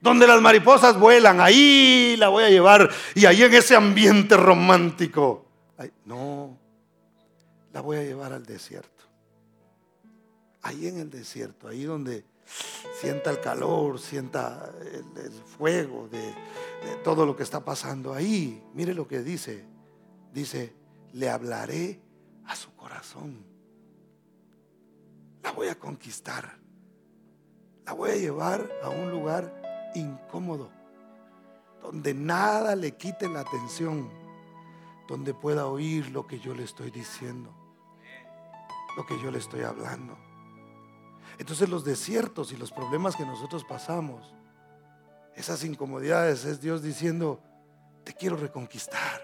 Donde 0.00 0.26
las 0.26 0.40
mariposas 0.40 0.98
vuelan, 0.98 1.38
ahí 1.38 2.16
la 2.16 2.30
voy 2.30 2.44
a 2.44 2.48
llevar. 2.48 2.88
Y 3.14 3.26
ahí 3.26 3.42
en 3.42 3.52
ese 3.52 3.76
ambiente 3.76 4.38
romántico. 4.38 5.44
no, 6.06 6.56
la 7.74 7.82
voy 7.82 7.98
a 7.98 8.04
llevar 8.04 8.32
al 8.32 8.46
desierto. 8.46 9.04
Ahí 10.62 10.86
en 10.86 10.98
el 10.98 11.10
desierto, 11.10 11.68
ahí 11.68 11.82
donde 11.82 12.24
sienta 13.00 13.30
el 13.30 13.40
calor, 13.40 13.98
sienta 13.98 14.72
el, 14.80 15.32
fuego 15.32 16.08
de, 16.08 16.18
de 16.18 16.96
todo 17.04 17.26
lo 17.26 17.36
que 17.36 17.42
está 17.42 17.64
pasando 17.64 18.12
ahí. 18.14 18.62
Mire 18.74 18.94
lo 18.94 19.06
que 19.06 19.22
dice. 19.22 19.64
Dice, 20.32 20.74
le 21.12 21.28
hablaré 21.28 22.00
a 22.46 22.56
su 22.56 22.74
corazón. 22.74 23.44
La 25.42 25.52
voy 25.52 25.68
a 25.68 25.78
conquistar. 25.78 26.58
La 27.84 27.92
voy 27.92 28.10
a 28.10 28.16
llevar 28.16 28.70
a 28.82 28.88
un 28.88 29.10
lugar 29.10 29.90
incómodo, 29.94 30.70
donde 31.82 32.14
nada 32.14 32.76
le 32.76 32.96
quite 32.96 33.28
la 33.28 33.40
atención, 33.40 34.08
donde 35.08 35.34
pueda 35.34 35.66
oír 35.66 36.10
lo 36.10 36.26
que 36.26 36.38
yo 36.38 36.54
le 36.54 36.62
estoy 36.62 36.90
diciendo, 36.90 37.52
lo 38.96 39.04
que 39.04 39.20
yo 39.20 39.30
le 39.30 39.38
estoy 39.38 39.62
hablando. 39.62 40.16
Entonces 41.38 41.68
los 41.68 41.84
desiertos 41.84 42.52
y 42.52 42.56
los 42.56 42.72
problemas 42.72 43.16
que 43.16 43.24
nosotros 43.24 43.64
pasamos, 43.64 44.34
esas 45.34 45.64
incomodidades, 45.64 46.44
es 46.44 46.60
Dios 46.60 46.82
diciendo, 46.82 47.40
te 48.04 48.14
quiero 48.14 48.36
reconquistar, 48.36 49.20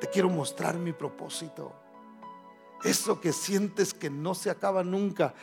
te 0.00 0.08
quiero 0.08 0.28
mostrar 0.28 0.78
mi 0.78 0.92
propósito. 0.92 1.74
Eso 2.84 3.20
que 3.20 3.32
sientes 3.32 3.92
que 3.92 4.10
no 4.10 4.34
se 4.34 4.50
acaba 4.50 4.82
nunca, 4.82 5.34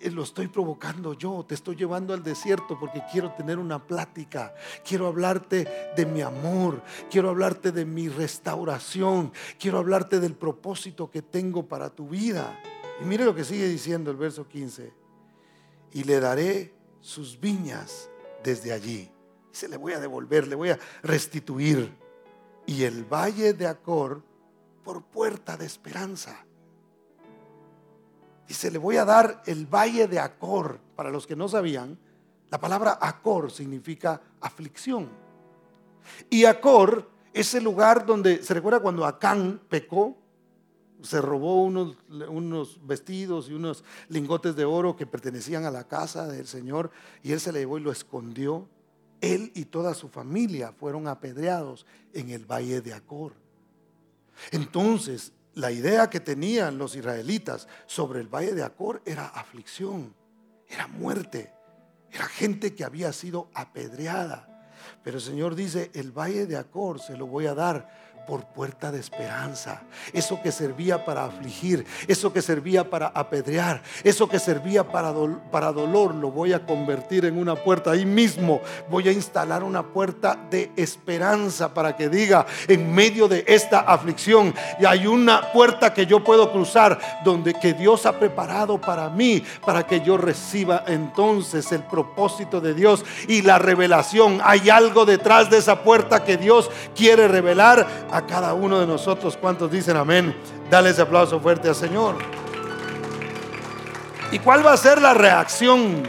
eh, 0.00 0.10
lo 0.10 0.22
estoy 0.22 0.48
provocando 0.48 1.14
yo, 1.14 1.44
te 1.46 1.54
estoy 1.54 1.76
llevando 1.76 2.14
al 2.14 2.22
desierto 2.22 2.78
porque 2.78 3.02
quiero 3.10 3.32
tener 3.32 3.58
una 3.58 3.86
plática, 3.86 4.54
quiero 4.86 5.06
hablarte 5.06 5.92
de 5.96 6.06
mi 6.06 6.22
amor, 6.22 6.82
quiero 7.10 7.30
hablarte 7.30 7.72
de 7.72 7.84
mi 7.84 8.08
restauración, 8.08 9.32
quiero 9.58 9.78
hablarte 9.78 10.20
del 10.20 10.34
propósito 10.34 11.10
que 11.10 11.22
tengo 11.22 11.66
para 11.66 11.90
tu 11.90 12.08
vida. 12.08 12.60
Y 13.00 13.04
mire 13.04 13.24
lo 13.24 13.34
que 13.34 13.44
sigue 13.44 13.68
diciendo 13.68 14.10
el 14.10 14.16
verso 14.16 14.46
15, 14.46 15.01
y 15.92 16.04
le 16.04 16.20
daré 16.20 16.74
sus 17.00 17.38
viñas 17.38 18.08
desde 18.42 18.72
allí. 18.72 19.10
Se 19.50 19.68
le 19.68 19.76
voy 19.76 19.92
a 19.92 20.00
devolver, 20.00 20.48
le 20.48 20.54
voy 20.54 20.70
a 20.70 20.78
restituir. 21.02 21.94
Y 22.66 22.84
el 22.84 23.04
valle 23.04 23.52
de 23.52 23.66
Acor 23.66 24.22
por 24.82 25.02
puerta 25.02 25.56
de 25.56 25.66
esperanza. 25.66 26.44
Dice, 28.48 28.70
le 28.70 28.78
voy 28.78 28.96
a 28.96 29.04
dar 29.04 29.42
el 29.46 29.66
valle 29.66 30.08
de 30.08 30.18
Acor. 30.18 30.80
Para 30.96 31.10
los 31.10 31.26
que 31.26 31.36
no 31.36 31.48
sabían, 31.48 31.98
la 32.50 32.60
palabra 32.60 32.98
Acor 33.00 33.50
significa 33.50 34.20
aflicción. 34.40 35.10
Y 36.30 36.44
Acor 36.44 37.10
es 37.32 37.54
el 37.54 37.64
lugar 37.64 38.06
donde, 38.06 38.42
¿se 38.42 38.54
recuerda 38.54 38.80
cuando 38.80 39.06
Acán 39.06 39.60
pecó? 39.68 40.16
Se 41.02 41.20
robó 41.20 41.62
unos, 41.62 41.96
unos, 42.28 42.80
vestidos 42.86 43.48
y 43.48 43.54
unos 43.54 43.84
lingotes 44.08 44.56
de 44.56 44.64
oro 44.64 44.96
que 44.96 45.06
pertenecían 45.06 45.64
a 45.64 45.70
la 45.70 45.88
casa 45.88 46.26
del 46.26 46.46
Señor 46.46 46.90
y 47.22 47.32
él 47.32 47.40
se 47.40 47.52
le 47.52 47.60
llevó 47.60 47.78
y 47.78 47.82
lo 47.82 47.92
escondió. 47.92 48.68
Él 49.20 49.52
y 49.54 49.66
toda 49.66 49.94
su 49.94 50.08
familia 50.08 50.72
fueron 50.72 51.06
apedreados 51.06 51.86
en 52.12 52.30
el 52.30 52.44
valle 52.44 52.80
de 52.80 52.94
Acor. 52.94 53.32
Entonces, 54.50 55.32
la 55.54 55.70
idea 55.70 56.08
que 56.08 56.20
tenían 56.20 56.78
los 56.78 56.96
israelitas 56.96 57.68
sobre 57.86 58.20
el 58.20 58.28
valle 58.28 58.54
de 58.54 58.62
Acor 58.62 59.02
era 59.04 59.26
aflicción, 59.26 60.14
era 60.68 60.86
muerte, 60.86 61.52
era 62.10 62.24
gente 62.26 62.74
que 62.74 62.84
había 62.84 63.12
sido 63.12 63.48
apedreada. 63.54 64.48
Pero 65.04 65.18
el 65.18 65.22
Señor 65.22 65.54
dice, 65.54 65.90
el 65.94 66.10
valle 66.10 66.46
de 66.46 66.56
Acor 66.56 67.00
se 67.00 67.16
lo 67.16 67.26
voy 67.26 67.46
a 67.46 67.54
dar 67.54 68.01
por 68.26 68.44
puerta 68.44 68.90
de 68.92 69.00
esperanza. 69.00 69.82
Eso 70.12 70.40
que 70.42 70.52
servía 70.52 71.04
para 71.04 71.24
afligir, 71.24 71.86
eso 72.08 72.32
que 72.32 72.42
servía 72.42 72.88
para 72.88 73.08
apedrear, 73.08 73.82
eso 74.04 74.28
que 74.28 74.38
servía 74.38 74.84
para, 74.84 75.12
para 75.50 75.72
dolor, 75.72 76.14
lo 76.14 76.30
voy 76.30 76.52
a 76.52 76.64
convertir 76.64 77.24
en 77.24 77.38
una 77.38 77.54
puerta. 77.54 77.92
Ahí 77.92 78.06
mismo 78.06 78.60
voy 78.90 79.08
a 79.08 79.12
instalar 79.12 79.62
una 79.62 79.82
puerta 79.82 80.38
de 80.50 80.70
esperanza 80.76 81.72
para 81.72 81.96
que 81.96 82.08
diga, 82.08 82.46
en 82.68 82.92
medio 82.92 83.28
de 83.28 83.44
esta 83.46 83.80
aflicción, 83.80 84.54
y 84.80 84.84
hay 84.84 85.06
una 85.06 85.52
puerta 85.52 85.92
que 85.92 86.06
yo 86.06 86.22
puedo 86.22 86.52
cruzar 86.52 86.98
donde 87.24 87.54
que 87.54 87.72
Dios 87.72 88.06
ha 88.06 88.18
preparado 88.18 88.80
para 88.80 89.08
mí, 89.08 89.42
para 89.64 89.86
que 89.86 90.00
yo 90.00 90.16
reciba 90.16 90.84
entonces 90.86 91.70
el 91.72 91.82
propósito 91.84 92.60
de 92.60 92.74
Dios 92.74 93.04
y 93.28 93.42
la 93.42 93.58
revelación. 93.58 94.40
Hay 94.44 94.70
algo 94.70 95.04
detrás 95.04 95.50
de 95.50 95.58
esa 95.58 95.82
puerta 95.82 96.24
que 96.24 96.36
Dios 96.36 96.70
quiere 96.94 97.28
revelar 97.28 97.86
a 98.12 98.26
cada 98.26 98.52
uno 98.52 98.78
de 98.78 98.86
nosotros. 98.86 99.36
¿Cuántos 99.38 99.72
dicen 99.72 99.96
amén? 99.96 100.36
Dale 100.70 100.90
ese 100.90 101.02
aplauso 101.02 101.40
fuerte 101.40 101.68
al 101.68 101.74
Señor. 101.74 102.16
¿Y 104.30 104.38
cuál 104.38 104.64
va 104.64 104.74
a 104.74 104.76
ser 104.76 105.00
la 105.00 105.14
reacción 105.14 106.02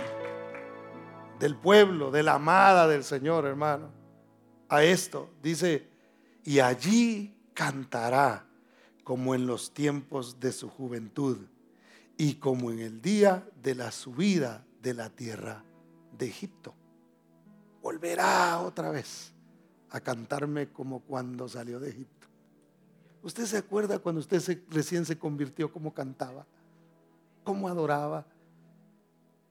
del 1.40 1.56
pueblo, 1.56 2.12
de 2.12 2.24
la 2.24 2.36
amada 2.36 2.88
del 2.88 3.06
Señor, 3.06 3.46
hermano? 3.46 3.90
A 4.68 4.84
esto 4.84 5.30
dice, 5.42 5.88
y 6.44 6.60
allí 6.60 7.36
cantará 7.54 8.46
como 9.04 9.34
en 9.34 9.48
los 9.48 9.74
tiempos 9.74 10.40
de 10.40 10.52
su 10.52 10.70
juventud 10.70 11.38
y 12.18 12.36
como 12.36 12.72
en 12.72 12.80
el 12.80 13.02
día 13.02 13.48
de 13.62 13.76
la 13.76 13.92
subida 13.92 14.66
de 14.82 14.94
la 14.94 15.10
tierra 15.10 15.64
de 16.18 16.28
Egipto. 16.28 16.74
Volverá 17.82 18.60
otra 18.60 18.92
vez 18.92 19.33
a 19.94 20.00
cantarme 20.00 20.70
como 20.70 21.02
cuando 21.02 21.48
salió 21.48 21.80
de 21.80 21.92
Egipto. 21.92 22.28
¿Usted 23.22 23.46
se 23.46 23.58
acuerda 23.58 24.00
cuando 24.00 24.20
usted 24.20 24.42
recién 24.72 25.06
se 25.06 25.20
convirtió, 25.20 25.72
cómo 25.72 25.94
cantaba, 25.94 26.48
cómo 27.44 27.68
adoraba, 27.68 28.26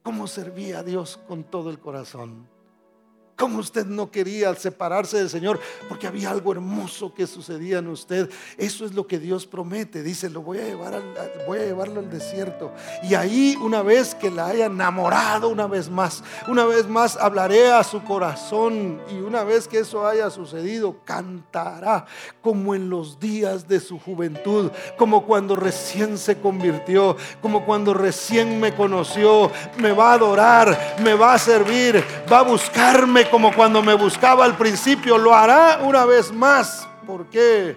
cómo 0.03 0.27
servía 0.27 0.81
a 0.81 0.83
Dios 0.83 1.17
con 1.29 1.45
todo 1.45 1.71
el 1.71 1.79
corazón? 1.79 2.49
Como 3.43 3.59
usted 3.59 3.87
no 3.87 4.09
quería 4.09 4.55
separarse 4.55 5.19
del 5.19 5.29
Señor 5.29 5.59
porque 5.89 6.07
había 6.07 6.31
algo 6.31 6.53
hermoso 6.53 7.13
que 7.13 7.27
sucedía 7.27 7.79
en 7.79 7.89
usted. 7.89 8.31
Eso 8.57 8.85
es 8.85 8.95
lo 8.95 9.09
que 9.09 9.19
Dios 9.19 9.49
promete. 9.49 10.05
Dice, 10.05 10.31
lo 10.31 10.43
voy 10.43 10.59
a 10.59 10.65
llevar 10.65 10.95
al, 10.95 11.03
voy 11.45 11.59
a 11.59 11.65
llevarlo 11.65 11.99
al 11.99 12.09
desierto. 12.09 12.71
Y 13.03 13.15
ahí 13.15 13.59
una 13.61 13.83
vez 13.83 14.15
que 14.15 14.31
la 14.31 14.47
haya 14.47 14.67
enamorado 14.67 15.49
una 15.49 15.67
vez 15.67 15.91
más, 15.91 16.23
una 16.47 16.67
vez 16.67 16.87
más 16.87 17.17
hablaré 17.17 17.73
a 17.73 17.83
su 17.83 18.05
corazón 18.05 19.01
y 19.11 19.17
una 19.17 19.43
vez 19.43 19.67
que 19.67 19.81
eso 19.81 20.07
haya 20.07 20.31
sucedido, 20.31 20.99
cantará 21.05 22.07
como 22.43 22.77
en 22.77 22.91
los 22.91 23.19
días 23.19 23.67
de 23.67 23.81
su 23.81 23.99
juventud, 23.99 24.71
como 24.97 25.27
cuando 25.27 25.57
recién 25.57 26.17
se 26.17 26.39
convirtió, 26.39 27.17
como 27.41 27.65
cuando 27.65 27.93
recién 27.93 28.61
me 28.61 28.73
conoció, 28.73 29.51
me 29.79 29.91
va 29.91 30.13
a 30.13 30.15
adorar, 30.15 30.97
me 31.03 31.15
va 31.15 31.35
a 31.35 31.39
servir, 31.41 32.05
va 32.31 32.39
a 32.39 32.43
buscarme 32.43 33.32
como 33.33 33.55
cuando 33.55 33.83
me 33.83 33.95
buscaba 33.95 34.45
al 34.45 34.59
principio, 34.59 35.17
lo 35.17 35.35
hará 35.35 35.81
una 35.83 36.05
vez 36.05 36.31
más. 36.31 36.87
¿Por 37.07 37.31
qué? 37.31 37.75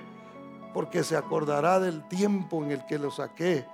Porque 0.74 1.02
se 1.02 1.16
acordará 1.16 1.80
del 1.80 2.06
tiempo 2.10 2.62
en 2.62 2.72
el 2.72 2.86
que 2.86 3.00
lo 3.00 3.10
saqué, 3.10 3.66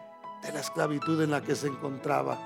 de 0.44 0.52
la 0.54 0.60
esclavitud 0.60 1.20
en 1.24 1.32
la 1.32 1.42
que 1.42 1.56
se 1.56 1.66
encontraba 1.66 2.38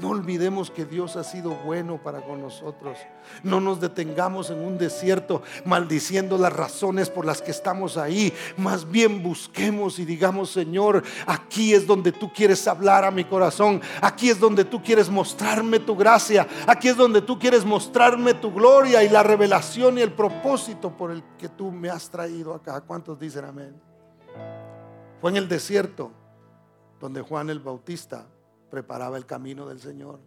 no 0.00 0.08
olvidemos 0.08 0.70
que 0.70 0.84
Dios 0.84 1.16
ha 1.16 1.24
sido 1.24 1.50
bueno 1.64 2.02
para 2.02 2.22
con 2.22 2.40
nosotros. 2.40 2.98
No 3.42 3.60
nos 3.60 3.80
detengamos 3.80 4.50
en 4.50 4.60
un 4.60 4.78
desierto 4.78 5.42
maldiciendo 5.64 6.38
las 6.38 6.52
razones 6.52 7.10
por 7.10 7.26
las 7.26 7.42
que 7.42 7.50
estamos 7.50 7.96
ahí. 7.96 8.32
Más 8.56 8.90
bien 8.90 9.22
busquemos 9.22 9.98
y 9.98 10.04
digamos, 10.04 10.50
Señor, 10.50 11.02
aquí 11.26 11.74
es 11.74 11.86
donde 11.86 12.12
tú 12.12 12.32
quieres 12.32 12.66
hablar 12.66 13.04
a 13.04 13.10
mi 13.10 13.24
corazón. 13.24 13.82
Aquí 14.00 14.30
es 14.30 14.40
donde 14.40 14.64
tú 14.64 14.82
quieres 14.82 15.10
mostrarme 15.10 15.80
tu 15.80 15.94
gracia. 15.94 16.48
Aquí 16.66 16.88
es 16.88 16.96
donde 16.96 17.20
tú 17.20 17.38
quieres 17.38 17.64
mostrarme 17.64 18.34
tu 18.34 18.52
gloria 18.52 19.04
y 19.04 19.08
la 19.08 19.22
revelación 19.22 19.98
y 19.98 20.00
el 20.00 20.12
propósito 20.12 20.96
por 20.96 21.10
el 21.10 21.22
que 21.38 21.48
tú 21.50 21.70
me 21.70 21.90
has 21.90 22.08
traído 22.08 22.54
acá. 22.54 22.80
¿Cuántos 22.80 23.18
dicen 23.18 23.44
amén? 23.44 23.74
Fue 25.20 25.30
en 25.30 25.36
el 25.36 25.48
desierto 25.48 26.10
donde 26.98 27.20
Juan 27.20 27.50
el 27.50 27.60
Bautista 27.60 28.26
preparaba 28.70 29.16
el 29.16 29.26
camino 29.26 29.66
del 29.66 29.80
Señor. 29.80 30.20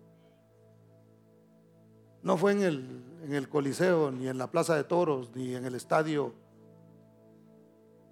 No 2.21 2.37
fue 2.37 2.53
en 2.53 2.61
el, 2.61 3.03
en 3.23 3.33
el 3.33 3.49
Coliseo, 3.49 4.11
ni 4.11 4.27
en 4.27 4.37
la 4.37 4.51
Plaza 4.51 4.75
de 4.75 4.83
Toros, 4.83 5.31
ni 5.35 5.55
en 5.55 5.65
el 5.65 5.75
estadio 5.75 6.33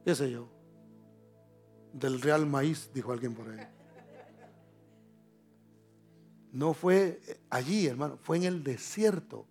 qué 0.04 0.16
sé 0.16 0.32
yo, 0.32 0.48
del 1.94 2.22
real 2.22 2.46
maíz, 2.46 2.90
dijo 2.94 3.12
alguien 3.12 3.34
por 3.34 3.50
ahí. 3.50 3.68
No 6.52 6.74
fue 6.74 7.22
allí, 7.50 7.88
hermano, 7.88 8.18
fue 8.22 8.38
en 8.38 8.44
el 8.44 8.64
desierto 8.64 9.46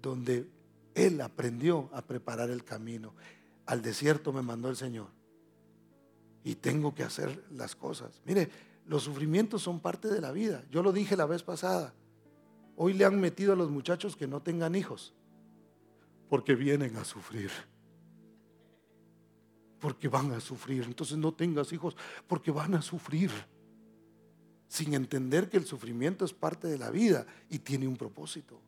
donde 0.00 0.48
él 0.94 1.20
aprendió 1.20 1.88
a 1.92 2.02
preparar 2.02 2.50
el 2.50 2.64
camino. 2.64 3.14
Al 3.66 3.82
desierto 3.82 4.32
me 4.32 4.42
mandó 4.42 4.68
el 4.68 4.76
Señor. 4.76 5.08
Y 6.44 6.54
tengo 6.54 6.94
que 6.94 7.02
hacer 7.02 7.44
las 7.50 7.74
cosas. 7.74 8.22
Mire, 8.24 8.48
los 8.88 9.02
sufrimientos 9.02 9.62
son 9.62 9.80
parte 9.80 10.08
de 10.08 10.20
la 10.20 10.32
vida. 10.32 10.64
Yo 10.70 10.82
lo 10.82 10.92
dije 10.92 11.14
la 11.14 11.26
vez 11.26 11.42
pasada. 11.42 11.92
Hoy 12.74 12.94
le 12.94 13.04
han 13.04 13.20
metido 13.20 13.52
a 13.52 13.56
los 13.56 13.70
muchachos 13.70 14.16
que 14.16 14.26
no 14.26 14.40
tengan 14.40 14.74
hijos. 14.74 15.12
Porque 16.30 16.54
vienen 16.54 16.96
a 16.96 17.04
sufrir. 17.04 17.50
Porque 19.78 20.08
van 20.08 20.32
a 20.32 20.40
sufrir. 20.40 20.84
Entonces 20.84 21.18
no 21.18 21.34
tengas 21.34 21.70
hijos 21.74 21.96
porque 22.26 22.50
van 22.50 22.74
a 22.74 22.82
sufrir. 22.82 23.30
Sin 24.68 24.94
entender 24.94 25.50
que 25.50 25.58
el 25.58 25.66
sufrimiento 25.66 26.24
es 26.24 26.32
parte 26.32 26.66
de 26.66 26.78
la 26.78 26.90
vida 26.90 27.26
y 27.50 27.58
tiene 27.58 27.86
un 27.86 27.96
propósito. 27.96 28.58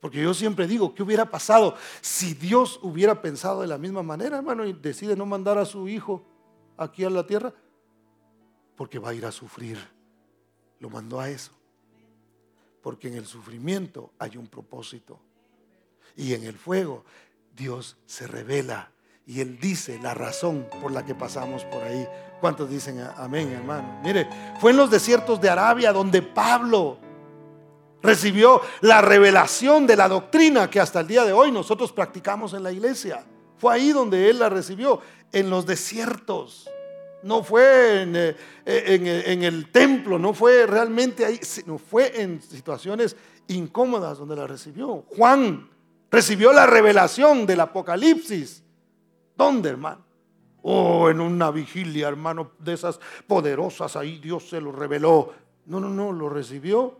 Porque 0.00 0.22
yo 0.22 0.32
siempre 0.32 0.66
digo, 0.66 0.94
¿qué 0.94 1.02
hubiera 1.02 1.30
pasado 1.30 1.74
si 2.00 2.32
Dios 2.32 2.80
hubiera 2.82 3.20
pensado 3.20 3.60
de 3.60 3.66
la 3.66 3.76
misma 3.76 4.02
manera, 4.02 4.38
hermano, 4.38 4.64
y 4.64 4.72
decide 4.72 5.14
no 5.14 5.26
mandar 5.26 5.58
a 5.58 5.66
su 5.66 5.88
hijo 5.88 6.24
aquí 6.78 7.04
a 7.04 7.10
la 7.10 7.26
tierra? 7.26 7.52
Porque 8.78 8.98
va 8.98 9.10
a 9.10 9.14
ir 9.14 9.26
a 9.26 9.32
sufrir. 9.32 9.78
Lo 10.80 10.88
mandó 10.88 11.20
a 11.20 11.28
eso. 11.28 11.52
Porque 12.80 13.08
en 13.08 13.14
el 13.14 13.26
sufrimiento 13.26 14.12
hay 14.18 14.38
un 14.38 14.46
propósito. 14.46 15.20
Y 16.16 16.32
en 16.32 16.44
el 16.44 16.56
fuego 16.56 17.04
Dios 17.54 17.98
se 18.06 18.26
revela. 18.26 18.90
Y 19.26 19.42
Él 19.42 19.58
dice 19.60 19.98
la 20.02 20.14
razón 20.14 20.66
por 20.80 20.90
la 20.90 21.04
que 21.04 21.14
pasamos 21.14 21.62
por 21.66 21.82
ahí. 21.82 22.08
¿Cuántos 22.40 22.70
dicen 22.70 23.06
amén, 23.16 23.50
hermano? 23.50 24.00
Mire, 24.02 24.26
fue 24.58 24.70
en 24.70 24.78
los 24.78 24.90
desiertos 24.90 25.38
de 25.38 25.50
Arabia 25.50 25.92
donde 25.92 26.22
Pablo 26.22 26.98
Recibió 28.02 28.60
la 28.80 29.02
revelación 29.02 29.86
de 29.86 29.96
la 29.96 30.08
doctrina 30.08 30.70
que 30.70 30.80
hasta 30.80 31.00
el 31.00 31.08
día 31.08 31.24
de 31.24 31.32
hoy 31.32 31.50
nosotros 31.50 31.92
practicamos 31.92 32.52
en 32.52 32.62
la 32.62 32.70
iglesia. 32.70 33.26
Fue 33.56 33.74
ahí 33.74 33.90
donde 33.90 34.30
él 34.30 34.38
la 34.38 34.48
recibió, 34.48 35.00
en 35.32 35.50
los 35.50 35.66
desiertos. 35.66 36.70
No 37.28 37.42
fue 37.42 38.04
en, 38.04 38.16
eh, 38.16 38.36
en, 38.64 39.42
el 39.42 39.70
templo, 39.70 40.18
no 40.18 40.32
fue 40.32 40.66
realmente 40.66 41.26
ahí, 41.26 41.38
sino 41.42 41.76
fue 41.76 42.22
en 42.22 42.40
situaciones 42.40 43.16
incómodas 43.48 44.16
donde 44.16 44.34
la 44.34 44.46
recibió. 44.46 45.04
Juan 45.14 45.68
recibió 46.10 46.54
la 46.54 46.64
revelación 46.64 47.44
del 47.44 47.60
Apocalipsis. 47.60 48.64
¿Dónde, 49.36 49.68
hermano? 49.68 50.06
Oh, 50.62 51.10
en 51.10 51.20
una 51.20 51.50
vigilia, 51.50 52.08
hermano, 52.08 52.52
de 52.58 52.72
esas 52.72 52.98
poderosas, 53.26 53.94
ahí 53.96 54.18
Dios 54.18 54.48
se 54.48 54.58
lo 54.58 54.72
reveló. 54.72 55.34
No, 55.66 55.80
no, 55.80 55.90
no, 55.90 56.12
lo 56.12 56.30
recibió 56.30 56.98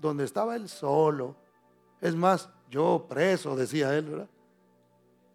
donde 0.00 0.24
estaba 0.24 0.56
él 0.56 0.70
solo. 0.70 1.36
Es 2.00 2.14
más, 2.14 2.48
yo 2.70 3.04
preso, 3.06 3.54
decía 3.54 3.94
él, 3.98 4.06
¿verdad? 4.06 4.28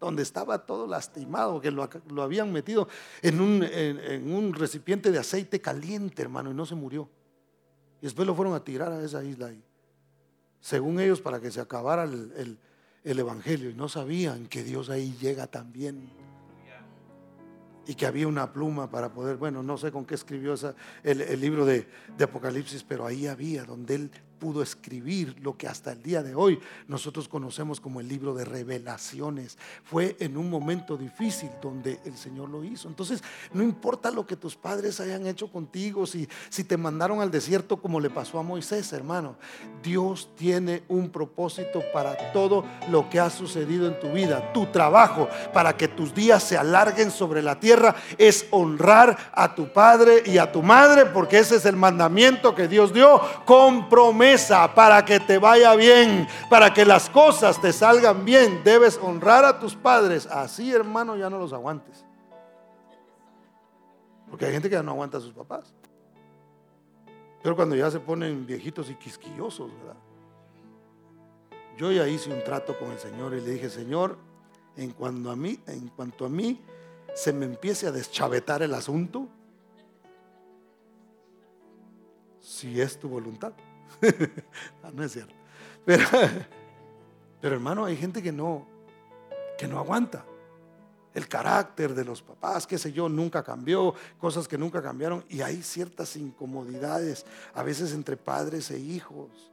Donde 0.01 0.23
estaba 0.23 0.65
todo 0.65 0.85
lastimado, 0.85 1.61
que 1.61 1.71
lo, 1.71 1.87
habían 2.21 2.51
metido 2.51 2.89
en 3.21 3.39
un, 3.39 3.63
en, 3.63 4.33
un, 4.33 4.53
recipiente 4.53 5.11
de 5.11 5.19
aceite 5.19 5.61
caliente, 5.61 6.21
hermano, 6.21 6.51
y 6.51 6.53
no 6.53 6.65
se 6.65 6.75
murió. 6.75 7.07
Y 8.01 8.05
después 8.05 8.27
lo 8.27 8.35
fueron 8.35 8.53
a 8.53 8.63
tirar 8.63 8.91
a 8.91 9.01
esa 9.01 9.23
isla 9.23 9.47
ahí. 9.47 9.63
Según 10.59 10.99
ellos, 10.99 11.21
para 11.21 11.39
que 11.39 11.51
se 11.51 11.61
acabara 11.61 12.03
el, 12.03 12.57
el 13.03 13.19
evangelio. 13.19 13.69
Y 13.69 13.73
no 13.73 13.87
sabían 13.87 14.47
que 14.47 14.63
Dios 14.63 14.89
ahí 14.89 15.15
llega 15.21 15.47
también 15.47 16.09
y 17.87 17.95
que 17.95 18.05
había 18.05 18.27
una 18.27 18.53
pluma 18.53 18.89
para 18.89 19.11
poder, 19.11 19.37
bueno, 19.37 19.63
no 19.63 19.77
sé 19.77 19.91
con 19.91 20.05
qué 20.05 20.15
escribió 20.15 20.53
esa, 20.53 20.75
el, 21.03 21.39
libro 21.39 21.65
de, 21.65 21.87
de, 22.15 22.23
Apocalipsis, 22.23 22.83
pero 22.83 23.05
ahí 23.05 23.27
había 23.27 23.63
donde 23.63 23.95
él 23.95 24.11
pudo 24.41 24.63
escribir 24.63 25.35
lo 25.43 25.55
que 25.55 25.67
hasta 25.67 25.91
el 25.91 26.01
día 26.01 26.23
de 26.23 26.33
hoy 26.33 26.59
nosotros 26.87 27.27
conocemos 27.27 27.79
como 27.79 27.99
el 27.99 28.07
libro 28.07 28.33
de 28.33 28.43
revelaciones. 28.43 29.55
Fue 29.83 30.17
en 30.19 30.35
un 30.35 30.49
momento 30.49 30.97
difícil 30.97 31.51
donde 31.61 31.99
el 32.05 32.17
Señor 32.17 32.49
lo 32.49 32.63
hizo. 32.63 32.87
Entonces, 32.87 33.23
no 33.53 33.61
importa 33.61 34.09
lo 34.09 34.25
que 34.25 34.35
tus 34.35 34.55
padres 34.55 34.99
hayan 34.99 35.27
hecho 35.27 35.51
contigo, 35.51 36.07
si, 36.07 36.27
si 36.49 36.63
te 36.63 36.75
mandaron 36.75 37.21
al 37.21 37.29
desierto 37.29 37.77
como 37.77 37.99
le 37.99 38.09
pasó 38.09 38.39
a 38.39 38.43
Moisés, 38.43 38.91
hermano, 38.93 39.35
Dios 39.83 40.29
tiene 40.35 40.81
un 40.87 41.11
propósito 41.11 41.83
para 41.93 42.31
todo 42.33 42.65
lo 42.89 43.11
que 43.11 43.19
ha 43.19 43.29
sucedido 43.29 43.85
en 43.85 43.99
tu 43.99 44.11
vida. 44.11 44.51
Tu 44.53 44.65
trabajo 44.71 45.29
para 45.53 45.77
que 45.77 45.87
tus 45.87 46.15
días 46.15 46.41
se 46.41 46.57
alarguen 46.57 47.11
sobre 47.11 47.43
la 47.43 47.59
tierra 47.59 47.95
es 48.17 48.47
honrar 48.49 49.31
a 49.33 49.53
tu 49.53 49.71
padre 49.71 50.23
y 50.25 50.39
a 50.39 50.51
tu 50.51 50.63
madre, 50.63 51.05
porque 51.05 51.37
ese 51.37 51.57
es 51.57 51.65
el 51.65 51.75
mandamiento 51.75 52.55
que 52.55 52.67
Dios 52.67 52.91
dio. 52.91 53.21
Para 54.75 55.03
que 55.03 55.19
te 55.19 55.37
vaya 55.37 55.75
bien, 55.75 56.27
para 56.49 56.73
que 56.73 56.85
las 56.85 57.09
cosas 57.09 57.59
te 57.59 57.73
salgan 57.73 58.23
bien. 58.23 58.63
Debes 58.63 58.97
honrar 59.01 59.43
a 59.43 59.59
tus 59.59 59.75
padres. 59.75 60.25
Así, 60.27 60.71
hermano, 60.71 61.17
ya 61.17 61.29
no 61.29 61.37
los 61.37 61.51
aguantes. 61.53 62.05
Porque 64.29 64.45
hay 64.45 64.53
gente 64.53 64.69
que 64.69 64.75
ya 64.75 64.83
no 64.83 64.91
aguanta 64.91 65.17
a 65.17 65.21
sus 65.21 65.33
papás. 65.33 65.73
Pero 67.43 67.55
cuando 67.55 67.75
ya 67.75 67.91
se 67.91 67.99
ponen 67.99 68.45
viejitos 68.45 68.89
y 68.89 68.95
quisquillosos, 68.95 69.71
¿verdad? 69.79 69.97
Yo 71.77 71.91
ya 71.91 72.07
hice 72.07 72.31
un 72.31 72.43
trato 72.43 72.77
con 72.77 72.91
el 72.91 72.99
Señor 72.99 73.33
y 73.33 73.41
le 73.41 73.51
dije, 73.51 73.69
Señor, 73.69 74.17
en 74.77 74.91
cuanto 74.91 75.31
a 75.31 75.35
mí, 75.35 75.59
en 75.67 75.87
cuanto 75.89 76.25
a 76.25 76.29
mí 76.29 76.61
se 77.13 77.33
me 77.33 77.45
empiece 77.45 77.87
a 77.87 77.91
deschavetar 77.91 78.61
el 78.61 78.73
asunto, 78.73 79.27
si 82.39 82.79
es 82.79 82.99
tu 82.99 83.09
voluntad. 83.09 83.53
no, 84.93 85.03
es 85.03 85.11
cierto. 85.11 85.33
Pero, 85.85 86.05
pero 87.39 87.55
hermano, 87.55 87.85
hay 87.85 87.95
gente 87.95 88.21
que 88.21 88.31
no, 88.31 88.65
que 89.57 89.67
no 89.67 89.79
aguanta. 89.79 90.25
El 91.13 91.27
carácter 91.27 91.93
de 91.93 92.05
los 92.05 92.21
papás, 92.21 92.65
qué 92.65 92.77
sé 92.77 92.93
yo, 92.93 93.09
nunca 93.09 93.43
cambió, 93.43 93.93
cosas 94.17 94.47
que 94.47 94.57
nunca 94.57 94.81
cambiaron. 94.81 95.25
Y 95.27 95.41
hay 95.41 95.61
ciertas 95.61 96.15
incomodidades, 96.15 97.25
a 97.53 97.63
veces 97.63 97.93
entre 97.93 98.15
padres 98.15 98.71
e 98.71 98.79
hijos. 98.79 99.51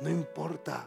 No 0.00 0.10
importa. 0.10 0.86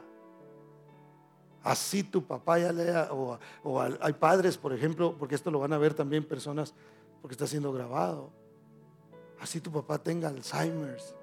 Así 1.64 2.04
tu 2.04 2.24
papá 2.24 2.60
ya 2.60 2.72
lea, 2.72 3.08
o, 3.12 3.40
o 3.64 3.82
hay 3.82 4.14
padres, 4.14 4.58
por 4.58 4.74
ejemplo, 4.74 5.16
porque 5.18 5.36
esto 5.36 5.50
lo 5.50 5.60
van 5.60 5.74
a 5.74 5.78
ver 5.78 5.94
también 5.94 6.24
personas, 6.24 6.74
porque 7.22 7.34
está 7.34 7.48
siendo 7.48 7.72
grabado. 7.72 8.32
Así 9.40 9.60
tu 9.60 9.72
papá 9.72 9.98
tenga 9.98 10.28
Alzheimer's 10.28 11.16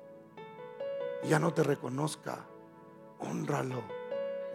ya 1.28 1.38
no 1.38 1.52
te 1.52 1.62
reconozca, 1.62 2.46
honralo. 3.18 3.82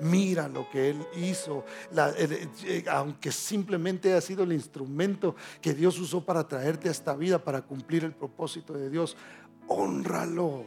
Mira 0.02 0.50
lo 0.50 0.70
que 0.70 0.90
Él 0.90 1.08
hizo, 1.16 1.64
eh, 1.96 2.84
aunque 2.92 3.32
simplemente 3.32 4.14
ha 4.14 4.20
sido 4.20 4.44
el 4.44 4.52
instrumento 4.52 5.36
que 5.62 5.74
Dios 5.74 5.98
usó 6.00 6.26
para 6.26 6.48
traerte 6.48 6.90
a 6.90 6.92
esta 6.92 7.16
vida, 7.16 7.42
para 7.42 7.62
cumplir 7.62 8.04
el 8.04 8.14
propósito 8.14 8.74
de 8.74 8.90
Dios. 8.90 9.16
Honralo, 9.68 10.66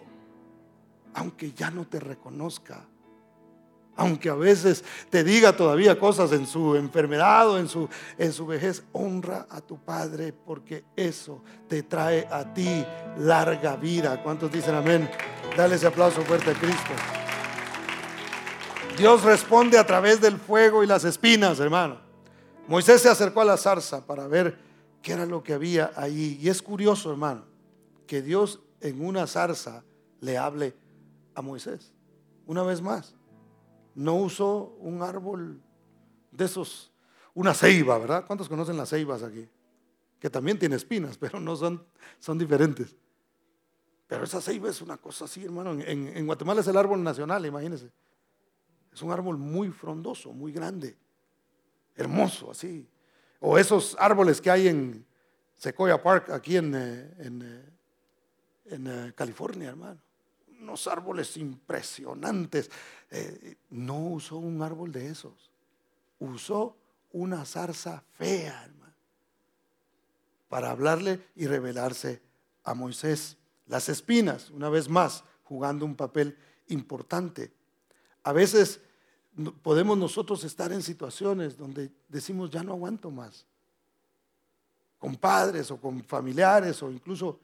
aunque 1.12 1.53
ya 1.53 1.70
no 1.70 1.86
te 1.86 2.01
reconozca 2.01 2.88
aunque 3.99 4.30
a 4.30 4.34
veces 4.34 4.84
te 5.11 5.24
diga 5.24 5.57
todavía 5.57 5.99
cosas 5.99 6.30
en 6.30 6.46
su 6.46 6.76
enfermedad 6.76 7.51
o 7.51 7.59
en 7.59 7.68
su, 7.68 7.88
en 8.16 8.32
su 8.32 8.46
vejez, 8.46 8.84
honra 8.92 9.46
a 9.51 9.61
tu 9.61 9.76
Padre 9.76 10.32
porque 10.32 10.84
eso 10.94 11.42
te 11.66 11.82
trae 11.82 12.26
a 12.30 12.55
ti 12.55 12.86
larga 13.18 13.74
vida. 13.74 14.22
¿Cuántos 14.22 14.53
dicen 14.53 14.76
amén? 14.76 15.11
Dale 15.57 15.74
ese 15.74 15.88
aplauso 15.88 16.22
fuerte 16.22 16.53
a 16.53 16.55
Cristo. 16.55 16.92
Dios 18.96 19.24
responde 19.24 19.76
a 19.76 19.84
través 19.84 20.20
del 20.20 20.38
fuego 20.38 20.84
y 20.84 20.86
las 20.86 21.03
espinas, 21.03 21.59
hermano. 21.59 21.99
Moisés 22.68 23.03
se 23.03 23.09
acercó 23.09 23.40
a 23.40 23.46
la 23.46 23.57
zarza 23.57 24.07
para 24.07 24.28
ver 24.28 24.59
qué 25.03 25.14
era 25.14 25.26
lo 25.26 25.42
que 25.42 25.55
había 25.55 25.90
ahí. 25.96 26.38
Y 26.40 26.49
es 26.49 26.62
curioso, 26.62 27.11
hermano, 27.11 27.46
que 28.07 28.22
Dios 28.22 28.61
en 28.80 29.05
una 29.05 29.26
zarza 29.26 29.82
le 30.20 30.38
hable 30.38 30.76
a 31.34 31.42
Moisés. 31.42 31.92
Una 32.46 32.62
vez 32.62 32.80
más 32.80 33.18
no 33.99 34.14
usó 34.14 34.76
un 34.78 35.03
árbol 35.03 35.61
de 36.30 36.44
esos, 36.44 36.92
una 37.34 37.53
ceiba, 37.53 37.99
¿verdad? 37.99 38.24
¿Cuántos 38.26 38.49
conocen 38.49 38.76
las 38.76 38.90
ceibas 38.90 39.24
aquí? 39.24 39.49
Que 40.20 40.30
también 40.30 40.57
tiene 40.57 40.76
espinas, 40.76 41.18
pero 41.20 41.40
no 41.40 41.57
son, 41.57 41.84
son 42.20 42.38
diferentes. 42.38 42.94
Pero 44.07 44.22
esa 44.22 44.40
ceiba 44.40 44.70
es 44.70 44.80
una 44.82 44.99
cosa 44.99 45.24
así, 45.24 45.44
hermano. 45.44 45.72
En, 45.82 46.24
Guatemala 46.26 46.61
es 46.61 46.68
el 46.68 46.76
árbol 46.76 47.03
nacional, 47.03 47.44
imagínense. 47.44 47.90
Es 48.92 49.03
un 49.03 49.11
árbol 49.11 49.36
muy 49.36 49.70
frondoso, 49.70 50.32
muy 50.32 50.53
grande, 50.53 50.96
hermoso, 51.96 52.53
así. 52.53 52.88
O 53.40 53.59
esos 53.59 53.96
árboles 53.99 54.40
que 54.40 54.51
hay 54.51 54.68
en 54.68 55.05
Sequoia 55.57 56.01
Park, 56.01 56.30
aquí 56.30 56.57
en, 56.57 56.72
eh, 56.74 57.14
en, 57.18 57.42
eh, 57.42 57.64
en 58.66 58.86
eh, 58.86 59.12
California, 59.16 59.70
hermano 59.70 60.07
unos 60.61 60.86
árboles 60.86 61.36
impresionantes. 61.36 62.70
Eh, 63.11 63.56
no 63.70 63.98
usó 64.09 64.36
un 64.36 64.62
árbol 64.62 64.92
de 64.92 65.09
esos, 65.09 65.50
usó 66.18 66.76
una 67.12 67.44
zarza 67.44 68.02
fea, 68.16 68.64
hermano, 68.64 68.94
para 70.48 70.70
hablarle 70.70 71.26
y 71.34 71.46
revelarse 71.46 72.20
a 72.64 72.74
Moisés. 72.74 73.36
Las 73.66 73.88
espinas, 73.88 74.50
una 74.50 74.68
vez 74.68 74.88
más, 74.88 75.24
jugando 75.44 75.84
un 75.84 75.94
papel 75.94 76.36
importante. 76.68 77.52
A 78.22 78.32
veces 78.32 78.80
podemos 79.62 79.96
nosotros 79.96 80.42
estar 80.44 80.72
en 80.72 80.82
situaciones 80.82 81.56
donde 81.56 81.90
decimos, 82.09 82.50
ya 82.50 82.62
no 82.62 82.72
aguanto 82.72 83.11
más. 83.11 83.46
Con 84.98 85.16
padres 85.16 85.70
o 85.70 85.80
con 85.80 86.02
familiares 86.02 86.82
o 86.82 86.90
incluso 86.90 87.40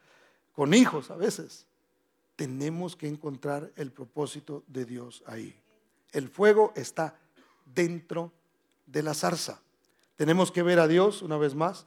con 0.53 0.75
hijos 0.75 1.11
a 1.11 1.17
veces. 1.17 1.67
Tenemos 2.37 2.97
que 2.97 3.09
encontrar 3.09 3.73
el 3.77 3.93
propósito 3.93 4.65
de 4.67 4.85
Dios 4.85 5.23
ahí. 5.27 5.55
El 6.13 6.29
fuego 6.29 6.73
está 6.77 7.17
dentro 7.65 8.33
de 8.87 9.03
la 9.03 9.15
zarza. 9.15 9.61
Tenemos 10.17 10.53
que 10.53 10.63
ver 10.63 10.79
a 10.79 10.89
Dios, 10.89 11.23
una 11.23 11.37
vez 11.37 11.55
más, 11.55 11.87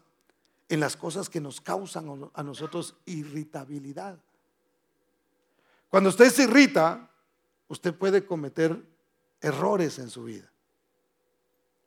en 0.70 0.80
las 0.80 0.98
cosas 0.98 1.30
que 1.30 1.40
nos 1.40 1.62
causan 1.62 2.30
a 2.34 2.44
nosotros 2.44 2.96
irritabilidad. 3.06 4.20
Cuando 5.90 6.10
usted 6.10 6.30
se 6.30 6.44
irrita, 6.44 7.10
usted 7.70 7.94
puede 7.94 8.26
cometer 8.26 8.84
errores 9.42 10.00
en 10.00 10.10
su 10.10 10.26
vida. 10.26 10.52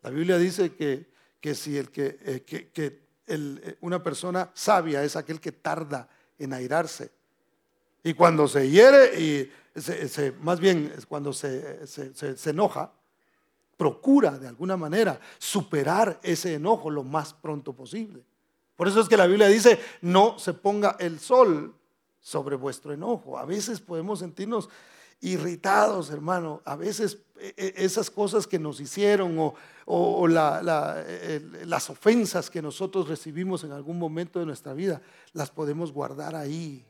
La 0.02 0.11
Biblia 0.11 0.38
dice 0.38 0.74
que, 0.74 1.11
que 1.40 1.54
si 1.54 1.76
el 1.76 1.90
que, 1.90 2.18
eh, 2.22 2.42
que, 2.42 3.11
eh, 3.26 3.76
una 3.80 4.02
persona 4.02 4.50
sabia 4.54 5.04
es 5.04 5.16
aquel 5.16 5.40
que 5.40 5.52
tarda 5.52 6.08
en 6.38 6.54
airarse. 6.54 7.12
Y 8.03 8.14
cuando 8.14 8.48
se 8.48 8.68
hiere, 8.70 9.20
y 9.20 9.51
más 10.40 10.61
bien 10.61 10.92
cuando 11.09 11.32
se, 11.32 11.86
se 11.86 12.51
enoja, 12.51 12.92
procura 13.76 14.38
de 14.38 14.46
alguna 14.46 14.76
manera 14.76 15.18
superar 15.38 16.20
ese 16.22 16.55
enojo 16.55 16.90
lo 16.90 17.03
más 17.03 17.32
pronto 17.32 17.72
posible. 17.72 18.22
Por 18.76 18.88
eso 18.88 19.01
es 19.01 19.09
que 19.09 19.16
la 19.16 19.26
Biblia 19.26 19.48
dice, 19.48 19.78
no 20.03 20.38
se 20.38 20.55
ponga 20.55 20.96
el 20.98 21.18
sol 21.18 21.74
sobre 22.20 22.57
vuestro 22.57 22.92
enojo. 22.92 23.38
A 23.38 23.44
veces 23.44 23.80
podemos 23.80 24.20
sentirnos 24.20 24.68
irritados, 25.20 26.11
hermano. 26.11 26.62
A 26.64 26.76
veces 26.76 27.18
e, 27.38 27.55
e, 27.57 27.84
esas 27.84 28.11
cosas 28.11 28.46
que 28.46 28.59
nos 28.59 28.80
hicieron 28.80 29.55
o, 29.86 30.26
las 30.28 31.90
ofensas 31.90 32.51
que 32.51 32.62
nosotros 32.62 33.09
recibimos 33.09 33.64
en 33.64 33.72
algún 33.72 33.98
momento 33.98 34.38
de 34.38 34.46
nuestra 34.46 34.72
vida, 34.72 35.01
las 35.32 35.51
podemos 35.51 35.92
guardar 35.92 36.36
ahí. 36.36 36.84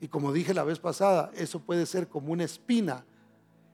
Y 0.00 0.08
como 0.08 0.32
dije 0.32 0.54
la 0.54 0.64
vez 0.64 0.78
pasada, 0.78 1.30
eso 1.34 1.60
puede 1.60 1.86
ser 1.86 2.08
como 2.08 2.32
una 2.32 2.44
espina 2.44 3.04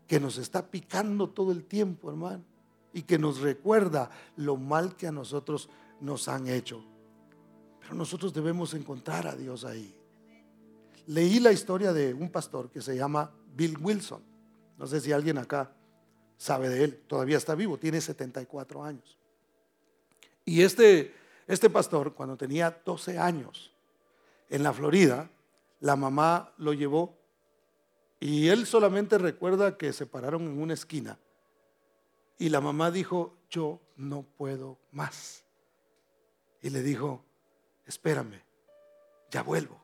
que 0.07 0.20
nos 0.20 0.39
está 0.39 0.70
picando 0.70 1.29
todo 1.31 1.53
el 1.53 1.64
tiempo, 1.64 2.11
hermano, 2.11 2.45
y 2.93 3.03
que 3.03 3.18
nos 3.18 3.41
recuerda 3.41 4.11
lo 4.37 4.57
mal 4.57 4.97
que 4.97 5.07
a 5.07 5.12
nosotros 5.12 5.68
nos 6.01 6.29
han 6.29 6.49
hecho. 6.49 6.85
Pero 7.81 7.95
nosotros 7.95 8.33
debemos 8.33 8.72
encontrar 8.75 9.27
a 9.27 9.37
Dios 9.37 9.64
ahí. 9.64 9.95
Leí 11.07 11.41
la 11.41 11.53
historia 11.53 11.93
de 11.93 12.14
un 12.14 12.31
pastor 12.31 12.70
que 12.70 12.81
se 12.81 12.97
llama 12.97 13.31
Bill 13.55 13.77
Wilson. 13.79 14.22
No 14.79 14.87
sé 14.87 15.01
si 15.01 15.12
alguien 15.12 15.39
acá 15.39 15.72
sabe 16.37 16.68
de 16.68 16.85
él. 16.85 17.03
Todavía 17.07 17.37
está 17.37 17.55
vivo, 17.55 17.79
tiene 17.79 18.01
74 18.01 18.83
años. 18.83 19.18
Y 20.45 20.62
este, 20.62 21.14
este 21.47 21.68
pastor, 21.68 22.14
cuando 22.14 22.37
tenía 22.37 22.81
12 22.85 23.18
años, 23.18 23.72
en 24.49 24.62
la 24.62 24.72
Florida, 24.72 25.31
la 25.85 25.97
mamá 25.97 26.51
lo 26.57 26.72
llevó 26.72 27.14
y 28.18 28.49
él 28.49 28.64
solamente 28.64 29.18
recuerda 29.18 29.76
que 29.76 29.93
se 29.93 30.07
pararon 30.07 30.45
en 30.45 30.62
una 30.62 30.72
esquina 30.72 31.18
y 32.39 32.49
la 32.49 32.62
mamá 32.62 32.91
dijo, 32.91 33.37
yo 33.51 33.82
no 33.95 34.22
puedo 34.22 34.78
más. 34.93 35.45
Y 36.62 36.70
le 36.70 36.80
dijo, 36.80 37.22
espérame, 37.85 38.41
ya 39.30 39.43
vuelvo. 39.43 39.78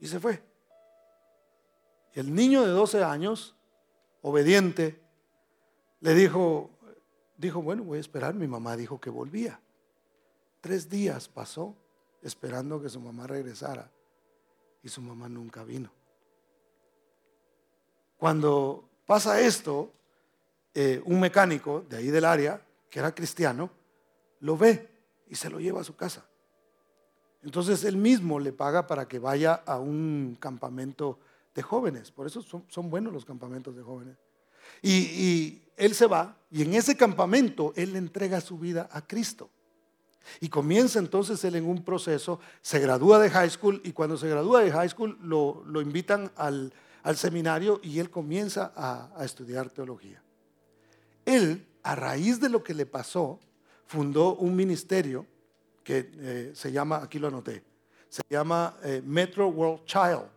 Y 0.00 0.08
se 0.08 0.18
fue. 0.18 0.42
Y 2.12 2.18
el 2.18 2.34
niño 2.34 2.62
de 2.62 2.70
12 2.70 3.04
años, 3.04 3.54
obediente, 4.20 5.00
le 6.00 6.14
dijo, 6.14 6.70
dijo, 7.36 7.62
bueno, 7.62 7.84
voy 7.84 7.98
a 7.98 8.00
esperar. 8.00 8.34
Mi 8.34 8.48
mamá 8.48 8.76
dijo 8.76 9.00
que 9.00 9.10
volvía. 9.10 9.60
Tres 10.60 10.88
días 10.88 11.28
pasó 11.28 11.76
esperando 12.20 12.82
que 12.82 12.88
su 12.88 13.00
mamá 13.00 13.28
regresara 13.28 13.93
y 14.84 14.88
su 14.88 15.00
mamá 15.00 15.28
nunca 15.28 15.64
vino. 15.64 15.90
Cuando 18.16 18.88
pasa 19.06 19.40
esto, 19.40 19.90
eh, 20.74 21.02
un 21.06 21.18
mecánico 21.18 21.84
de 21.88 21.96
ahí 21.96 22.08
del 22.08 22.24
área, 22.24 22.60
que 22.90 22.98
era 22.98 23.14
cristiano, 23.14 23.70
lo 24.40 24.56
ve 24.56 24.88
y 25.28 25.34
se 25.34 25.50
lo 25.50 25.58
lleva 25.58 25.80
a 25.80 25.84
su 25.84 25.96
casa. 25.96 26.24
Entonces 27.42 27.84
él 27.84 27.96
mismo 27.96 28.38
le 28.38 28.52
paga 28.52 28.86
para 28.86 29.08
que 29.08 29.18
vaya 29.18 29.54
a 29.54 29.78
un 29.78 30.36
campamento 30.38 31.18
de 31.54 31.62
jóvenes. 31.62 32.10
Por 32.10 32.26
eso 32.26 32.42
son, 32.42 32.90
buenos 32.90 33.12
los 33.12 33.24
campamentos 33.24 33.74
de 33.74 33.82
jóvenes. 33.82 34.16
Y, 34.82 35.60
él 35.76 35.92
se 35.92 36.06
va 36.06 36.36
y 36.52 36.62
en 36.62 36.72
ese 36.74 36.96
campamento 36.96 37.72
él 37.74 37.96
entrega 37.96 38.40
su 38.40 38.58
vida 38.58 38.88
a 38.92 39.04
Cristo. 39.04 39.50
Y 40.40 40.48
comienza 40.48 40.98
entonces 40.98 41.42
él 41.44 41.56
en 41.56 41.66
un 41.66 41.84
proceso, 41.84 42.40
se 42.62 42.78
gradúa 42.78 43.18
de 43.18 43.30
high 43.30 43.50
school 43.50 43.80
y 43.84 43.92
cuando 43.92 44.16
se 44.16 44.28
gradúa 44.28 44.62
de 44.62 44.72
high 44.72 44.88
school 44.88 45.18
lo, 45.22 45.80
invitan 45.80 46.30
al, 46.36 46.72
seminario 47.14 47.80
y 47.82 47.98
él 47.98 48.10
comienza 48.10 48.72
a, 48.76 49.24
estudiar 49.24 49.70
teología. 49.70 50.22
Él, 51.24 51.66
a 51.82 51.94
raíz 51.94 52.40
de 52.40 52.48
lo 52.48 52.62
que 52.62 52.74
le 52.74 52.86
pasó, 52.86 53.38
fundó 53.86 54.34
un 54.36 54.56
ministerio 54.56 55.26
que 55.82 56.10
eh, 56.16 56.52
se 56.54 56.72
llama, 56.72 56.96
aquí 57.02 57.18
lo 57.18 57.28
anoté, 57.28 57.62
se 58.08 58.22
llama 58.30 58.76
eh, 58.82 59.02
Metro 59.04 59.48
World 59.48 59.84
Child 59.84 60.34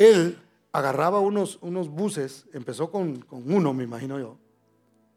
él 0.00 0.38
agarraba 0.72 1.20
unos, 1.20 1.58
unos 1.60 1.90
buses, 1.90 2.46
empezó 2.54 2.90
con, 2.90 3.22
uno, 3.30 3.74
me 3.74 3.84
imagino 3.84 4.18
yo, 4.18 4.38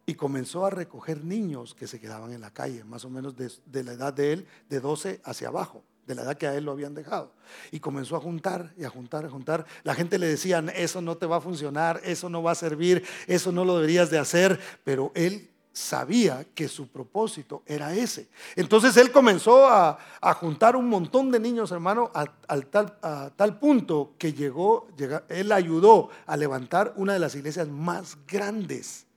y 0.05 0.15
comenzó 0.15 0.65
a 0.65 0.69
recoger 0.69 1.23
niños 1.23 1.73
que 1.73 1.87
se 1.87 1.99
quedaban 1.99 2.33
en 2.33 2.41
la 2.41 2.51
calle, 2.51 2.83
más 2.83 3.05
o 3.05 3.09
menos 3.09 3.35
de, 3.37 3.83
la 3.83 3.93
edad 3.93 4.13
de 4.13 4.33
él, 4.33 4.47
de 4.69 4.79
12 4.79 5.21
hacia 5.23 5.47
abajo, 5.47 5.83
de 6.05 6.15
la 6.15 6.23
edad 6.23 6.37
que 6.37 6.47
a 6.47 6.55
él 6.55 6.65
lo 6.65 6.71
habían 6.71 6.93
dejado. 6.93 7.31
Y 7.71 7.79
comenzó 7.79 8.17
a 8.17 8.19
juntar 8.19 8.73
y 8.77 8.83
a 8.83 8.89
juntar, 8.89 9.25
a 9.25 9.29
juntar. 9.29 9.65
La 9.83 9.95
gente 9.95 10.19
le 10.19 10.27
decía, 10.27 10.63
eso 10.75 11.01
no 11.01 11.15
te 11.15 11.25
va 11.25 11.37
a 11.37 11.41
funcionar, 11.41 12.01
eso 12.03 12.29
no 12.29 12.43
va 12.43 12.51
a 12.51 12.55
servir, 12.55 13.05
eso 13.27 13.51
no 13.51 13.63
lo 13.63 13.75
deberías 13.75 14.09
de 14.09 14.19
hacer, 14.19 14.59
pero 14.83 15.11
él 15.15 15.49
sabía 15.71 16.45
que 16.53 16.67
su 16.67 16.89
propósito 16.89 17.63
era 17.65 17.95
ese. 17.95 18.27
Entonces 18.57 18.97
él 18.97 19.09
comenzó 19.11 19.67
a, 19.67 19.97
juntar 20.35 20.75
un 20.75 20.89
montón 20.89 21.31
de 21.31 21.39
niños, 21.39 21.71
hermano, 21.71 22.11
al, 22.13 22.67
tal, 22.67 22.97
a 23.01 23.31
tal 23.35 23.57
punto 23.57 24.15
que 24.17 24.33
llegó, 24.33 24.89
él 25.29 25.51
ayudó 25.53 26.09
a 26.25 26.35
levantar 26.35 26.93
una 26.97 27.13
de 27.13 27.19
las 27.19 27.35
iglesias 27.35 27.69
más 27.69 28.17
grandes 28.27 29.07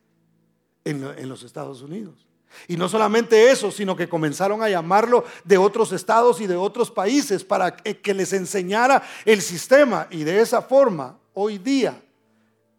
en, 0.87 1.29
los 1.29 1.43
Estados 1.43 1.83
Unidos. 1.83 2.27
Y 2.69 2.77
no 2.77 2.89
solamente 2.89 3.51
eso, 3.51 3.71
sino 3.71 3.97
que 3.97 4.09
comenzaron 4.09 4.63
a 4.63 4.69
llamarlo 4.69 5.25
de 5.45 5.59
otros 5.59 5.93
estados 5.93 6.41
y 6.41 6.47
de 6.47 6.57
otros 6.57 6.91
países 6.91 7.45
para 7.45 7.77
que 7.77 8.15
les 8.15 8.33
enseñara 8.33 9.03
el 9.25 9.43
sistema. 9.43 10.07
Y 10.11 10.25
de 10.25 10.41
esa 10.41 10.63
forma, 10.63 11.19
hoy 11.35 11.59
día, 11.59 12.01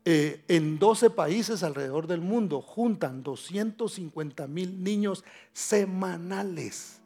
eh, 0.05 0.43
en 0.47 0.79
12 0.79 1.09
países 1.09 1.63
alrededor 1.63 2.07
del 2.07 2.21
mundo 2.21 2.61
juntan 2.61 3.23
250 3.23 4.47
mil 4.47 4.81
niños 4.81 5.23
semanales 5.51 7.01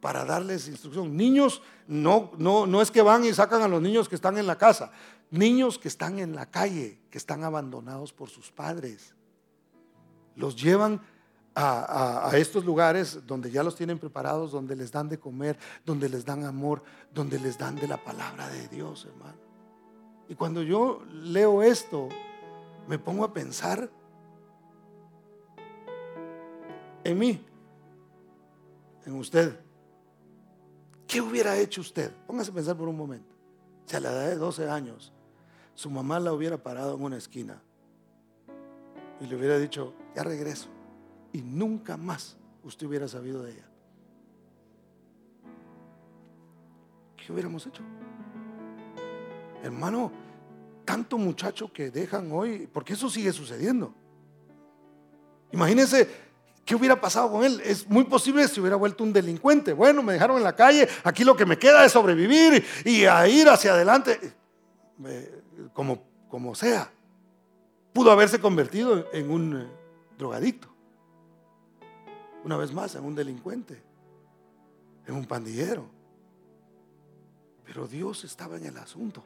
para 0.00 0.24
darles 0.24 0.68
instrucción. 0.68 1.16
Niños, 1.16 1.62
no, 1.88 2.30
no, 2.38 2.66
no 2.66 2.80
es 2.80 2.90
que 2.90 3.02
van 3.02 3.24
y 3.24 3.34
sacan 3.34 3.62
a 3.62 3.68
los 3.68 3.82
niños 3.82 4.08
que 4.08 4.14
están 4.14 4.38
en 4.38 4.46
la 4.46 4.56
casa, 4.56 4.92
niños 5.30 5.78
que 5.78 5.88
están 5.88 6.20
en 6.20 6.34
la 6.34 6.46
calle, 6.46 6.98
que 7.10 7.18
están 7.18 7.44
abandonados 7.44 8.12
por 8.12 8.30
sus 8.30 8.50
padres. 8.50 9.14
Los 10.36 10.56
llevan 10.60 11.00
a, 11.54 12.30
estos 12.34 12.64
lugares 12.64 13.20
donde 13.26 13.50
ya 13.50 13.62
los 13.62 13.76
tienen 13.76 13.98
preparados, 13.98 14.52
donde 14.52 14.76
les 14.76 14.90
dan 14.90 15.08
de 15.08 15.18
comer, 15.18 15.58
donde 15.84 16.08
les 16.08 16.24
dan 16.24 16.44
amor, 16.44 16.82
donde 17.12 17.38
les 17.38 17.58
dan 17.58 17.76
de 17.76 17.88
la 17.88 18.02
palabra 18.02 18.48
de 18.48 18.68
Dios, 18.68 19.06
hermano. 19.06 19.38
Y 20.28 20.34
cuando 20.34 20.62
yo 20.62 21.02
leo 21.10 21.62
esto, 21.62 22.08
me 22.86 22.98
pongo 22.98 23.24
a 23.24 23.32
pensar 23.32 23.90
en 27.02 27.18
mí, 27.18 27.44
en 29.04 29.14
usted. 29.14 29.58
¿Qué 31.06 31.20
hubiera 31.20 31.56
hecho 31.56 31.80
usted? 31.80 32.12
Póngase 32.26 32.52
a 32.52 32.54
pensar 32.54 32.76
por 32.76 32.88
un 32.88 32.96
momento. 32.96 33.34
Si 33.86 33.96
a 33.96 34.00
la 34.00 34.12
edad 34.12 34.28
de 34.28 34.36
12 34.36 34.70
años 34.70 35.12
su 35.74 35.90
mamá 35.90 36.20
la 36.20 36.32
hubiera 36.32 36.62
parado 36.62 36.94
en 36.94 37.02
una 37.02 37.16
esquina 37.16 37.60
y 39.20 39.26
le 39.26 39.36
hubiera 39.36 39.58
dicho, 39.58 39.94
ya 40.14 40.24
regreso, 40.24 40.68
y 41.32 41.42
nunca 41.42 41.96
más 41.96 42.36
usted 42.62 42.86
hubiera 42.86 43.06
sabido 43.06 43.42
de 43.42 43.52
ella. 43.52 43.68
¿Qué 47.16 47.32
hubiéramos 47.32 47.66
hecho? 47.66 47.82
Hermano, 49.62 50.10
tanto 50.84 51.18
muchacho 51.18 51.72
que 51.72 51.90
dejan 51.90 52.32
hoy, 52.32 52.66
porque 52.72 52.94
eso 52.94 53.10
sigue 53.10 53.32
sucediendo. 53.32 53.94
Imagínense 55.52 56.08
¿Qué 56.70 56.76
hubiera 56.76 57.00
pasado 57.00 57.32
con 57.32 57.42
él? 57.42 57.60
Es 57.64 57.88
muy 57.88 58.04
posible 58.04 58.46
se 58.46 58.60
hubiera 58.60 58.76
vuelto 58.76 59.02
un 59.02 59.12
delincuente. 59.12 59.72
Bueno, 59.72 60.04
me 60.04 60.12
dejaron 60.12 60.36
en 60.36 60.44
la 60.44 60.54
calle, 60.54 60.88
aquí 61.02 61.24
lo 61.24 61.36
que 61.36 61.44
me 61.44 61.58
queda 61.58 61.84
es 61.84 61.90
sobrevivir 61.90 62.64
y 62.84 63.06
a 63.06 63.26
ir 63.26 63.48
hacia 63.48 63.72
adelante, 63.72 64.20
eh, 65.04 65.42
como, 65.72 66.00
como 66.28 66.54
sea. 66.54 66.88
Pudo 68.00 68.12
haberse 68.12 68.40
convertido 68.40 69.12
en 69.12 69.30
un 69.30 69.60
eh, 69.60 69.68
drogadicto. 70.16 70.68
Una 72.42 72.56
vez 72.56 72.72
más, 72.72 72.94
en 72.94 73.04
un 73.04 73.14
delincuente, 73.14 73.82
en 75.06 75.16
un 75.16 75.26
pandillero. 75.26 75.84
Pero 77.62 77.86
Dios 77.86 78.24
estaba 78.24 78.56
en 78.56 78.64
el 78.64 78.78
asunto. 78.78 79.22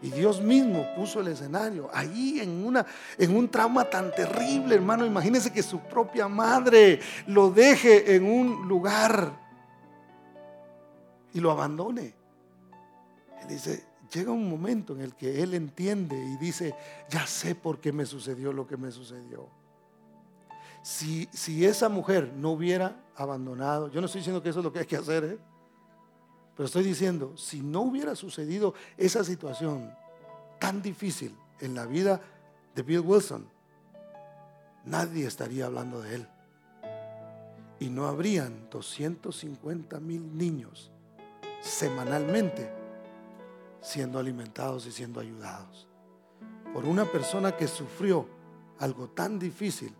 Y 0.00 0.10
Dios 0.10 0.40
mismo 0.40 0.86
puso 0.94 1.20
el 1.20 1.26
escenario 1.26 1.90
ahí 1.92 2.38
en, 2.38 2.64
una, 2.64 2.86
en 3.18 3.36
un 3.36 3.48
trauma 3.48 3.90
tan 3.90 4.12
terrible, 4.12 4.76
hermano. 4.76 5.04
Imagínese 5.04 5.52
que 5.52 5.64
su 5.64 5.80
propia 5.80 6.28
madre 6.28 7.00
lo 7.26 7.50
deje 7.50 8.14
en 8.14 8.30
un 8.30 8.68
lugar 8.68 9.36
y 11.32 11.40
lo 11.40 11.50
abandone. 11.50 12.14
Él 13.42 13.48
dice, 13.48 13.87
llega 14.12 14.32
un 14.32 14.48
momento 14.48 14.94
en 14.94 15.00
el 15.00 15.14
que 15.14 15.42
él 15.42 15.54
entiende 15.54 16.16
y 16.16 16.36
dice, 16.36 16.74
ya 17.10 17.26
sé 17.26 17.54
por 17.54 17.80
qué 17.80 17.92
me 17.92 18.06
sucedió 18.06 18.52
lo 18.52 18.66
que 18.66 18.76
me 18.76 18.90
sucedió. 18.90 19.48
Si, 20.82 21.28
si 21.32 21.64
esa 21.64 21.88
mujer 21.88 22.32
no 22.34 22.52
hubiera 22.52 23.04
abandonado, 23.16 23.90
yo 23.90 24.00
no 24.00 24.06
estoy 24.06 24.20
diciendo 24.20 24.42
que 24.42 24.48
eso 24.48 24.60
es 24.60 24.64
lo 24.64 24.72
que 24.72 24.80
hay 24.80 24.86
que 24.86 24.96
hacer, 24.96 25.24
¿eh? 25.24 25.38
Pero 26.56 26.66
estoy 26.66 26.82
diciendo, 26.82 27.36
si 27.36 27.60
no 27.60 27.82
hubiera 27.82 28.16
sucedido 28.16 28.74
esa 28.96 29.22
situación 29.22 29.94
tan 30.58 30.82
difícil 30.82 31.36
en 31.60 31.74
la 31.74 31.86
vida 31.86 32.20
de 32.74 32.82
Bill 32.82 33.00
Wilson, 33.00 33.48
nadie 34.84 35.26
estaría 35.26 35.66
hablando 35.66 36.00
de 36.00 36.16
él. 36.16 36.28
Y 37.78 37.90
no 37.90 38.06
habrían 38.06 38.68
250 38.70 40.00
mil 40.00 40.36
niños 40.36 40.90
semanalmente 41.60 42.77
siendo 43.80 44.18
alimentados 44.18 44.86
y 44.86 44.92
siendo 44.92 45.20
ayudados. 45.20 45.88
Por 46.72 46.84
una 46.84 47.04
persona 47.04 47.56
que 47.56 47.66
sufrió 47.66 48.28
algo 48.78 49.08
tan 49.08 49.38
difícil 49.38 49.94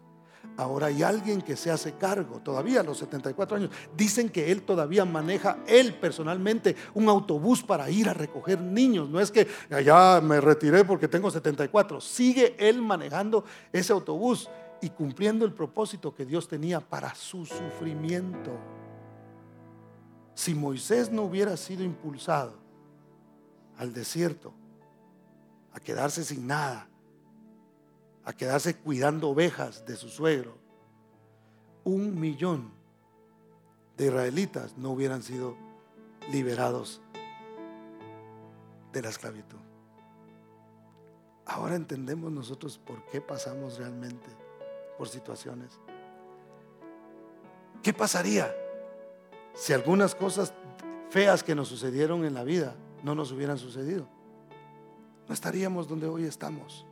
Ahora 0.56 0.88
hay 0.88 1.04
alguien 1.04 1.40
que 1.40 1.56
se 1.56 1.70
hace 1.70 1.92
cargo, 1.92 2.40
todavía 2.40 2.80
a 2.80 2.82
los 2.82 2.98
74 2.98 3.56
años. 3.56 3.70
Dicen 3.96 4.28
que 4.28 4.50
él 4.50 4.62
todavía 4.62 5.04
maneja, 5.04 5.58
él 5.68 5.94
personalmente, 5.94 6.74
un 6.94 7.08
autobús 7.08 7.62
para 7.62 7.88
ir 7.90 8.08
a 8.08 8.14
recoger 8.14 8.60
niños. 8.60 9.08
No 9.08 9.20
es 9.20 9.30
que 9.30 9.46
ya 9.84 10.20
me 10.20 10.40
retiré 10.40 10.84
porque 10.84 11.06
tengo 11.06 11.30
74. 11.30 12.00
Sigue 12.00 12.56
él 12.58 12.82
manejando 12.82 13.44
ese 13.72 13.92
autobús 13.92 14.50
y 14.80 14.90
cumpliendo 14.90 15.44
el 15.44 15.52
propósito 15.52 16.12
que 16.12 16.24
Dios 16.24 16.48
tenía 16.48 16.80
para 16.80 17.14
su 17.14 17.46
sufrimiento. 17.46 18.50
Si 20.34 20.56
Moisés 20.56 21.12
no 21.12 21.22
hubiera 21.22 21.56
sido 21.56 21.84
impulsado 21.84 22.67
al 23.78 23.92
desierto, 23.92 24.52
a 25.72 25.80
quedarse 25.80 26.24
sin 26.24 26.46
nada, 26.46 26.88
a 28.24 28.32
quedarse 28.32 28.76
cuidando 28.76 29.30
ovejas 29.30 29.86
de 29.86 29.96
su 29.96 30.08
suegro, 30.08 30.58
un 31.84 32.20
millón 32.20 32.70
de 33.96 34.06
israelitas 34.06 34.76
no 34.76 34.90
hubieran 34.90 35.22
sido 35.22 35.56
liberados 36.30 37.00
de 38.92 39.02
la 39.02 39.08
esclavitud. 39.08 39.58
Ahora 41.46 41.76
entendemos 41.76 42.30
nosotros 42.30 42.78
por 42.78 43.06
qué 43.06 43.20
pasamos 43.20 43.78
realmente 43.78 44.28
por 44.98 45.08
situaciones. 45.08 45.78
¿Qué 47.82 47.94
pasaría 47.94 48.54
si 49.54 49.72
algunas 49.72 50.14
cosas 50.14 50.52
feas 51.08 51.42
que 51.42 51.54
nos 51.54 51.68
sucedieron 51.68 52.24
en 52.24 52.34
la 52.34 52.44
vida 52.44 52.76
no 53.03 53.14
nos 53.14 53.32
hubieran 53.32 53.59
sucedido? 53.59 54.07
No 55.26 55.34
estaríamos 55.34 55.88
donde 55.88 56.07
hoy 56.07 56.24
estamos 56.24 56.86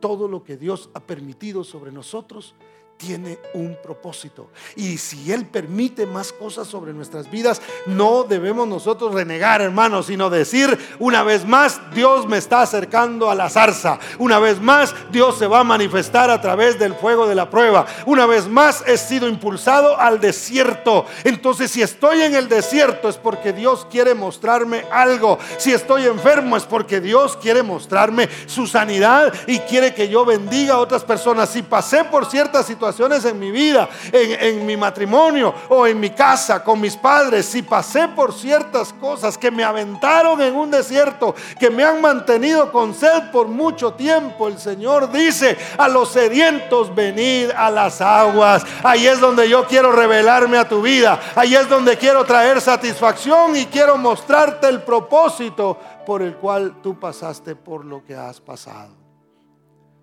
todo 0.00 0.28
lo 0.28 0.44
que 0.44 0.56
Dios 0.56 0.90
ha 0.94 1.00
permitido 1.00 1.64
sobre 1.64 1.90
nosotros 1.90 2.54
tiene 2.96 3.38
un 3.54 3.76
propósito. 3.82 4.48
Y 4.74 4.98
si 4.98 5.32
Él 5.32 5.46
permite 5.46 6.06
más 6.06 6.32
cosas 6.32 6.66
sobre 6.66 6.92
nuestras 6.92 7.30
vidas, 7.30 7.60
no 7.86 8.24
debemos 8.24 8.66
nosotros 8.66 9.14
renegar, 9.14 9.60
hermanos, 9.60 10.06
sino 10.06 10.30
decir 10.30 10.78
una 10.98 11.22
vez 11.22 11.44
más, 11.44 11.80
Dios 11.94 12.26
me 12.26 12.38
está 12.38 12.62
acercando 12.62 13.30
a 13.30 13.34
la 13.34 13.50
zarza. 13.50 13.98
Una 14.18 14.38
vez 14.38 14.60
más, 14.60 14.94
Dios 15.10 15.38
se 15.38 15.46
va 15.46 15.60
a 15.60 15.64
manifestar 15.64 16.30
a 16.30 16.40
través 16.40 16.78
del 16.78 16.94
fuego 16.94 17.26
de 17.26 17.34
la 17.34 17.50
prueba. 17.50 17.86
Una 18.06 18.26
vez 18.26 18.48
más, 18.48 18.82
he 18.86 18.96
sido 18.96 19.28
impulsado 19.28 19.98
al 19.98 20.20
desierto. 20.20 21.06
Entonces, 21.24 21.70
si 21.70 21.82
estoy 21.82 22.22
en 22.22 22.34
el 22.34 22.48
desierto 22.48 23.08
es 23.08 23.16
porque 23.16 23.52
Dios 23.52 23.86
quiere 23.90 24.14
mostrarme 24.14 24.84
algo. 24.90 25.38
Si 25.58 25.72
estoy 25.72 26.06
enfermo 26.06 26.56
es 26.56 26.64
porque 26.64 27.00
Dios 27.00 27.36
quiere 27.36 27.62
mostrarme 27.62 28.28
su 28.46 28.66
sanidad 28.66 29.32
y 29.46 29.58
quiere 29.60 29.94
que 29.94 30.08
yo 30.08 30.24
bendiga 30.24 30.74
a 30.74 30.78
otras 30.78 31.04
personas. 31.04 31.50
Si 31.50 31.62
pasé 31.62 32.04
por 32.04 32.26
ciertas 32.26 32.66
situaciones, 32.66 32.85
en 33.24 33.38
mi 33.38 33.50
vida, 33.50 33.88
en, 34.12 34.58
en 34.58 34.66
mi 34.66 34.76
matrimonio 34.76 35.54
o 35.68 35.86
en 35.86 35.98
mi 35.98 36.10
casa 36.10 36.62
con 36.62 36.80
mis 36.80 36.96
padres, 36.96 37.46
si 37.46 37.62
pasé 37.62 38.08
por 38.08 38.32
ciertas 38.32 38.92
cosas 38.92 39.38
que 39.38 39.50
me 39.50 39.64
aventaron 39.64 40.40
en 40.40 40.54
un 40.54 40.70
desierto, 40.70 41.34
que 41.58 41.70
me 41.70 41.84
han 41.84 42.00
mantenido 42.00 42.70
con 42.70 42.94
sed 42.94 43.30
por 43.32 43.48
mucho 43.48 43.94
tiempo, 43.94 44.48
el 44.48 44.58
Señor 44.58 45.10
dice 45.10 45.56
a 45.78 45.88
los 45.88 46.10
sedientos, 46.10 46.94
venid 46.94 47.50
a 47.56 47.70
las 47.70 48.00
aguas. 48.00 48.64
Ahí 48.82 49.06
es 49.06 49.20
donde 49.20 49.48
yo 49.48 49.66
quiero 49.66 49.92
revelarme 49.92 50.58
a 50.58 50.68
tu 50.68 50.82
vida. 50.82 51.20
Ahí 51.34 51.54
es 51.54 51.68
donde 51.68 51.96
quiero 51.96 52.24
traer 52.24 52.60
satisfacción 52.60 53.56
y 53.56 53.66
quiero 53.66 53.96
mostrarte 53.96 54.68
el 54.68 54.82
propósito 54.82 55.78
por 56.04 56.22
el 56.22 56.36
cual 56.36 56.80
tú 56.82 56.98
pasaste 56.98 57.56
por 57.56 57.84
lo 57.84 58.04
que 58.04 58.14
has 58.14 58.40
pasado. 58.40 58.94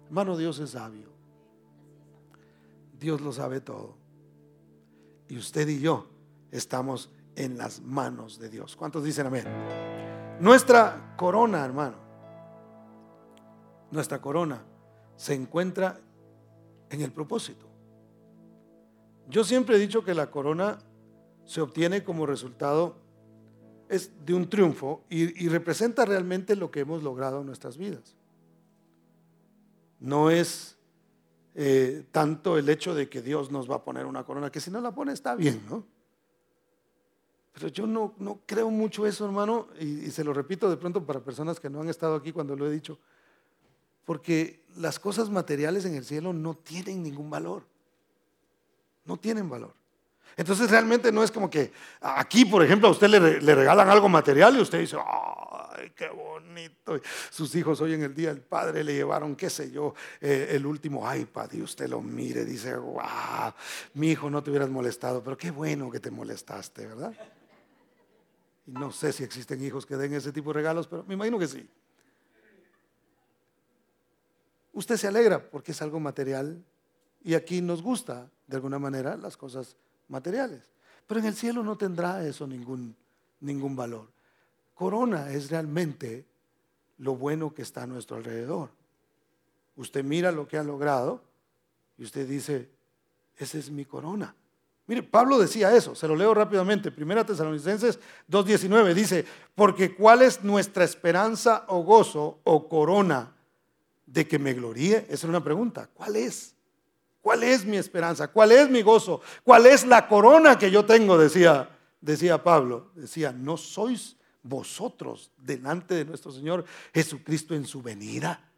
Hermano, 0.08 0.38
Dios 0.38 0.60
es 0.60 0.72
sabio. 0.72 1.13
Dios 3.04 3.20
lo 3.20 3.34
sabe 3.34 3.60
todo. 3.60 3.98
Y 5.28 5.38
usted 5.38 5.68
y 5.68 5.82
yo 5.82 6.08
estamos 6.52 7.12
en 7.36 7.58
las 7.58 7.82
manos 7.82 8.40
de 8.40 8.50
Dios. 8.50 8.78
¿Cuántos 8.78 9.04
dicen 9.04 9.28
amén? 9.28 9.44
Nuestra 10.40 11.14
corona, 11.18 11.66
hermano, 11.66 11.98
nuestra 13.92 14.22
corona 14.22 14.64
se 15.18 15.34
encuentra 15.34 16.00
en 16.90 17.02
el 17.02 17.12
propósito. 17.12 17.68
Yo 19.28 19.44
siempre 19.44 19.76
he 19.76 19.80
dicho 19.80 20.06
que 20.06 20.14
la 20.14 20.32
corona 20.32 20.80
se 21.44 21.60
obtiene 21.60 22.06
como 22.06 22.26
resultado 22.26 22.96
es 23.90 24.26
de 24.26 24.34
un 24.34 24.50
triunfo 24.50 25.04
y, 25.10 25.44
y, 25.44 25.50
representa 25.50 26.06
realmente 26.06 26.56
lo 26.56 26.72
que 26.72 26.80
hemos 26.80 27.04
logrado 27.04 27.42
en 27.42 27.48
nuestras 27.48 27.78
vidas. 27.78 28.16
No 30.00 30.32
es 30.32 30.73
eh, 31.56 32.06
tanto 32.12 32.58
el 32.58 32.68
hecho 32.68 32.96
de 32.96 33.08
que 33.10 33.22
Dios 33.22 33.52
nos 33.52 33.70
va 33.70 33.76
a 33.76 33.84
poner 33.84 34.06
una 34.06 34.24
corona, 34.24 34.52
que 34.52 34.60
si 34.60 34.72
no 34.72 34.82
la 34.82 34.92
pone 34.92 35.14
está 35.14 35.36
bien, 35.36 35.62
¿no? 35.70 35.86
Pero 37.54 37.68
yo 37.68 37.86
no, 37.86 38.16
no 38.18 38.40
creo 38.48 38.72
mucho 38.72 39.06
eso, 39.06 39.26
hermano, 39.26 39.68
y, 39.80 40.10
se 40.10 40.24
lo 40.24 40.34
repito 40.34 40.68
de 40.70 40.78
pronto 40.78 41.06
para 41.06 41.20
personas 41.20 41.60
que 41.60 41.70
no 41.70 41.82
han 41.82 41.90
estado 41.90 42.16
aquí 42.16 42.32
cuando 42.32 42.56
lo 42.56 42.68
he 42.68 42.72
dicho, 42.72 42.98
porque 44.06 44.64
las 44.78 45.00
cosas 45.00 45.30
materiales 45.30 45.86
en 45.86 45.94
el 45.94 46.04
cielo 46.04 46.34
no 46.34 46.56
tienen 46.56 47.04
ningún 47.04 47.30
valor, 47.30 47.64
no 49.06 49.18
tienen 49.18 49.48
valor. 49.48 49.76
Entonces 50.36 50.72
realmente 50.72 51.12
no 51.12 51.24
es 51.24 51.30
como 51.30 51.48
que 51.48 51.72
aquí, 52.02 52.46
por 52.46 52.64
ejemplo, 52.64 52.88
a 52.88 52.92
usted 52.92 53.08
le, 53.08 53.40
le 53.40 53.56
regalan 53.56 53.88
algo 53.88 54.10
material 54.10 54.58
y 54.58 54.62
usted 54.62 54.80
dice, 54.80 54.98
ay, 55.76 55.92
qué 55.96 56.10
bonito. 56.10 57.00
Sus 57.30 57.54
hijos 57.56 57.82
hoy 57.82 57.94
en 57.94 58.04
el 58.04 58.14
Día 58.14 58.30
del 58.30 58.42
Padre 58.42 58.84
le 58.84 58.94
llevaron, 58.94 59.36
qué 59.36 59.50
sé 59.50 59.72
yo, 59.72 59.94
eh, 60.22 60.48
el 60.52 60.66
último 60.66 61.12
iPad 61.14 61.52
y 61.54 61.62
usted 61.62 61.88
lo 61.90 62.02
mire, 62.02 62.46
dice, 62.46 62.76
wow, 62.76 63.54
mi 63.96 64.12
hijo 64.12 64.30
no 64.30 64.44
te 64.44 64.50
hubieras 64.50 64.70
molestado, 64.70 65.24
pero 65.24 65.38
qué 65.38 65.52
bueno 65.52 65.90
que 65.90 66.00
te 66.00 66.12
molestaste, 66.12 66.88
¿verdad? 66.88 67.14
Y 68.66 68.72
no 68.72 68.92
sé 68.92 69.12
si 69.12 69.24
existen 69.24 69.64
hijos 69.64 69.86
que 69.86 69.98
den 69.98 70.14
ese 70.14 70.32
tipo 70.32 70.52
de 70.52 70.56
regalos, 70.56 70.88
pero 70.88 71.04
me 71.04 71.16
imagino 71.16 71.38
que 71.38 71.48
sí. 71.48 71.68
Usted 74.74 74.98
se 74.98 75.08
alegra 75.08 75.50
porque 75.50 75.72
es 75.72 75.82
algo 75.82 76.00
material 76.00 76.64
y 77.24 77.36
aquí 77.36 77.62
nos 77.62 77.82
gusta, 77.82 78.30
de 78.48 78.56
alguna 78.56 78.80
manera, 78.80 79.16
las 79.18 79.38
cosas 79.38 79.76
materiales. 80.08 80.72
Pero 81.08 81.20
en 81.20 81.28
el 81.28 81.36
cielo 81.36 81.64
no 81.64 81.78
tendrá 81.78 82.26
eso 82.26 82.48
ningún, 82.48 82.96
ningún 83.40 83.76
valor. 83.76 84.10
Corona 84.74 85.32
es 85.32 85.50
realmente 85.50 86.26
lo 86.98 87.16
bueno 87.16 87.54
que 87.54 87.62
está 87.62 87.84
a 87.84 87.88
nuestro 87.88 88.18
alrededor. 88.18 88.70
Usted 89.76 90.04
mira 90.04 90.32
lo 90.32 90.48
que 90.48 90.58
ha 90.58 90.64
logrado 90.64 91.22
y 91.98 92.04
usted 92.04 92.28
dice, 92.28 92.70
esa 93.38 93.58
es 93.58 93.70
mi 93.70 93.86
corona. 93.86 94.36
Mire, 94.86 95.02
Pablo 95.02 95.40
decía 95.40 95.74
eso, 95.76 95.96
se 95.96 96.08
lo 96.08 96.16
leo 96.16 96.34
rápidamente. 96.34 96.92
Primera 96.92 97.26
Tesalonicenses 97.26 98.00
2.19 98.30 98.94
dice, 98.94 99.26
porque 99.56 99.96
¿cuál 99.96 100.22
es 100.22 100.44
nuestra 100.44 100.84
esperanza 100.84 101.64
o 101.68 101.84
gozo 101.84 102.40
o 102.44 102.68
corona 102.68 103.34
de 104.06 104.28
que 104.28 104.38
me 104.40 104.54
gloríe? 104.54 105.06
Esa 105.08 105.14
es 105.14 105.24
una 105.24 105.44
pregunta. 105.44 105.90
¿Cuál 105.94 106.18
es? 106.18 106.54
¿Cuál 107.22 107.44
es 107.44 107.66
mi 107.66 107.78
esperanza? 107.78 108.28
¿Cuál 108.28 108.52
es 108.52 108.70
mi 108.70 108.82
gozo? 108.82 109.22
¿Cuál 109.44 109.66
es 109.66 109.86
la 109.86 110.10
corona 110.10 110.60
que 110.60 110.70
yo 110.70 110.86
tengo? 110.86 111.18
Decía, 111.18 111.70
decía 112.02 112.44
Pablo. 112.44 112.92
Decía, 112.96 113.32
no 113.32 113.56
sois 113.56 114.18
vosotros 114.44 115.32
delante 115.38 115.96
de 115.96 116.06
nuestro 116.06 116.32
Señor 116.32 116.66
Jesucristo 116.94 117.56
en 117.56 117.66
su 117.66 117.82
venida. 117.82 118.50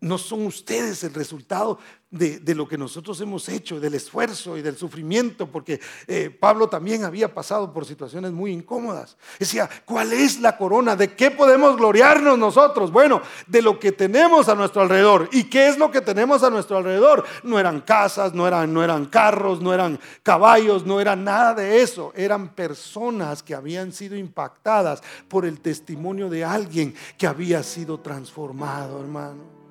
No 0.00 0.18
son 0.18 0.46
ustedes 0.46 1.04
el 1.04 1.14
resultado 1.14 1.78
de, 2.10 2.54
lo 2.54 2.66
que 2.66 2.78
nosotros 2.78 3.20
hemos 3.20 3.48
hecho, 3.48 3.78
del 3.78 3.94
esfuerzo 3.94 4.56
y 4.56 4.62
del 4.62 4.76
sufrimiento, 4.76 5.46
porque 5.46 5.78
eh, 6.06 6.30
Pablo 6.30 6.68
también 6.68 7.04
había 7.04 7.34
pasado 7.34 7.72
por 7.72 7.84
situaciones 7.84 8.32
muy 8.32 8.50
incómodas. 8.50 9.16
Decía, 9.38 9.68
¿cuál 9.84 10.12
es 10.14 10.40
la 10.40 10.56
corona? 10.56 10.96
¿De 10.96 11.14
qué 11.14 11.30
podemos 11.30 11.76
gloriarnos 11.76 12.38
nosotros? 12.38 12.90
Bueno, 12.90 13.20
de 13.46 13.60
lo 13.60 13.78
que 13.78 13.92
tenemos 13.92 14.48
a 14.48 14.54
nuestro 14.54 14.82
alrededor. 14.82 15.28
¿Y 15.32 15.44
qué 15.44 15.68
es 15.68 15.76
lo 15.76 15.90
que 15.90 16.00
tenemos 16.00 16.42
a 16.42 16.50
nuestro 16.50 16.78
alrededor? 16.78 17.24
No 17.42 17.58
eran 17.58 17.82
casas, 17.82 18.32
no 18.32 18.46
eran, 18.48 18.72
no 18.72 18.82
eran 18.82 19.04
carros, 19.06 19.60
no 19.60 19.74
eran 19.74 20.00
caballos, 20.22 20.86
no 20.86 21.00
era 21.00 21.14
nada 21.14 21.54
de 21.54 21.82
eso. 21.82 22.12
Eran 22.16 22.54
personas 22.54 23.42
que 23.42 23.54
habían 23.54 23.92
sido 23.92 24.16
impactadas 24.16 25.02
por 25.28 25.44
el 25.44 25.60
testimonio 25.60 26.30
de 26.30 26.44
alguien 26.44 26.94
que 27.18 27.26
había 27.26 27.62
sido 27.62 28.00
transformado, 28.00 28.98
hermano. 29.00 29.67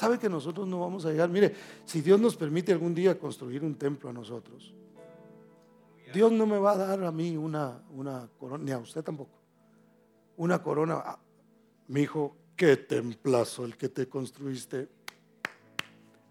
¿Sabe 0.00 0.18
que 0.18 0.30
nosotros 0.30 0.66
no 0.66 0.80
vamos 0.80 1.04
a 1.04 1.10
llegar? 1.10 1.28
Mire, 1.28 1.54
si 1.84 2.00
Dios 2.00 2.18
nos 2.18 2.34
permite 2.34 2.72
algún 2.72 2.94
día 2.94 3.18
construir 3.18 3.62
un 3.62 3.74
templo 3.74 4.08
a 4.08 4.14
nosotros, 4.14 4.72
Dios 6.14 6.32
no 6.32 6.46
me 6.46 6.56
va 6.56 6.72
a 6.72 6.76
dar 6.78 7.04
a 7.04 7.12
mí 7.12 7.36
una, 7.36 7.82
una 7.90 8.26
corona, 8.38 8.64
ni 8.64 8.70
a 8.70 8.78
usted 8.78 9.04
tampoco, 9.04 9.38
una 10.38 10.62
corona. 10.62 11.04
Mi 11.88 12.00
hijo, 12.00 12.34
qué 12.56 12.78
templazo 12.78 13.66
el 13.66 13.76
que 13.76 13.90
te 13.90 14.08
construiste. 14.08 14.88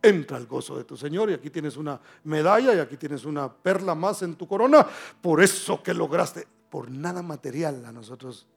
Entra 0.02 0.38
al 0.38 0.48
gozo 0.48 0.76
de 0.76 0.84
tu 0.84 0.98
Señor 0.98 1.30
y 1.30 1.34
aquí 1.34 1.52
tienes 1.52 1.78
una 1.78 2.02
medalla 2.24 2.74
y 2.74 2.80
aquí 2.80 2.98
tienes 2.98 3.24
una 3.24 3.54
perla 3.54 3.94
más 3.94 4.24
en 4.24 4.34
tu 4.34 4.48
corona 4.48 4.84
por 5.22 5.44
eso 5.44 5.84
que 5.84 5.94
lograste 5.94 6.48
por 6.70 6.92
nada 6.92 7.22
material 7.22 7.86
a 7.86 7.92
nosotros. 7.92 8.48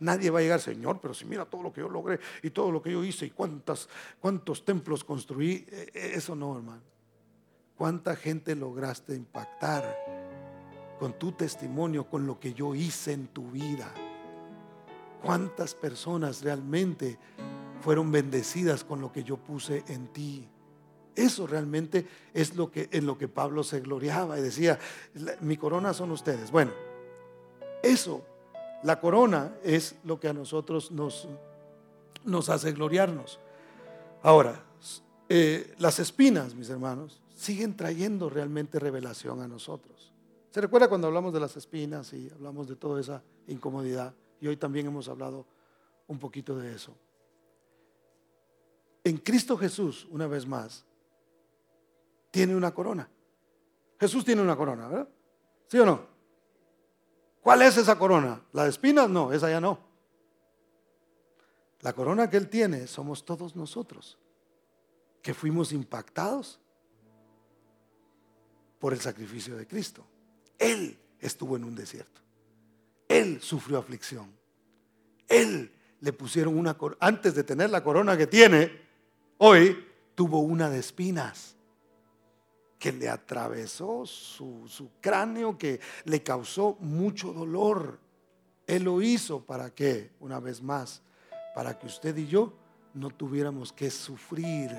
Nadie 0.00 0.30
va 0.30 0.38
a 0.38 0.42
llegar, 0.42 0.60
Señor, 0.60 1.00
pero 1.00 1.14
si 1.14 1.24
mira 1.24 1.44
todo 1.44 1.62
lo 1.62 1.72
que 1.72 1.80
yo 1.80 1.88
logré 1.88 2.18
y 2.42 2.50
todo 2.50 2.70
lo 2.70 2.80
que 2.80 2.92
yo 2.92 3.04
hice 3.04 3.26
y 3.26 3.30
cuántas, 3.30 3.88
cuántos 4.20 4.64
templos 4.64 5.04
construí, 5.04 5.66
e, 5.68 5.90
e, 5.92 6.14
eso 6.14 6.34
no, 6.34 6.56
hermano. 6.56 6.82
¿Cuánta 7.76 8.16
gente 8.16 8.56
lograste 8.56 9.14
impactar 9.14 9.84
con 10.98 11.12
tu 11.18 11.32
testimonio, 11.32 12.08
con 12.08 12.26
lo 12.26 12.40
que 12.40 12.52
yo 12.52 12.74
hice 12.74 13.12
en 13.12 13.28
tu 13.28 13.50
vida? 13.50 13.92
¿Cuántas 15.22 15.74
personas 15.74 16.42
realmente 16.42 17.18
fueron 17.80 18.10
bendecidas 18.10 18.82
con 18.82 19.00
lo 19.00 19.12
que 19.12 19.22
yo 19.22 19.36
puse 19.36 19.84
en 19.88 20.08
ti? 20.08 20.48
Eso 21.14 21.46
realmente 21.46 22.06
es 22.32 22.54
lo 22.54 22.70
que 22.70 22.88
en 22.92 23.04
lo 23.04 23.18
que 23.18 23.28
Pablo 23.28 23.64
se 23.64 23.80
gloriaba 23.80 24.38
y 24.38 24.42
decía, 24.42 24.78
mi 25.40 25.56
corona 25.56 25.92
son 25.92 26.12
ustedes. 26.12 26.50
Bueno, 26.50 26.70
eso, 27.82 28.24
la 28.82 29.00
corona, 29.00 29.56
es 29.62 29.96
lo 30.04 30.18
que 30.20 30.28
a 30.28 30.32
nosotros 30.32 30.90
nos, 30.90 31.28
nos 32.24 32.48
hace 32.48 32.72
gloriarnos. 32.72 33.38
Ahora, 34.22 34.64
eh, 35.28 35.74
las 35.78 35.98
espinas, 35.98 36.54
mis 36.54 36.70
hermanos, 36.70 37.20
siguen 37.34 37.76
trayendo 37.76 38.30
realmente 38.30 38.78
revelación 38.78 39.40
a 39.40 39.48
nosotros. 39.48 40.12
¿Se 40.50 40.60
recuerda 40.60 40.88
cuando 40.88 41.06
hablamos 41.06 41.32
de 41.32 41.40
las 41.40 41.56
espinas 41.56 42.12
y 42.12 42.30
hablamos 42.34 42.68
de 42.68 42.76
toda 42.76 43.00
esa 43.00 43.22
incomodidad? 43.46 44.14
Y 44.40 44.48
hoy 44.48 44.56
también 44.56 44.86
hemos 44.86 45.08
hablado 45.08 45.46
un 46.06 46.18
poquito 46.18 46.58
de 46.58 46.74
eso. 46.74 46.94
En 49.04 49.18
Cristo 49.18 49.56
Jesús, 49.56 50.06
una 50.10 50.26
vez 50.26 50.46
más, 50.46 50.84
tiene 52.30 52.56
una 52.56 52.72
corona. 52.72 53.08
Jesús 54.00 54.24
tiene 54.24 54.42
una 54.42 54.56
corona, 54.56 54.88
¿verdad? 54.88 55.08
¿Sí 55.66 55.78
o 55.78 55.86
no? 55.86 56.17
¿Cuál 57.48 57.62
es 57.62 57.78
esa 57.78 57.98
corona? 57.98 58.42
¿La 58.52 58.64
de 58.64 58.68
espinas? 58.68 59.08
No, 59.08 59.32
esa 59.32 59.48
ya 59.48 59.58
no. 59.58 59.78
La 61.80 61.94
corona 61.94 62.28
que 62.28 62.36
Él 62.36 62.50
tiene 62.50 62.86
somos 62.86 63.24
todos 63.24 63.56
nosotros, 63.56 64.18
que 65.22 65.32
fuimos 65.32 65.72
impactados 65.72 66.60
por 68.78 68.92
el 68.92 69.00
sacrificio 69.00 69.56
de 69.56 69.66
Cristo. 69.66 70.04
Él 70.58 70.98
estuvo 71.20 71.56
en 71.56 71.64
un 71.64 71.74
desierto. 71.74 72.20
Él 73.08 73.40
sufrió 73.40 73.78
aflicción. 73.78 74.30
Él 75.26 75.72
le 76.00 76.12
pusieron 76.12 76.54
una 76.54 76.76
corona. 76.76 76.98
Antes 77.00 77.34
de 77.34 77.44
tener 77.44 77.70
la 77.70 77.82
corona 77.82 78.14
que 78.18 78.26
tiene, 78.26 78.78
hoy 79.38 79.86
tuvo 80.14 80.40
una 80.40 80.68
de 80.68 80.80
espinas 80.80 81.56
que 82.78 82.92
le 82.92 83.08
atravesó 83.08 84.06
su, 84.06 84.90
cráneo, 85.00 85.58
que 85.58 85.80
le 86.04 86.22
causó 86.22 86.76
mucho 86.80 87.32
dolor. 87.32 87.98
Él 88.66 88.84
lo 88.84 89.02
hizo 89.02 89.40
para 89.40 89.70
que, 89.70 90.12
una 90.20 90.38
vez 90.38 90.62
más, 90.62 91.02
para 91.54 91.78
que 91.78 91.86
usted 91.86 92.16
y 92.16 92.26
yo 92.26 92.52
no 92.94 93.10
tuviéramos 93.10 93.72
que 93.72 93.90
sufrir 93.90 94.70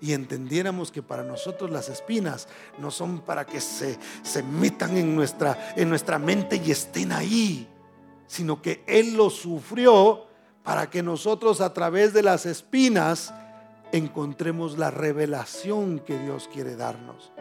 y 0.00 0.12
entendiéramos 0.12 0.92
que 0.92 1.02
para 1.02 1.22
nosotros 1.22 1.70
las 1.70 1.88
espinas 1.88 2.46
no 2.78 2.90
son 2.90 3.20
para 3.20 3.46
que 3.46 3.60
se, 3.60 3.98
se 4.22 4.42
metan 4.42 4.96
en 4.96 5.14
nuestra, 5.16 5.72
en 5.76 5.88
nuestra 5.88 6.18
mente 6.18 6.60
y 6.64 6.70
estén 6.70 7.10
ahí, 7.12 7.68
sino 8.26 8.60
que 8.60 8.84
Él 8.86 9.14
lo 9.14 9.30
sufrió 9.30 10.26
para 10.62 10.90
que 10.90 11.02
nosotros 11.02 11.60
a 11.60 11.72
través 11.72 12.12
de 12.12 12.22
las 12.22 12.46
espinas 12.46 13.32
encontremos 13.92 14.78
la 14.78 14.90
revelación 14.90 16.00
que 16.00 16.18
Dios 16.18 16.48
quiere 16.52 16.76
darnos. 16.76 17.32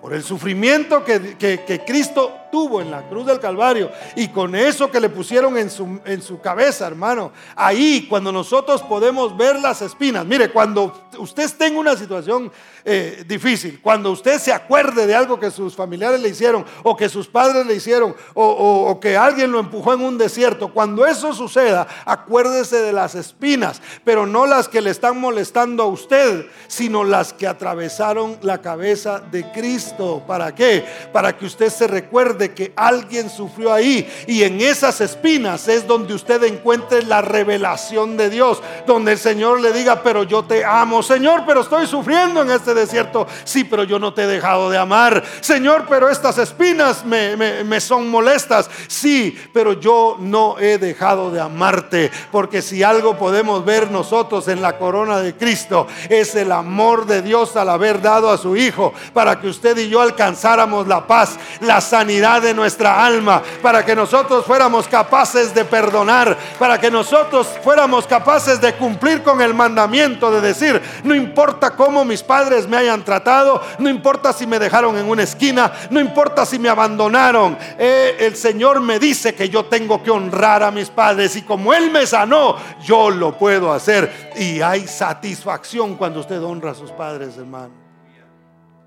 Por 0.00 0.14
el 0.14 0.22
sufrimiento 0.22 1.04
que, 1.04 1.36
que 1.36 1.82
Cristo 1.86 2.32
tuvo 2.56 2.80
en 2.80 2.90
la 2.90 3.06
cruz 3.08 3.26
del 3.26 3.38
Calvario 3.38 3.90
y 4.14 4.28
con 4.28 4.54
eso 4.54 4.90
que 4.90 4.98
le 4.98 5.10
pusieron 5.10 5.58
en 5.58 5.68
su, 5.68 6.00
en 6.04 6.22
su 6.22 6.40
cabeza, 6.40 6.86
hermano. 6.86 7.32
Ahí, 7.54 8.06
cuando 8.08 8.32
nosotros 8.32 8.82
podemos 8.82 9.36
ver 9.36 9.58
las 9.60 9.82
espinas, 9.82 10.24
mire, 10.24 10.50
cuando 10.50 11.08
usted 11.18 11.44
esté 11.44 11.70
una 11.76 11.96
situación 11.96 12.50
eh, 12.88 13.24
difícil, 13.26 13.80
cuando 13.82 14.12
usted 14.12 14.38
se 14.38 14.52
acuerde 14.52 15.08
de 15.08 15.14
algo 15.16 15.40
que 15.40 15.50
sus 15.50 15.74
familiares 15.74 16.20
le 16.20 16.28
hicieron 16.28 16.64
o 16.84 16.96
que 16.96 17.08
sus 17.08 17.26
padres 17.26 17.66
le 17.66 17.74
hicieron 17.74 18.14
o, 18.32 19.00
que 19.00 19.16
alguien 19.16 19.50
lo 19.50 19.58
empujó 19.58 19.94
en 19.94 20.02
un 20.02 20.16
desierto, 20.16 20.72
cuando 20.72 21.04
eso 21.04 21.34
suceda, 21.34 21.88
acuérdese 22.04 22.76
de 22.76 22.92
las 22.92 23.16
espinas, 23.16 23.82
pero 24.04 24.24
no 24.24 24.46
las 24.46 24.68
que 24.68 24.80
le 24.80 24.90
están 24.90 25.20
molestando 25.20 25.82
a 25.82 25.86
usted, 25.86 26.46
sino 26.68 27.02
las 27.02 27.32
que 27.32 27.48
atravesaron 27.48 28.38
la 28.42 28.62
cabeza 28.62 29.18
de 29.18 29.50
Cristo. 29.50 30.22
¿Para 30.24 30.54
qué? 30.54 30.84
Para 31.12 31.36
que 31.36 31.46
usted 31.46 31.70
se 31.70 31.88
recuerde 31.88 32.54
que 32.54 32.72
alguien 32.76 33.28
sufrió 33.28 33.72
ahí. 33.72 34.08
Y 34.28 34.44
en 34.44 34.60
esas 34.60 35.00
espinas 35.00 35.66
es 35.66 35.88
donde 35.88 36.14
usted 36.14 36.40
encuentre 36.44 37.02
la 37.02 37.20
revelación 37.20 38.16
de 38.16 38.30
Dios. 38.30 38.62
Donde 38.86 39.12
el 39.12 39.18
Señor 39.18 39.60
le 39.60 39.72
diga, 39.72 40.04
pero 40.04 40.22
yo 40.22 40.44
te 40.44 40.64
amo. 40.64 41.02
Señor, 41.02 41.42
pero 41.44 41.62
estoy 41.62 41.88
sufriendo 41.88 42.42
en 42.42 42.52
este 42.52 42.75
desierto. 42.76 43.26
Sí, 43.44 43.64
pero 43.64 43.84
yo 43.84 43.98
no 43.98 44.14
te 44.14 44.22
he 44.22 44.26
dejado 44.26 44.70
de 44.70 44.78
amar. 44.78 45.22
Señor, 45.40 45.86
pero 45.88 46.08
estas 46.08 46.38
espinas 46.38 47.04
me, 47.04 47.36
me 47.36 47.80
son 47.80 48.08
molestas. 48.08 48.70
Sí, 48.86 49.36
pero 49.52 49.72
yo 49.74 50.16
no 50.20 50.58
he 50.58 50.78
dejado 50.78 51.30
de 51.30 51.40
amarte. 51.40 52.10
Porque 52.30 52.62
si 52.62 52.82
algo 52.82 53.16
podemos 53.16 53.64
ver 53.64 53.90
nosotros 53.90 54.48
en 54.48 54.62
la 54.62 54.78
corona 54.78 55.18
de 55.18 55.34
Cristo, 55.34 55.86
es 56.08 56.34
el 56.34 56.52
amor 56.52 57.06
de 57.06 57.22
Dios 57.22 57.56
al 57.56 57.70
haber 57.70 58.00
dado 58.00 58.30
a 58.30 58.38
su 58.38 58.56
Hijo 58.56 58.92
para 59.12 59.40
que 59.40 59.48
usted 59.48 59.76
y 59.78 59.88
yo 59.88 60.00
alcanzáramos 60.00 60.86
la 60.86 61.06
paz, 61.06 61.36
la 61.60 61.80
sanidad 61.80 62.42
de 62.42 62.54
nuestra 62.54 63.04
alma, 63.04 63.42
para 63.62 63.84
que 63.84 63.94
nosotros 63.94 64.44
fuéramos 64.44 64.88
capaces 64.88 65.54
de 65.54 65.64
perdonar, 65.64 66.36
para 66.58 66.80
que 66.80 66.90
nosotros 66.90 67.48
fuéramos 67.62 68.06
capaces 68.06 68.60
de 68.60 68.74
cumplir 68.74 69.22
con 69.22 69.40
el 69.40 69.54
mandamiento 69.54 70.30
de 70.30 70.40
decir, 70.40 70.80
no 71.04 71.14
importa 71.14 71.70
cómo 71.70 72.04
mis 72.04 72.22
padres 72.22 72.65
me 72.68 72.76
hayan 72.76 73.04
tratado, 73.04 73.60
no 73.78 73.88
importa 73.88 74.32
si 74.32 74.46
me 74.46 74.58
dejaron 74.58 74.96
en 74.96 75.08
una 75.08 75.22
esquina, 75.22 75.72
no 75.90 76.00
importa 76.00 76.46
si 76.46 76.58
me 76.58 76.68
abandonaron, 76.68 77.56
eh, 77.78 78.16
el 78.20 78.36
Señor 78.36 78.80
me 78.80 78.98
dice 78.98 79.34
que 79.34 79.48
yo 79.48 79.66
tengo 79.66 80.02
que 80.02 80.10
honrar 80.10 80.62
a 80.62 80.70
mis 80.70 80.90
padres 80.90 81.36
y 81.36 81.42
como 81.42 81.72
Él 81.72 81.90
me 81.90 82.06
sanó, 82.06 82.56
yo 82.82 83.10
lo 83.10 83.36
puedo 83.38 83.72
hacer. 83.72 84.32
Y 84.36 84.60
hay 84.60 84.86
satisfacción 84.86 85.96
cuando 85.96 86.20
usted 86.20 86.42
honra 86.42 86.72
a 86.72 86.74
sus 86.74 86.90
padres, 86.92 87.36
hermano. 87.36 87.74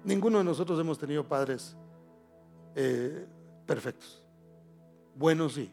Ninguno 0.04 0.38
de 0.40 0.44
nosotros 0.44 0.80
hemos 0.80 0.98
tenido 0.98 1.28
padres 1.28 1.76
eh, 2.76 3.28
perfectos. 3.66 4.24
Buenos 5.16 5.54
sí. 5.54 5.72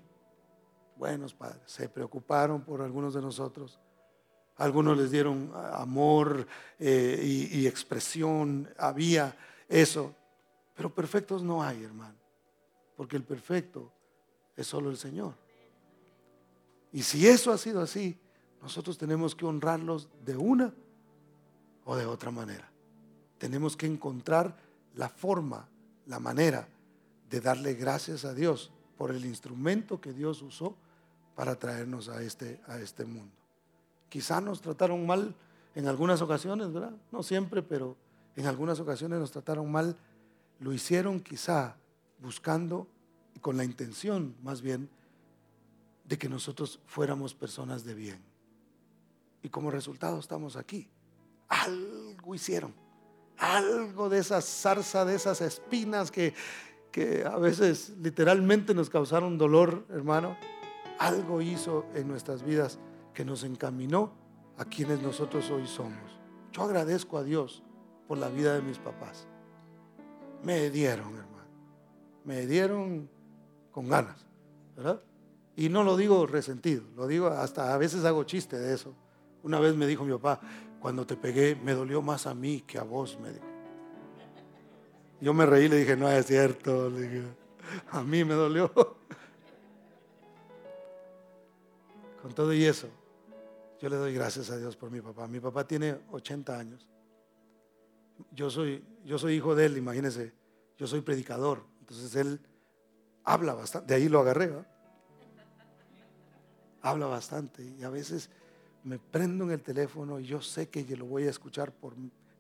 Buenos 0.97 1.35
padres. 1.35 1.61
Se 1.67 1.89
preocuparon 1.89 2.63
por 2.63 2.83
algunos 2.83 3.15
de 3.15 3.21
nosotros. 3.21 3.79
Algunos 4.57 4.97
les 4.97 5.11
dieron 5.11 5.53
amor 5.55 6.47
eh, 6.79 7.49
y, 7.53 7.67
expresión. 7.67 8.69
Había 8.79 9.37
eso. 9.69 10.15
Pero 10.75 10.95
perfectos 10.95 11.43
no 11.43 11.63
hay, 11.63 11.85
hermano. 11.85 12.17
Porque 12.97 13.17
el 13.17 13.23
perfecto 13.23 13.93
es 14.57 14.67
solo 14.67 14.91
el 14.91 14.97
Señor. 14.97 15.35
Y 16.93 17.03
si 17.03 17.27
eso 17.29 17.53
ha 17.53 17.59
sido 17.59 17.83
así, 17.83 18.19
nosotros 18.63 18.97
tenemos 18.97 19.35
que 19.35 19.45
honrarlos 19.45 20.09
de 20.25 20.37
una 20.37 20.73
o 21.85 21.95
de 21.95 22.07
otra 22.07 22.31
manera. 22.31 22.71
Tenemos 23.39 23.77
que 23.77 23.87
encontrar 23.87 24.57
la 24.95 25.11
forma, 25.11 25.69
la 26.07 26.19
manera 26.19 26.67
de 27.29 27.41
darle 27.43 27.75
gracias 27.75 28.25
a 28.25 28.33
Dios 28.33 28.73
por 28.97 29.11
el 29.11 29.27
instrumento 29.27 30.01
que 30.01 30.15
Dios 30.15 30.41
usó 30.41 30.75
para 31.35 31.57
traernos 31.57 32.09
a 32.09 32.23
este, 32.23 32.61
a 32.67 32.79
este 32.79 33.05
mundo. 33.05 33.36
Quizá 34.17 34.41
nos 34.41 34.63
trataron 34.63 35.07
mal 35.07 35.35
en 35.75 35.89
algunas 35.89 36.23
ocasiones, 36.23 36.73
¿verdad? 36.73 36.95
No 37.13 37.23
siempre, 37.23 37.63
pero 37.63 37.99
en 38.35 38.47
algunas 38.47 38.81
ocasiones 38.81 39.19
nos 39.19 39.31
trataron 39.31 39.71
mal. 39.71 39.95
Lo 40.59 40.73
hicieron 40.73 41.21
quizá 41.21 41.77
buscando 42.19 42.89
y 43.35 43.41
con 43.41 43.59
la 43.59 43.65
intención 43.65 44.35
más 44.43 44.63
bien 44.63 44.89
de 46.05 46.17
que 46.17 46.31
nosotros 46.31 46.81
fuéramos 46.87 47.35
personas 47.35 47.85
de 47.85 47.93
bien. 47.93 48.19
Y 49.43 49.51
como 49.51 49.71
resultado 49.71 50.19
estamos 50.19 50.57
aquí. 50.57 50.89
Algo 51.49 52.35
hicieron. 52.35 52.75
Algo 53.37 54.09
de 54.09 54.21
esa 54.21 54.41
zarza, 54.41 55.05
de 55.05 55.15
esas 55.15 55.43
espinas 55.43 56.11
que, 56.11 56.33
que 56.91 57.23
a 57.23 57.37
veces 57.37 57.93
literalmente 58.01 58.73
nos 58.73 58.89
causaron 58.89 59.37
dolor, 59.37 59.85
hermano. 59.91 60.39
Algo 60.99 61.43
hizo 61.43 61.85
en 61.95 62.09
nuestras 62.09 62.43
vidas 62.43 62.79
que 63.17 63.25
nos 63.25 63.43
encaminó 63.45 64.13
a 64.59 64.67
quienes 64.67 65.01
nosotros 65.01 65.51
hoy 65.51 65.67
somos. 65.67 66.21
Yo 66.53 66.63
agradezco 66.65 67.17
a 67.17 67.25
Dios 67.25 67.63
por 68.07 68.19
la 68.19 68.29
vida 68.29 68.55
de 68.55 68.61
mis 68.61 68.79
papás. 68.79 69.27
Me 70.43 70.69
dieron, 70.69 71.17
hermano. 71.17 71.49
Me 72.27 72.47
dieron 72.47 73.09
con 73.73 73.89
ganas, 73.89 74.27
¿verdad? 74.77 75.01
Y 75.57 75.71
no 75.71 75.83
lo 75.83 75.97
digo 75.97 76.27
resentido, 76.27 76.85
lo 76.95 77.07
digo 77.07 77.29
hasta 77.29 77.73
a 77.73 77.79
veces 77.79 78.05
hago 78.05 78.25
chiste 78.25 78.59
de 78.59 78.75
eso. 78.75 78.95
Una 79.43 79.61
vez 79.61 79.75
me 79.75 79.87
dijo 79.87 80.05
mi 80.05 80.13
papá, 80.13 80.39
cuando 80.79 81.07
te 81.07 81.17
pegué 81.17 81.57
me 81.57 81.73
dolió 81.73 82.03
más 82.03 82.27
a 82.27 82.35
mí 82.35 82.65
que 82.67 82.77
a 82.79 82.83
vos, 82.83 83.19
me 83.19 83.31
dijo. 83.31 83.47
Yo 85.23 85.33
me 85.33 85.47
reí 85.47 85.65
y 85.65 85.69
le 85.71 85.77
dije, 85.77 85.97
no 85.97 86.11
es 86.11 86.27
cierto, 86.27 86.93
a 87.93 88.03
mí 88.03 88.25
me 88.25 88.35
dolió. 88.35 88.71
Con 92.21 92.35
todo 92.35 92.53
y 92.53 92.63
eso, 92.65 92.89
yo 93.81 93.89
le 93.89 93.97
doy 93.97 94.15
gracias 94.15 94.51
a 94.51 94.57
Dios 94.57 94.77
por 94.77 94.91
mi 94.91 95.01
papá. 95.01 95.27
Mi 95.27 95.41
papá 95.41 95.67
tiene 95.67 95.99
80 96.11 96.59
años. 96.59 96.89
Yo 98.33 98.49
soy, 98.49 98.83
yo 99.05 99.19
soy 99.19 99.35
hijo 99.35 99.55
de 99.55 99.67
él, 99.67 99.77
imagínense. 99.77 100.33
Yo 100.79 100.87
soy 100.87 101.03
predicador. 101.03 101.65
Entonces 101.81 102.15
él 102.17 102.41
habla 103.25 103.55
bastante. 103.55 103.89
De 103.89 103.95
ahí 103.95 104.09
lo 104.09 104.21
agarré. 104.21 104.53
Habla 106.81 107.07
bastante. 107.07 107.63
Y 107.79 107.83
a 107.83 107.91
veces 107.91 108.31
me 108.85 108.99
prendo 108.99 109.45
en 109.45 109.51
el 109.51 109.63
teléfono 109.63 110.21
y 110.21 110.25
yo 110.25 110.41
sé 110.41 110.69
que 110.69 110.85
yo 110.85 110.97
lo 110.97 111.07
voy 111.07 111.27
a 111.27 111.31
escuchar 111.31 111.73
por 111.73 111.95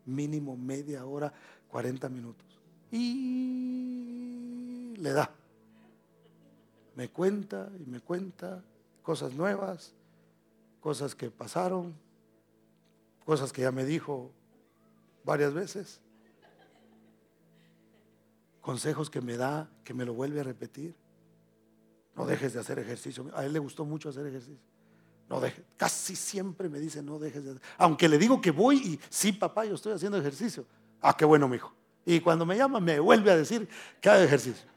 mínimo 0.07 0.57
media 0.57 1.05
hora, 1.05 1.32
40 1.68 2.09
minutos. 2.09 2.47
Y 2.91 4.95
le 4.97 5.12
da. 5.12 5.30
Me 6.95 7.11
cuenta 7.11 7.70
y 7.78 7.84
me 7.84 8.01
cuenta 8.01 8.64
cosas 9.03 9.34
nuevas 9.34 9.93
cosas 10.87 11.16
que 11.16 11.32
pasaron, 11.32 11.97
cosas 13.24 13.53
que 13.53 13.62
ya 13.62 13.72
me 13.72 13.84
dijo 13.84 14.30
varias 15.24 15.53
veces, 15.53 16.01
consejos 18.61 19.11
que 19.11 19.20
me 19.20 19.37
da, 19.37 19.68
que 19.82 19.93
me 19.95 20.05
lo 20.05 20.14
vuelve 20.14 20.39
a 20.39 20.45
repetir. 20.45 20.95
No 22.14 22.24
dejes 22.24 22.53
de 22.53 22.61
hacer 22.61 22.78
ejercicio. 22.78 23.28
A 23.34 23.45
él 23.45 23.53
le 23.53 23.59
gustó 23.59 23.84
mucho 23.84 24.11
hacer 24.11 24.28
ejercicio. 24.28 24.62
No 25.28 25.41
dejes, 25.41 25.64
casi 25.76 26.14
siempre 26.14 26.68
me 26.68 26.78
dice, 26.78 27.03
no 27.03 27.18
dejes 27.18 27.43
de 27.43 27.51
hacer. 27.51 27.62
Aunque 27.78 28.09
le 28.09 28.16
digo 28.16 28.41
que 28.41 28.53
voy 28.53 28.76
y 28.76 29.01
sí, 29.11 29.32
papá, 29.32 29.64
yo 29.64 29.74
estoy 29.74 29.93
haciendo 29.93 30.18
ejercicio. 30.18 30.66
Ah, 31.01 31.16
qué 31.16 31.24
bueno, 31.24 31.49
mi 31.49 31.57
hijo. 31.57 31.74
Y 32.05 32.20
cuando 32.20 32.47
me 32.47 32.57
llama, 32.57 32.78
me 32.78 33.01
vuelve 33.01 33.32
a 33.32 33.37
decir 33.37 33.68
que 34.01 34.09
haga 34.09 34.22
ejercicio. 34.22 34.68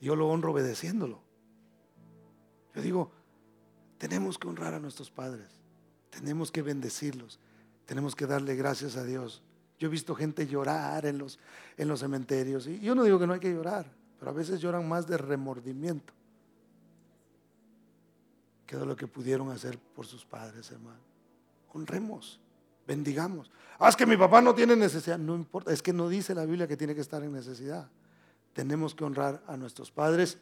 Yo 0.00 0.14
lo 0.14 0.28
honro 0.28 0.52
obedeciéndolo. 0.52 1.28
Yo 2.74 2.82
digo, 2.82 3.10
tenemos 3.98 4.38
que 4.38 4.48
honrar 4.48 4.74
a 4.74 4.80
nuestros 4.80 5.10
padres, 5.10 5.48
tenemos 6.10 6.50
que 6.50 6.62
bendecirlos, 6.62 7.38
tenemos 7.86 8.14
que 8.14 8.26
darle 8.26 8.56
gracias 8.56 8.96
a 8.96 9.04
Dios. 9.04 9.42
Yo 9.78 9.88
he 9.88 9.90
visto 9.90 10.14
gente 10.14 10.46
llorar 10.46 11.06
en 11.06 11.18
los, 11.18 11.38
en 11.76 11.88
los 11.88 12.00
cementerios 12.00 12.66
y 12.66 12.80
yo 12.80 12.94
no 12.94 13.02
digo 13.02 13.18
que 13.18 13.26
no 13.26 13.32
hay 13.32 13.40
que 13.40 13.52
llorar, 13.52 13.90
pero 14.18 14.30
a 14.30 14.34
veces 14.34 14.60
lloran 14.60 14.88
más 14.88 15.06
de 15.06 15.16
remordimiento 15.16 16.12
que 18.66 18.76
de 18.76 18.86
lo 18.86 18.94
que 18.94 19.08
pudieron 19.08 19.50
hacer 19.50 19.78
por 19.78 20.06
sus 20.06 20.24
padres, 20.24 20.70
hermano. 20.70 21.00
Honremos, 21.72 22.38
bendigamos. 22.86 23.50
Ah, 23.78 23.88
es 23.88 23.96
que 23.96 24.06
mi 24.06 24.16
papá 24.16 24.40
no 24.40 24.54
tiene 24.54 24.76
necesidad, 24.76 25.18
no 25.18 25.34
importa, 25.34 25.72
es 25.72 25.82
que 25.82 25.92
no 25.92 26.08
dice 26.08 26.34
la 26.34 26.44
Biblia 26.44 26.68
que 26.68 26.76
tiene 26.76 26.94
que 26.94 27.00
estar 27.00 27.22
en 27.24 27.32
necesidad. 27.32 27.88
Tenemos 28.52 28.94
que 28.94 29.04
honrar 29.04 29.42
a 29.46 29.56
nuestros 29.56 29.90
padres 29.90 30.38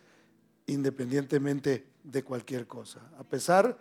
independientemente 0.68 1.86
de 2.04 2.22
cualquier 2.22 2.66
cosa. 2.66 3.00
A 3.18 3.24
pesar 3.24 3.76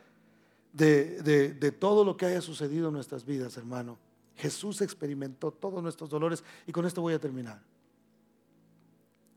de, 0.73 1.75
todo 1.79 2.03
lo 2.03 2.17
que 2.17 2.25
haya 2.25 2.41
sucedido 2.41 2.87
en 2.87 2.93
nuestras 2.93 3.25
vidas, 3.25 3.57
hermano, 3.57 3.97
Jesús 4.35 4.81
experimentó 4.81 5.51
todos 5.51 5.83
nuestros 5.83 6.09
dolores 6.09 6.43
y 6.65 6.71
con 6.71 6.85
esto 6.85 7.01
voy 7.01 7.13
a 7.13 7.19
terminar. 7.19 7.61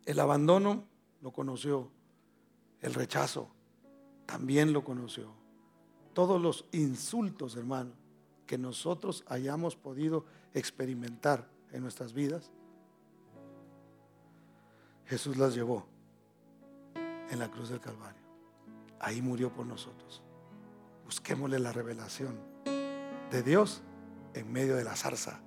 El 0.07 0.21
abandono 0.21 0.85
lo 1.23 1.33
conoció, 1.33 1.91
el 2.81 2.95
rechazo 2.95 3.51
también 4.27 4.73
lo 4.73 4.85
conoció. 4.85 5.33
Todos 6.15 6.41
los 6.41 6.65
insultos, 6.73 7.57
hermano, 7.57 7.93
que 8.47 8.59
nosotros 8.59 9.25
hayamos 9.27 9.77
podido 9.77 10.25
experimentar 10.55 11.49
en 11.73 11.83
nuestras 11.83 12.13
vidas, 12.13 12.51
Jesús 15.07 15.37
las 15.37 15.55
llevó 15.55 15.90
en 17.31 17.39
la 17.39 17.51
cruz 17.51 17.69
del 17.69 17.81
Calvario. 17.81 18.23
Ahí 18.99 19.23
murió 19.23 19.53
por 19.53 19.67
nosotros. 19.67 20.23
Busquémosle 21.05 21.59
la 21.59 21.73
revelación 21.73 22.39
de 23.31 23.43
Dios 23.43 23.83
en 24.35 24.53
medio 24.53 24.77
de 24.77 24.85
la 24.85 24.95
zarza, 24.97 25.41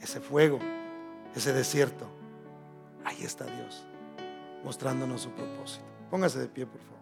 ese 0.00 0.20
fuego, 0.20 0.58
ese 1.34 1.52
desierto. 1.52 2.06
Ahí 3.04 3.24
está 3.24 3.44
Dios, 3.44 3.84
mostrándonos 4.64 5.22
su 5.22 5.30
propósito. 5.30 5.84
Póngase 6.10 6.38
de 6.38 6.48
pie, 6.48 6.66
por 6.66 6.80
favor. 6.80 6.99